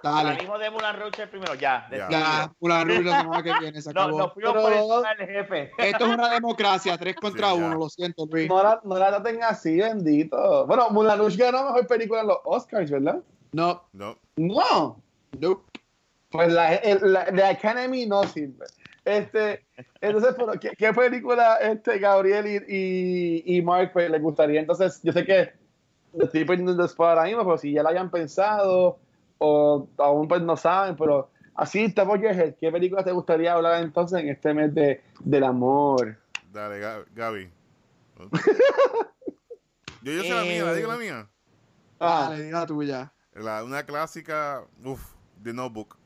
Dale. 0.01 0.36
Salimos 0.36 0.59
de 0.59 0.70
Mulan 0.70 0.97
Rouge 0.99 1.24
el 1.24 1.30
primero, 1.30 1.55
ya. 1.55 1.88
Ya. 1.91 2.07
Ya, 2.09 2.51
Mulan 2.61 2.88
Rouge 2.88 3.03
la 3.03 3.22
semana 3.22 3.43
que 3.43 3.53
viene 3.59 3.82
se 3.82 3.91
No, 3.93 4.01
acabó. 4.03 4.18
nos 4.20 4.34
fuimos 4.34 4.53
Pero- 4.53 4.88
por 4.88 5.18
del 5.18 5.28
jefe. 5.28 5.72
Esto 5.78 6.05
es 6.05 6.14
una 6.14 6.30
democracia, 6.30 6.97
tres 6.97 7.16
contra 7.18 7.51
Sí, 7.51 7.57
ya. 7.59 7.66
uno, 7.66 7.78
lo 7.80 7.89
siento, 7.89 8.26
Luis. 8.32 8.47
No 8.47 8.64
la, 8.64 8.80
no 8.84 8.97
la 8.97 9.07
traten 9.09 9.43
así, 9.43 9.78
bendito. 9.78 10.66
Bueno, 10.68 10.89
Mulan 10.89 11.20
Rouge 11.20 11.36
ganó 11.38 11.66
mejor 11.66 11.86
película 11.88 12.22
en 12.22 12.28
los 12.28 12.38
Oscars, 12.45 12.89
¿verdad? 12.91 13.18
No, 13.51 13.84
No. 13.91 14.18
No. 14.38 15.01
nope. 15.38 15.72
Pues 16.34 16.52
la, 16.52 16.74
el- 16.76 17.14
la, 17.14 17.26
la 17.32 17.50
Academy 17.50 18.06
no 18.08 18.24
sirve. 18.24 18.66
Este, 19.06 19.66
entonces, 20.02 20.34
pero, 20.36 20.60
¿qué, 20.60 20.72
qué 20.78 20.92
película 20.92 21.58
este 21.58 22.00
Gabriel 22.00 22.48
y, 22.48 23.44
y, 23.46 23.58
y 23.58 23.62
Mark 23.62 23.92
pues, 23.94 24.10
les 24.10 24.22
gustaría? 24.22 24.60
Entonces, 24.60 25.00
yo 25.04 25.14
sé 25.14 25.24
que 25.26 25.54
le 26.14 26.26
estoy 26.26 26.44
poniendo 26.44 26.72
el 26.72 26.80
spot 26.86 27.10
ahora 27.10 27.24
mismo, 27.26 27.44
pero 27.46 27.58
si 27.58 27.72
ya 27.72 27.84
la 27.84 27.92
hayan 27.92 28.10
pensado 28.10 28.98
o 29.38 29.88
aún 29.98 30.28
pues 30.28 30.42
no 30.42 30.58
saben, 30.58 30.96
pero 30.96 31.30
así, 31.56 31.84
estamos 31.86 32.18
¿qué 32.20 32.72
película 32.72 33.04
te 33.04 33.12
gustaría 33.12 33.54
hablar 33.54 33.84
entonces 33.84 34.20
en 34.20 34.30
este 34.30 34.54
mes 34.54 34.74
de, 34.74 35.04
del 35.20 35.44
amor? 35.44 36.18
Dale, 36.52 36.82
Ga- 36.82 37.06
Gaby. 37.14 37.50
yo, 40.02 40.12
yo 40.12 40.24
sé 40.24 40.30
la 40.30 40.44
mía, 40.44 40.64
la 40.64 40.74
digo 40.74 40.88
la 40.88 40.98
mía. 40.98 41.30
Ah, 42.00 42.28
Dale, 42.30 42.44
diga 42.44 42.60
la 42.62 42.66
tuya. 42.66 43.14
La, 43.34 43.64
una 43.64 43.84
clásica, 43.84 44.64
uff, 44.84 45.14
The 45.44 45.54
Notebook. 45.54 45.98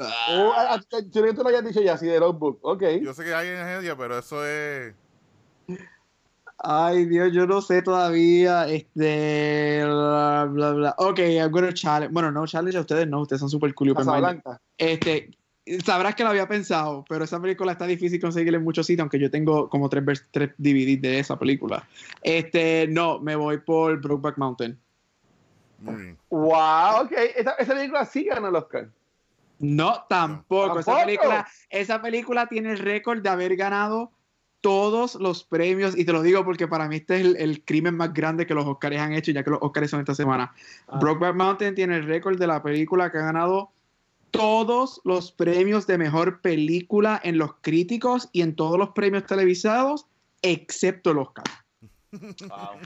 Oh, 0.00 0.52
ah, 0.56 0.76
ah, 0.76 0.80
yo 0.90 1.22
creo 1.22 1.26
que 1.26 1.34
tú 1.34 1.42
lo 1.42 1.48
hayas 1.48 1.64
dicho 1.64 1.80
ya, 1.80 1.94
así 1.94 2.06
de 2.06 2.20
Notebook. 2.20 2.58
Ok. 2.62 2.82
Yo 3.02 3.14
sé 3.14 3.24
que 3.24 3.34
hay 3.34 3.48
en 3.48 3.58
agencia, 3.58 3.96
pero 3.96 4.18
eso 4.18 4.44
es. 4.46 4.94
Ay, 6.60 7.06
Dios, 7.06 7.32
yo 7.32 7.46
no 7.46 7.60
sé 7.60 7.82
todavía. 7.82 8.68
Este. 8.68 9.82
Bla, 9.84 10.48
bla, 10.50 10.72
bla. 10.72 10.94
Ok, 10.98 11.20
I'm 11.20 11.50
gonna 11.50 11.72
challenge. 11.72 12.12
Bueno, 12.12 12.32
no 12.32 12.46
challenge 12.46 12.76
a 12.76 12.80
ustedes, 12.80 13.06
no. 13.06 13.20
Ustedes 13.20 13.40
son 13.40 13.50
super 13.50 13.72
cool. 13.74 13.94
Este. 14.76 15.30
Sabrás 15.84 16.14
que 16.14 16.24
lo 16.24 16.30
había 16.30 16.48
pensado, 16.48 17.04
pero 17.10 17.24
esa 17.24 17.38
película 17.38 17.72
está 17.72 17.86
difícil 17.86 18.18
conseguirla 18.18 18.56
en 18.56 18.64
muchos 18.64 18.86
sitios, 18.86 19.02
aunque 19.02 19.18
yo 19.18 19.30
tengo 19.30 19.68
como 19.68 19.90
tres, 19.90 20.26
tres 20.30 20.50
DVDs 20.56 21.02
de 21.02 21.18
esa 21.18 21.38
película. 21.38 21.86
Este, 22.22 22.86
no, 22.88 23.18
me 23.20 23.36
voy 23.36 23.58
por 23.58 24.00
Brokeback 24.00 24.38
Mountain. 24.38 24.78
Muy 25.80 25.94
bien. 25.94 26.18
Wow, 26.30 27.02
ok. 27.02 27.12
Esa, 27.36 27.52
esa 27.52 27.74
película 27.74 28.06
sí 28.06 28.24
ganó 28.24 28.48
el 28.48 28.56
Oscar. 28.56 28.88
No, 29.58 30.04
tampoco. 30.08 30.80
Esa 30.80 31.04
película, 31.04 31.48
esa 31.70 32.02
película 32.02 32.46
tiene 32.46 32.72
el 32.72 32.78
récord 32.78 33.22
de 33.22 33.28
haber 33.28 33.56
ganado 33.56 34.12
todos 34.60 35.14
los 35.14 35.44
premios, 35.44 35.96
y 35.96 36.04
te 36.04 36.12
lo 36.12 36.22
digo 36.22 36.44
porque 36.44 36.66
para 36.66 36.88
mí 36.88 36.96
este 36.96 37.16
es 37.16 37.26
el, 37.26 37.36
el 37.36 37.64
crimen 37.64 37.96
más 37.96 38.12
grande 38.12 38.46
que 38.46 38.54
los 38.54 38.66
Oscars 38.66 38.96
han 38.98 39.12
hecho, 39.12 39.30
ya 39.30 39.44
que 39.44 39.50
los 39.50 39.60
Oscars 39.62 39.90
son 39.90 40.00
esta 40.00 40.14
semana. 40.14 40.52
Ah. 40.88 40.98
Brokeback 40.98 41.36
Mountain 41.36 41.74
tiene 41.74 41.96
el 41.96 42.04
récord 42.04 42.38
de 42.38 42.46
la 42.46 42.62
película 42.62 43.10
que 43.12 43.18
ha 43.18 43.22
ganado 43.22 43.70
todos 44.30 45.00
los 45.04 45.32
premios 45.32 45.86
de 45.86 45.98
mejor 45.98 46.40
película 46.40 47.20
en 47.22 47.38
los 47.38 47.54
críticos 47.60 48.28
y 48.32 48.42
en 48.42 48.54
todos 48.54 48.78
los 48.78 48.90
premios 48.90 49.26
televisados, 49.26 50.06
excepto 50.42 51.10
el 51.10 51.18
Oscar. 51.18 51.44
Wow. 52.48 52.80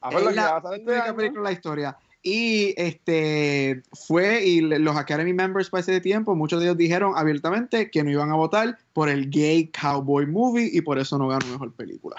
Ah, 0.00 0.10
pues 0.12 0.26
es 0.28 0.36
la 0.36 0.62
este 0.76 0.92
única 0.92 1.16
película 1.16 1.40
de 1.40 1.44
la 1.44 1.52
historia. 1.52 1.98
Y 2.22 2.74
este 2.76 3.82
fue, 3.92 4.44
y 4.44 4.60
los 4.60 4.96
Academy 4.96 5.32
Members 5.32 5.70
para 5.70 5.80
ese 5.80 6.00
tiempo, 6.00 6.34
muchos 6.34 6.60
de 6.60 6.66
ellos 6.66 6.76
dijeron 6.76 7.12
abiertamente 7.16 7.90
que 7.90 8.02
no 8.02 8.10
iban 8.10 8.30
a 8.30 8.36
votar 8.36 8.76
por 8.92 9.08
el 9.08 9.30
Gay 9.30 9.70
Cowboy 9.70 10.26
Movie 10.26 10.68
y 10.72 10.80
por 10.80 10.98
eso 10.98 11.16
no 11.16 11.28
ganó 11.28 11.46
mejor 11.46 11.72
película. 11.72 12.16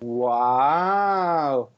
Wow. 0.00 1.68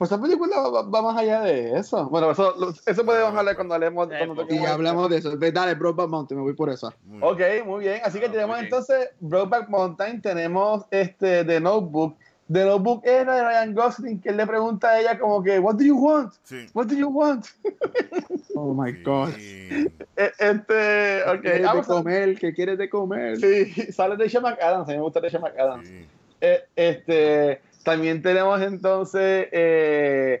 Pues 0.00 0.10
esa 0.10 0.22
película 0.22 0.56
va, 0.60 0.82
va 0.82 1.02
más 1.02 1.18
allá 1.18 1.42
de 1.42 1.76
eso. 1.78 2.08
Bueno, 2.08 2.30
eso, 2.30 2.54
eso 2.86 3.04
podemos 3.04 3.34
hablar 3.34 3.54
cuando 3.54 3.74
hablemos. 3.74 4.08
Sí, 4.08 4.14
Cuando. 4.24 4.46
Y 4.48 4.64
hablamos 4.64 5.10
de 5.10 5.18
eso. 5.18 5.36
Dale, 5.36 5.74
Brokeback 5.74 6.08
Mountain, 6.08 6.38
me 6.38 6.44
voy 6.44 6.54
por 6.54 6.70
esa. 6.70 6.94
Muy 7.04 7.34
bien. 7.36 7.60
Ok, 7.60 7.66
muy 7.66 7.84
bien. 7.84 8.00
Así 8.02 8.18
que 8.18 8.24
Ah, 8.24 8.32
tenemos 8.32 8.58
entonces 8.60 9.10
Brokeback 9.20 9.68
Mountain, 9.68 10.22
tenemos 10.22 10.86
este 10.90 11.44
The 11.44 11.60
Notebook. 11.60 12.16
The 12.52 12.64
Notebook 12.64 13.02
es 13.04 13.24
la 13.26 13.34
de 13.36 13.42
Ryan 13.44 13.74
Gosling, 13.74 14.20
que 14.20 14.30
él 14.30 14.36
le 14.36 14.46
pregunta 14.46 14.88
a 14.90 15.00
ella 15.00 15.18
como 15.18 15.42
que, 15.42 15.58
What 15.60 15.76
do 15.76 15.84
you 15.84 15.96
want? 15.96 16.32
Sí. 16.42 16.66
What 16.74 16.86
do 16.86 16.94
you 16.96 17.08
want? 17.08 17.46
Oh 18.56 18.74
my 18.74 18.92
God. 19.02 19.30
Sí. 19.36 19.68
Eh, 20.16 20.32
Este, 20.38 20.64
¿Qué 20.74 21.22
ok. 21.26 21.40
quieres 21.40 21.60
de 21.60 21.66
vamos 21.66 21.86
a- 21.88 21.92
comer? 21.92 22.38
¿Qué 22.38 22.52
quieres 22.52 22.76
de 22.78 22.90
comer? 22.90 23.36
Sí, 23.38 23.72
sale 23.92 24.16
de 24.16 24.40
McAdams, 24.40 24.88
a 24.88 24.90
mí 24.92 24.96
me 24.98 25.02
gusta 25.02 25.20
de 25.20 25.38
McAdams. 25.38 25.88
Sí. 25.88 26.06
Eh, 26.42 26.60
este, 26.76 27.60
también 27.84 28.20
tenemos 28.20 28.60
entonces, 28.60 29.46
eh, 29.52 30.40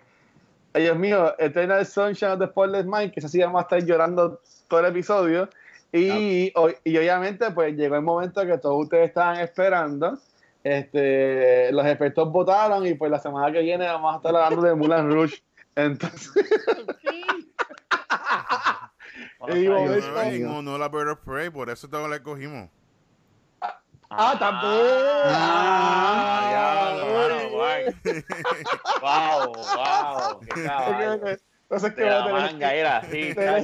ay, 0.74 0.82
Dios 0.82 0.98
mío, 0.98 1.34
Eternal 1.38 1.86
Sunshine 1.86 2.32
of 2.32 2.40
the 2.40 2.46
Spotless 2.46 2.84
Mind, 2.86 3.12
que 3.12 3.20
se 3.20 3.28
así 3.28 3.38
vamos 3.40 3.60
a 3.60 3.62
estar 3.62 3.84
llorando 3.84 4.40
todo 4.68 4.80
el 4.80 4.86
episodio. 4.86 5.48
Y, 5.92 6.52
o- 6.56 6.70
y 6.84 6.96
obviamente, 6.98 7.50
pues 7.52 7.74
llegó 7.76 7.96
el 7.96 8.02
momento 8.02 8.44
que 8.44 8.58
todos 8.58 8.82
ustedes 8.84 9.08
estaban 9.08 9.40
esperando. 9.40 10.18
Este, 10.62 11.72
los 11.72 11.86
expertos 11.86 12.30
votaron 12.30 12.86
y 12.86 12.94
pues 12.94 13.10
la 13.10 13.18
semana 13.18 13.50
que 13.50 13.60
viene 13.60 13.86
vamos 13.86 14.12
a 14.12 14.16
estar 14.16 14.36
hablando 14.36 14.66
de 14.66 14.74
Mulan 14.74 15.10
Rouge. 15.10 15.42
Entonces, 15.74 16.32
Y 19.48 19.54
digo, 19.54 19.74
No, 19.74 19.86
no, 19.86 20.22
en 20.22 20.46
honor 20.48 20.82
a 20.82 20.88
Bird 20.88 21.08
of 21.12 21.20
Prey, 21.24 21.48
por 21.50 21.70
eso 21.70 21.88
todo 21.88 22.06
la 22.08 22.22
cogimos. 22.22 22.68
ah, 24.10 24.36
también. 24.38 24.82
Ah, 25.24 26.40
Ah, 26.52 26.94
ya, 26.96 27.04
mano, 27.14 27.36
wow. 27.50 27.70
Wow, 29.00 29.52
wow. 29.54 30.40
Qué 30.40 30.64
caballo. 30.64 31.36
Entonces, 31.62 31.94
que 31.94 32.04
la 32.04 32.28
manga 32.28 32.74
era 32.74 32.96
así. 32.98 33.32
la 33.34 33.60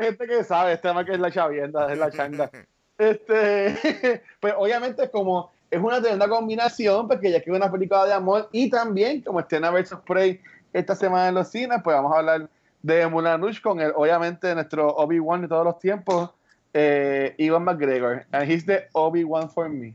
gente 0.00 0.26
que 0.26 0.44
sabe, 0.44 0.72
este 0.72 0.88
tema 0.88 1.04
que 1.04 1.12
es 1.12 1.20
la 1.20 1.30
chavienda, 1.30 1.92
es 1.92 1.98
la 1.98 2.10
changa. 2.10 2.50
Este, 2.98 4.22
pues 4.40 4.54
obviamente 4.56 5.10
como 5.10 5.50
es 5.70 5.80
una 5.80 6.00
tremenda 6.00 6.28
combinación, 6.28 7.08
porque 7.08 7.30
ya 7.30 7.40
que 7.40 7.50
es 7.50 7.56
una 7.56 7.72
película 7.72 8.04
de 8.04 8.12
amor 8.12 8.48
y 8.52 8.68
también 8.68 9.22
como 9.22 9.40
Estena 9.40 9.70
vs. 9.70 9.96
Prey 10.06 10.40
esta 10.72 10.94
semana 10.94 11.28
en 11.28 11.34
los 11.34 11.48
cines, 11.48 11.80
pues 11.82 11.96
vamos 11.96 12.12
a 12.12 12.18
hablar 12.18 12.50
de 12.82 13.06
Mulan 13.06 13.40
Rouge 13.40 13.62
con 13.62 13.80
el, 13.80 13.92
obviamente 13.94 14.54
nuestro 14.54 14.88
Obi-Wan 14.88 15.42
de 15.42 15.48
todos 15.48 15.64
los 15.64 15.78
tiempos, 15.78 16.30
eh, 16.74 17.34
Ivan 17.38 17.64
McGregor. 17.64 18.26
And 18.32 18.50
he's 18.50 18.66
the 18.66 18.88
Obi-Wan 18.92 19.48
for 19.48 19.68
me. 19.68 19.94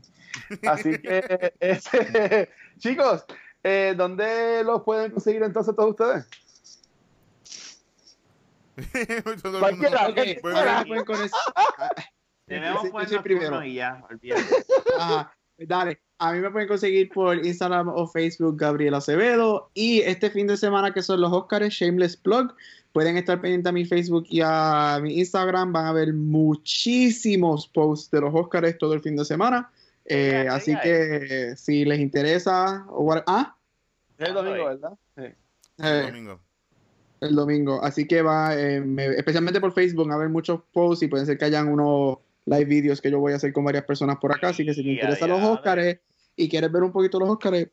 Así 0.66 0.98
que, 0.98 1.52
este, 1.60 2.50
chicos, 2.78 3.24
eh, 3.62 3.94
¿dónde 3.96 4.64
los 4.64 4.82
pueden 4.82 5.10
conseguir 5.12 5.42
entonces 5.42 5.74
todos 5.76 5.90
ustedes? 5.90 6.26
Todo 9.42 9.60
el 12.48 12.90
buenos 12.90 13.08
soy 13.10 13.18
primero. 13.20 13.62
y 13.64 13.74
ya, 13.74 14.02
olvídate. 14.10 14.42
Ajá. 14.98 15.32
Dale, 15.60 16.00
a 16.18 16.32
mí 16.32 16.38
me 16.38 16.50
pueden 16.50 16.68
conseguir 16.68 17.08
por 17.10 17.36
Instagram 17.44 17.88
o 17.88 18.06
Facebook 18.06 18.56
Gabriel 18.56 18.94
Acevedo 18.94 19.70
y 19.74 20.00
este 20.02 20.30
fin 20.30 20.46
de 20.46 20.56
semana 20.56 20.92
que 20.94 21.02
son 21.02 21.20
los 21.20 21.32
Oscars, 21.32 21.68
Shameless 21.70 22.16
Plug, 22.16 22.54
pueden 22.92 23.16
estar 23.16 23.40
pendientes 23.40 23.68
a 23.68 23.72
mi 23.72 23.84
Facebook 23.84 24.24
y 24.30 24.40
a 24.44 25.00
mi 25.02 25.18
Instagram, 25.18 25.72
van 25.72 25.86
a 25.86 25.92
ver 25.92 26.12
muchísimos 26.14 27.66
posts 27.68 28.10
de 28.12 28.20
los 28.20 28.32
Oscars 28.34 28.78
todo 28.78 28.94
el 28.94 29.00
fin 29.00 29.16
de 29.16 29.24
semana, 29.24 29.70
Eh, 30.04 30.46
así 30.48 30.72
ya, 30.72 30.80
que 30.80 31.54
si 31.56 31.84
les 31.84 31.98
interesa, 32.00 32.86
o 32.88 33.12
ah, 33.26 33.56
Es 34.16 34.28
el 34.28 34.34
domingo, 34.34 34.64
¿verdad? 34.64 34.92
Sí. 35.16 35.24
Eh, 35.82 36.02
domingo. 36.06 36.40
el 37.20 37.34
domingo, 37.34 37.82
así 37.82 38.06
que 38.06 38.22
va, 38.22 38.56
eh, 38.56 38.80
me- 38.80 39.06
especialmente 39.16 39.60
por 39.60 39.72
Facebook, 39.72 40.04
van 40.06 40.12
a 40.12 40.14
haber 40.14 40.28
muchos 40.28 40.60
posts 40.72 41.02
y 41.02 41.08
pueden 41.08 41.26
ser 41.26 41.36
que 41.36 41.44
hayan 41.46 41.68
unos 41.68 42.18
live 42.48 42.64
videos 42.64 43.00
que 43.00 43.10
yo 43.10 43.18
voy 43.18 43.32
a 43.32 43.36
hacer 43.36 43.52
con 43.52 43.64
varias 43.64 43.84
personas 43.84 44.16
por 44.18 44.32
acá, 44.32 44.48
así 44.48 44.64
que 44.64 44.74
si 44.74 44.82
te 44.82 44.90
interesan 44.90 45.28
los 45.30 45.42
Oscars 45.42 45.98
y 46.36 46.48
quieres 46.48 46.70
ver 46.72 46.82
un 46.82 46.92
poquito 46.92 47.18
los 47.18 47.28
Oscars, 47.28 47.68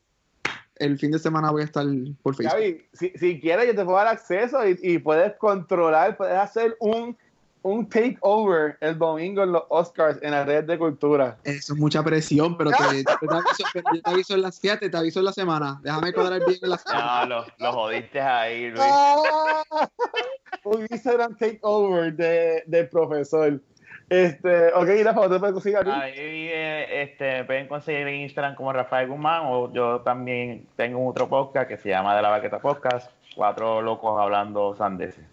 el 0.78 1.00
fin 1.00 1.12
de 1.12 1.20
semana 1.20 1.52
voy 1.52 1.62
a 1.62 1.66
estar 1.66 1.86
por 2.22 2.36
Facebook. 2.36 2.54
Gaby, 2.54 2.86
si, 2.94 3.10
si 3.16 3.40
quieres, 3.40 3.68
yo 3.68 3.76
te 3.76 3.86
puedo 3.86 3.98
dar 3.98 4.08
acceso 4.08 4.68
y, 4.68 4.78
y 4.82 4.98
puedes 4.98 5.34
controlar, 5.38 6.18
puedes 6.18 6.36
hacer 6.36 6.76
un, 6.80 7.16
un 7.62 7.88
takeover 7.88 8.78
el 8.82 8.98
domingo 8.98 9.44
en 9.44 9.54
los 9.54 9.64
Oscars 9.70 10.20
en 10.22 10.32
las 10.32 10.46
redes 10.46 10.68
de 10.68 10.78
cultura. 10.78 11.38
Eso 11.46 11.74
es 11.74 11.80
mucha 11.80 12.04
presión, 12.04 12.58
pero 12.58 12.72
te, 12.72 13.04
te 13.04 13.12
aviso, 13.12 13.64
te 13.74 14.02
aviso 14.04 14.34
en 14.36 14.42
las 14.42 14.56
7, 14.56 14.90
te 14.90 14.98
aviso 14.98 15.20
en 15.20 15.26
la 15.26 15.34
semana. 15.34 15.80
Déjame 15.82 16.12
cuadrar 16.12 16.46
bien 16.46 16.60
en 16.62 16.70
la 16.70 16.78
semana. 16.78 17.26
No, 17.26 17.36
lo, 17.36 17.46
lo 17.58 17.74
jodiste 17.74 18.20
ahí, 18.20 18.70
Luis. 18.70 18.82
¡Ah! 18.84 19.64
un 20.66 20.86
Instagram 20.90 21.38
takeover 21.38 22.14
de, 22.14 22.64
del 22.68 22.90
profesor. 22.90 23.62
Este, 24.10 24.72
ok, 24.74 24.88
Rafa, 25.04 25.30
¿te 25.30 25.40
puedes 25.40 25.54
conseguir 25.54 25.80
aquí? 25.80 25.90
Ahí 25.90 26.14
eh, 26.16 27.02
este, 27.04 27.44
pueden 27.46 27.68
conseguir 27.68 28.08
en 28.08 28.22
Instagram 28.22 28.56
como 28.56 28.72
Rafael 28.72 29.08
Guzmán 29.10 29.42
o 29.46 29.74
yo 29.74 30.02
también 30.02 30.68
tengo 30.76 31.08
otro 31.08 31.28
podcast 31.28 31.68
que 31.68 31.78
se 31.78 31.90
llama 31.90 32.16
De 32.16 32.22
la 32.22 32.30
Baqueta 32.30 32.60
Podcast. 32.60 33.12
Cuatro 33.36 33.82
locos 33.82 34.20
hablando 34.22 34.76
sandeces. 34.76 35.26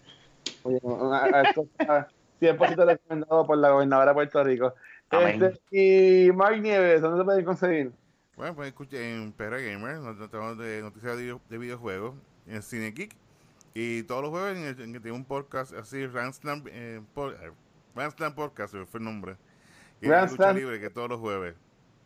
Oye, 0.63 0.79
una- 0.81 1.23
a- 1.25 1.41
esto 1.43 1.65
está 1.77 2.07
100% 2.41 2.85
recomendado 2.85 3.45
por 3.45 3.57
la 3.57 3.69
gobernadora 3.69 4.11
de 4.11 4.15
Puerto 4.15 4.43
Rico. 4.43 4.73
Este, 5.11 6.25
y 6.25 6.31
Mark 6.31 6.59
Nieves, 6.59 7.01
¿dónde 7.01 7.19
te 7.19 7.25
pueden 7.25 7.45
conseguir? 7.45 7.91
Bueno, 8.35 8.55
pues 8.55 8.69
escuchen 8.69 8.99
en 9.01 9.31
PR 9.33 9.61
Gamer, 9.63 9.97
nos 9.97 10.17
tenemos 10.31 10.57
de 10.57 10.81
noticias 10.81 11.15
de, 11.15 11.21
video- 11.21 11.41
de 11.47 11.57
videojuegos, 11.59 12.15
en 12.47 12.63
Cine 12.63 12.89
Geek. 12.91 13.15
Y 13.75 14.03
todos 14.03 14.23
los 14.23 14.31
jueves 14.31 14.57
en, 14.57 14.63
el, 14.65 14.81
en 14.81 14.93
que 14.93 14.99
tiene 14.99 15.15
un 15.15 15.23
podcast 15.25 15.73
así, 15.73 16.05
Ranslam, 16.07 16.63
eh, 16.67 17.01
por, 17.13 17.35
eh, 17.95 17.99
Ranslam 17.99 18.35
Podcast, 18.35 18.75
fue 18.89 18.99
el 18.99 19.03
nombre. 19.05 19.37
Y 20.01 20.07
Grand 20.07 20.29
lucha 20.31 20.43
Slam. 20.43 20.57
libre, 20.57 20.79
que 20.79 20.89
todos 20.89 21.09
los 21.09 21.19
jueves. 21.19 21.55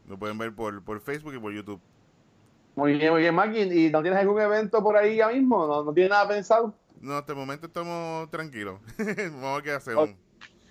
Lo 0.08 0.18
pueden 0.18 0.38
ver 0.38 0.54
por, 0.54 0.84
por 0.84 1.00
Facebook 1.02 1.34
y 1.34 1.40
por 1.40 1.54
YouTube. 1.54 1.82
Muy 2.76 2.94
bien, 2.94 3.12
muy 3.12 3.22
bien, 3.22 3.34
Mark. 3.34 3.54
¿Y 3.56 3.88
y 3.88 3.90
no 3.90 4.02
tienes 4.02 4.20
algún 4.20 4.40
evento 4.40 4.84
por 4.84 4.96
ahí 4.96 5.18
ya 5.18 5.30
mismo? 5.30 5.66
¿No, 5.66 5.84
no 5.84 5.94
tienes 5.94 6.12
nada 6.12 6.28
pensado? 6.28 6.74
No, 7.02 7.18
hasta 7.18 7.32
el 7.32 7.38
momento 7.38 7.68
estamos 7.68 8.30
tranquilos. 8.30 8.80
Vamos 8.98 9.44
a 9.44 9.54
ver 9.56 9.64
qué 9.64 9.72
hacemos. 9.72 10.10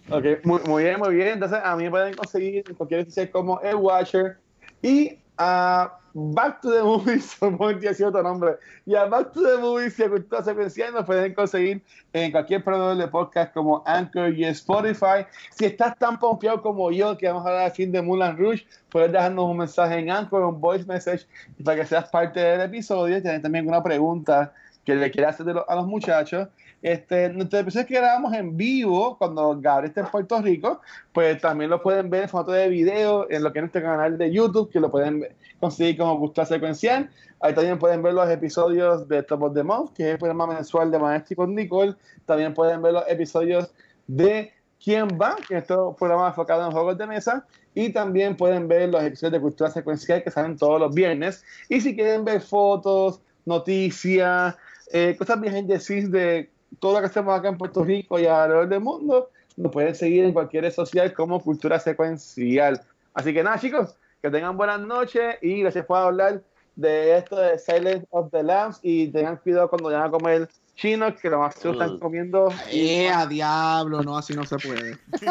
Ok, 0.09 0.25
muy, 0.45 0.61
muy 0.67 0.85
bien, 0.85 0.99
muy 1.01 1.15
bien. 1.17 1.29
Entonces, 1.29 1.59
a 1.63 1.77
mí 1.77 1.85
me 1.85 1.91
pueden 1.91 2.15
conseguir 2.15 2.65
en 2.69 2.75
cualquier 2.77 3.11
sitio 3.11 3.31
como 3.33 3.61
El 3.61 3.77
Watcher. 3.77 4.39
Y 4.83 5.19
a 5.39 5.99
Back 6.19 6.63
to 6.63 6.71
the 6.71 6.83
Movies, 6.83 7.37
somos 7.41 7.79
decir 7.79 8.07
otro 8.07 8.23
nombre. 8.23 8.57
Y 8.87 8.95
a 8.95 9.05
Back 9.05 9.33
to 9.33 9.43
the 9.43 9.59
Movies 9.59 9.99
y 9.99 10.05
a 10.05 10.09
Cultura 10.09 10.43
Secuencial 10.43 10.95
nos 10.95 11.05
pueden 11.05 11.35
conseguir 11.35 11.83
en 12.15 12.33
cualquier 12.33 12.65
proveedor 12.65 12.97
de 12.97 13.07
podcast 13.09 13.53
como 13.53 13.83
Anchor 13.85 14.33
y 14.33 14.45
Spotify. 14.47 15.27
Si 15.51 15.67
estás 15.67 15.99
tan 15.99 16.19
pompeado 16.19 16.63
como 16.63 16.91
yo, 16.91 17.19
que 17.19 17.29
vamos 17.29 17.45
a 17.45 17.51
hablar 17.51 17.65
al 17.67 17.73
fin 17.73 17.93
de 17.93 18.01
Mulan 18.01 18.39
Rouge, 18.39 18.67
puedes 18.89 19.13
dejarnos 19.13 19.45
un 19.45 19.59
mensaje 19.59 19.99
en 19.99 20.11
Anchor, 20.11 20.43
un 20.43 20.59
voice 20.59 20.87
message, 20.87 21.27
para 21.63 21.81
que 21.81 21.87
seas 21.87 22.09
parte 22.09 22.41
del 22.41 22.63
episodio. 22.63 23.21
Tienes 23.21 23.43
también 23.43 23.69
una 23.69 23.83
pregunta 23.83 24.55
que 24.87 24.95
le 24.95 25.11
quieras 25.11 25.39
hacer 25.39 25.55
a 25.69 25.75
los 25.75 25.87
muchachos. 25.87 26.49
Este, 26.87 27.29
nuestros 27.31 27.63
episodios 27.63 27.89
que 27.89 27.97
grabamos 27.97 28.33
en 28.33 28.57
vivo 28.57 29.19
cuando 29.19 29.59
Gabriel 29.61 29.89
está 29.89 30.03
en 30.03 30.07
Puerto 30.07 30.41
Rico, 30.41 30.81
pues 31.13 31.41
también 31.41 31.69
lo 31.69 31.83
pueden 31.83 32.09
ver 32.09 32.23
en 32.23 32.29
formato 32.29 32.53
de 32.53 32.69
video 32.69 33.29
en 33.29 33.43
lo 33.43 33.53
que 33.53 33.59
es 33.59 33.63
nuestro 33.65 33.83
canal 33.83 34.17
de 34.17 34.31
YouTube, 34.31 34.71
que 34.71 34.79
lo 34.79 34.89
pueden 34.89 35.27
conseguir 35.59 35.99
como 35.99 36.17
Cultura 36.21 36.47
Secuencial. 36.47 37.11
Ahí 37.41 37.55
también 37.55 37.81
pueden 37.81 38.05
ver 38.05 38.15
los 38.15 38.31
episodios 38.31 39.09
de 39.09 39.25
Top 39.25 39.43
of 39.43 39.55
the 39.55 39.65
Month, 39.65 39.95
que 39.95 40.05
es 40.05 40.13
el 40.13 40.19
programa 40.19 40.47
mensual 40.47 40.93
de 40.93 41.01
Maestri 41.01 41.35
con 41.35 41.57
Nicole. 41.57 41.97
También 42.25 42.55
pueden 42.55 42.81
ver 42.83 42.93
los 42.93 43.09
episodios 43.09 43.75
de 44.07 44.53
¿Quién 44.79 45.09
va? 45.21 45.35
Que 45.49 45.57
es 45.57 45.63
este 45.63 45.75
programa 45.99 46.29
enfocado 46.29 46.67
en 46.67 46.71
juegos 46.71 46.97
de 46.99 47.09
mesa. 47.09 47.45
Y 47.75 47.89
también 47.89 48.37
pueden 48.37 48.69
ver 48.69 48.91
los 48.91 49.03
episodios 49.03 49.33
de 49.33 49.41
Cultura 49.41 49.71
Secuencial 49.71 50.23
que 50.23 50.31
salen 50.31 50.57
todos 50.57 50.79
los 50.79 50.95
viernes. 50.95 51.43
Y 51.69 51.81
si 51.81 51.97
quieren 51.97 52.25
ver 52.25 52.41
fotos, 52.43 53.21
noticias, 53.45 54.55
eh, 54.93 55.17
cosas 55.19 55.41
bien 55.41 55.67
de 55.67 55.81
CIS 55.81 56.13
de 56.13 56.49
todo 56.79 56.95
lo 56.95 57.01
que 57.01 57.07
hacemos 57.07 57.39
acá 57.39 57.49
en 57.49 57.59
Puerto 57.59 57.85
Rico 57.85 58.19
y 58.19 58.27
alrededor 58.27 58.69
del 58.69 58.81
mundo, 58.81 59.31
nos 59.57 59.73
pueden 59.73 59.95
seguir 59.95 60.25
en 60.25 60.33
cualquier 60.33 60.65
red 60.65 60.73
social 60.73 61.13
como 61.13 61.41
Cultura 61.41 61.79
Secuencial. 61.79 62.81
Así 63.15 63.33
que 63.33 63.43
nada, 63.43 63.59
chicos, 63.59 63.97
que 64.21 64.31
tengan 64.31 64.57
buenas 64.57 64.81
noches 64.81 65.37
y 65.41 65.63
gracias 65.63 65.87
por 65.87 65.99
hablar 65.99 66.43
de 66.75 67.17
esto 67.17 67.37
de 67.37 67.59
Silence 67.59 68.07
of 68.11 68.31
the 68.31 68.43
Lambs 68.43 68.79
y 68.83 69.09
tengan 69.09 69.37
cuidado 69.39 69.69
cuando 69.69 69.89
vayan 69.89 70.05
a 70.05 70.11
comer 70.11 70.49
chinos, 70.75 71.15
que 71.21 71.31
lo 71.31 71.39
más 71.39 71.55
seguro 71.55 71.83
están 71.83 71.99
comiendo. 71.99 72.49
Eh, 72.71 73.09
a 73.09 73.27
diablo, 73.27 74.03
no, 74.03 74.19
así 74.19 74.35
no 74.35 74.45
se 74.45 74.57
puede. 74.59 74.99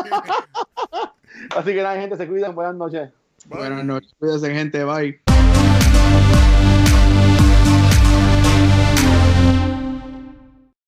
Así 1.56 1.74
que 1.74 1.84
nada, 1.84 2.00
gente, 2.00 2.16
se 2.16 2.28
cuidan, 2.28 2.56
buenas 2.56 2.76
noches. 2.76 3.12
Bye. 3.48 3.60
Buenas 3.60 3.86
noches, 3.86 4.16
cuídense, 4.18 4.54
gente, 4.54 4.84
bye. 4.86 5.35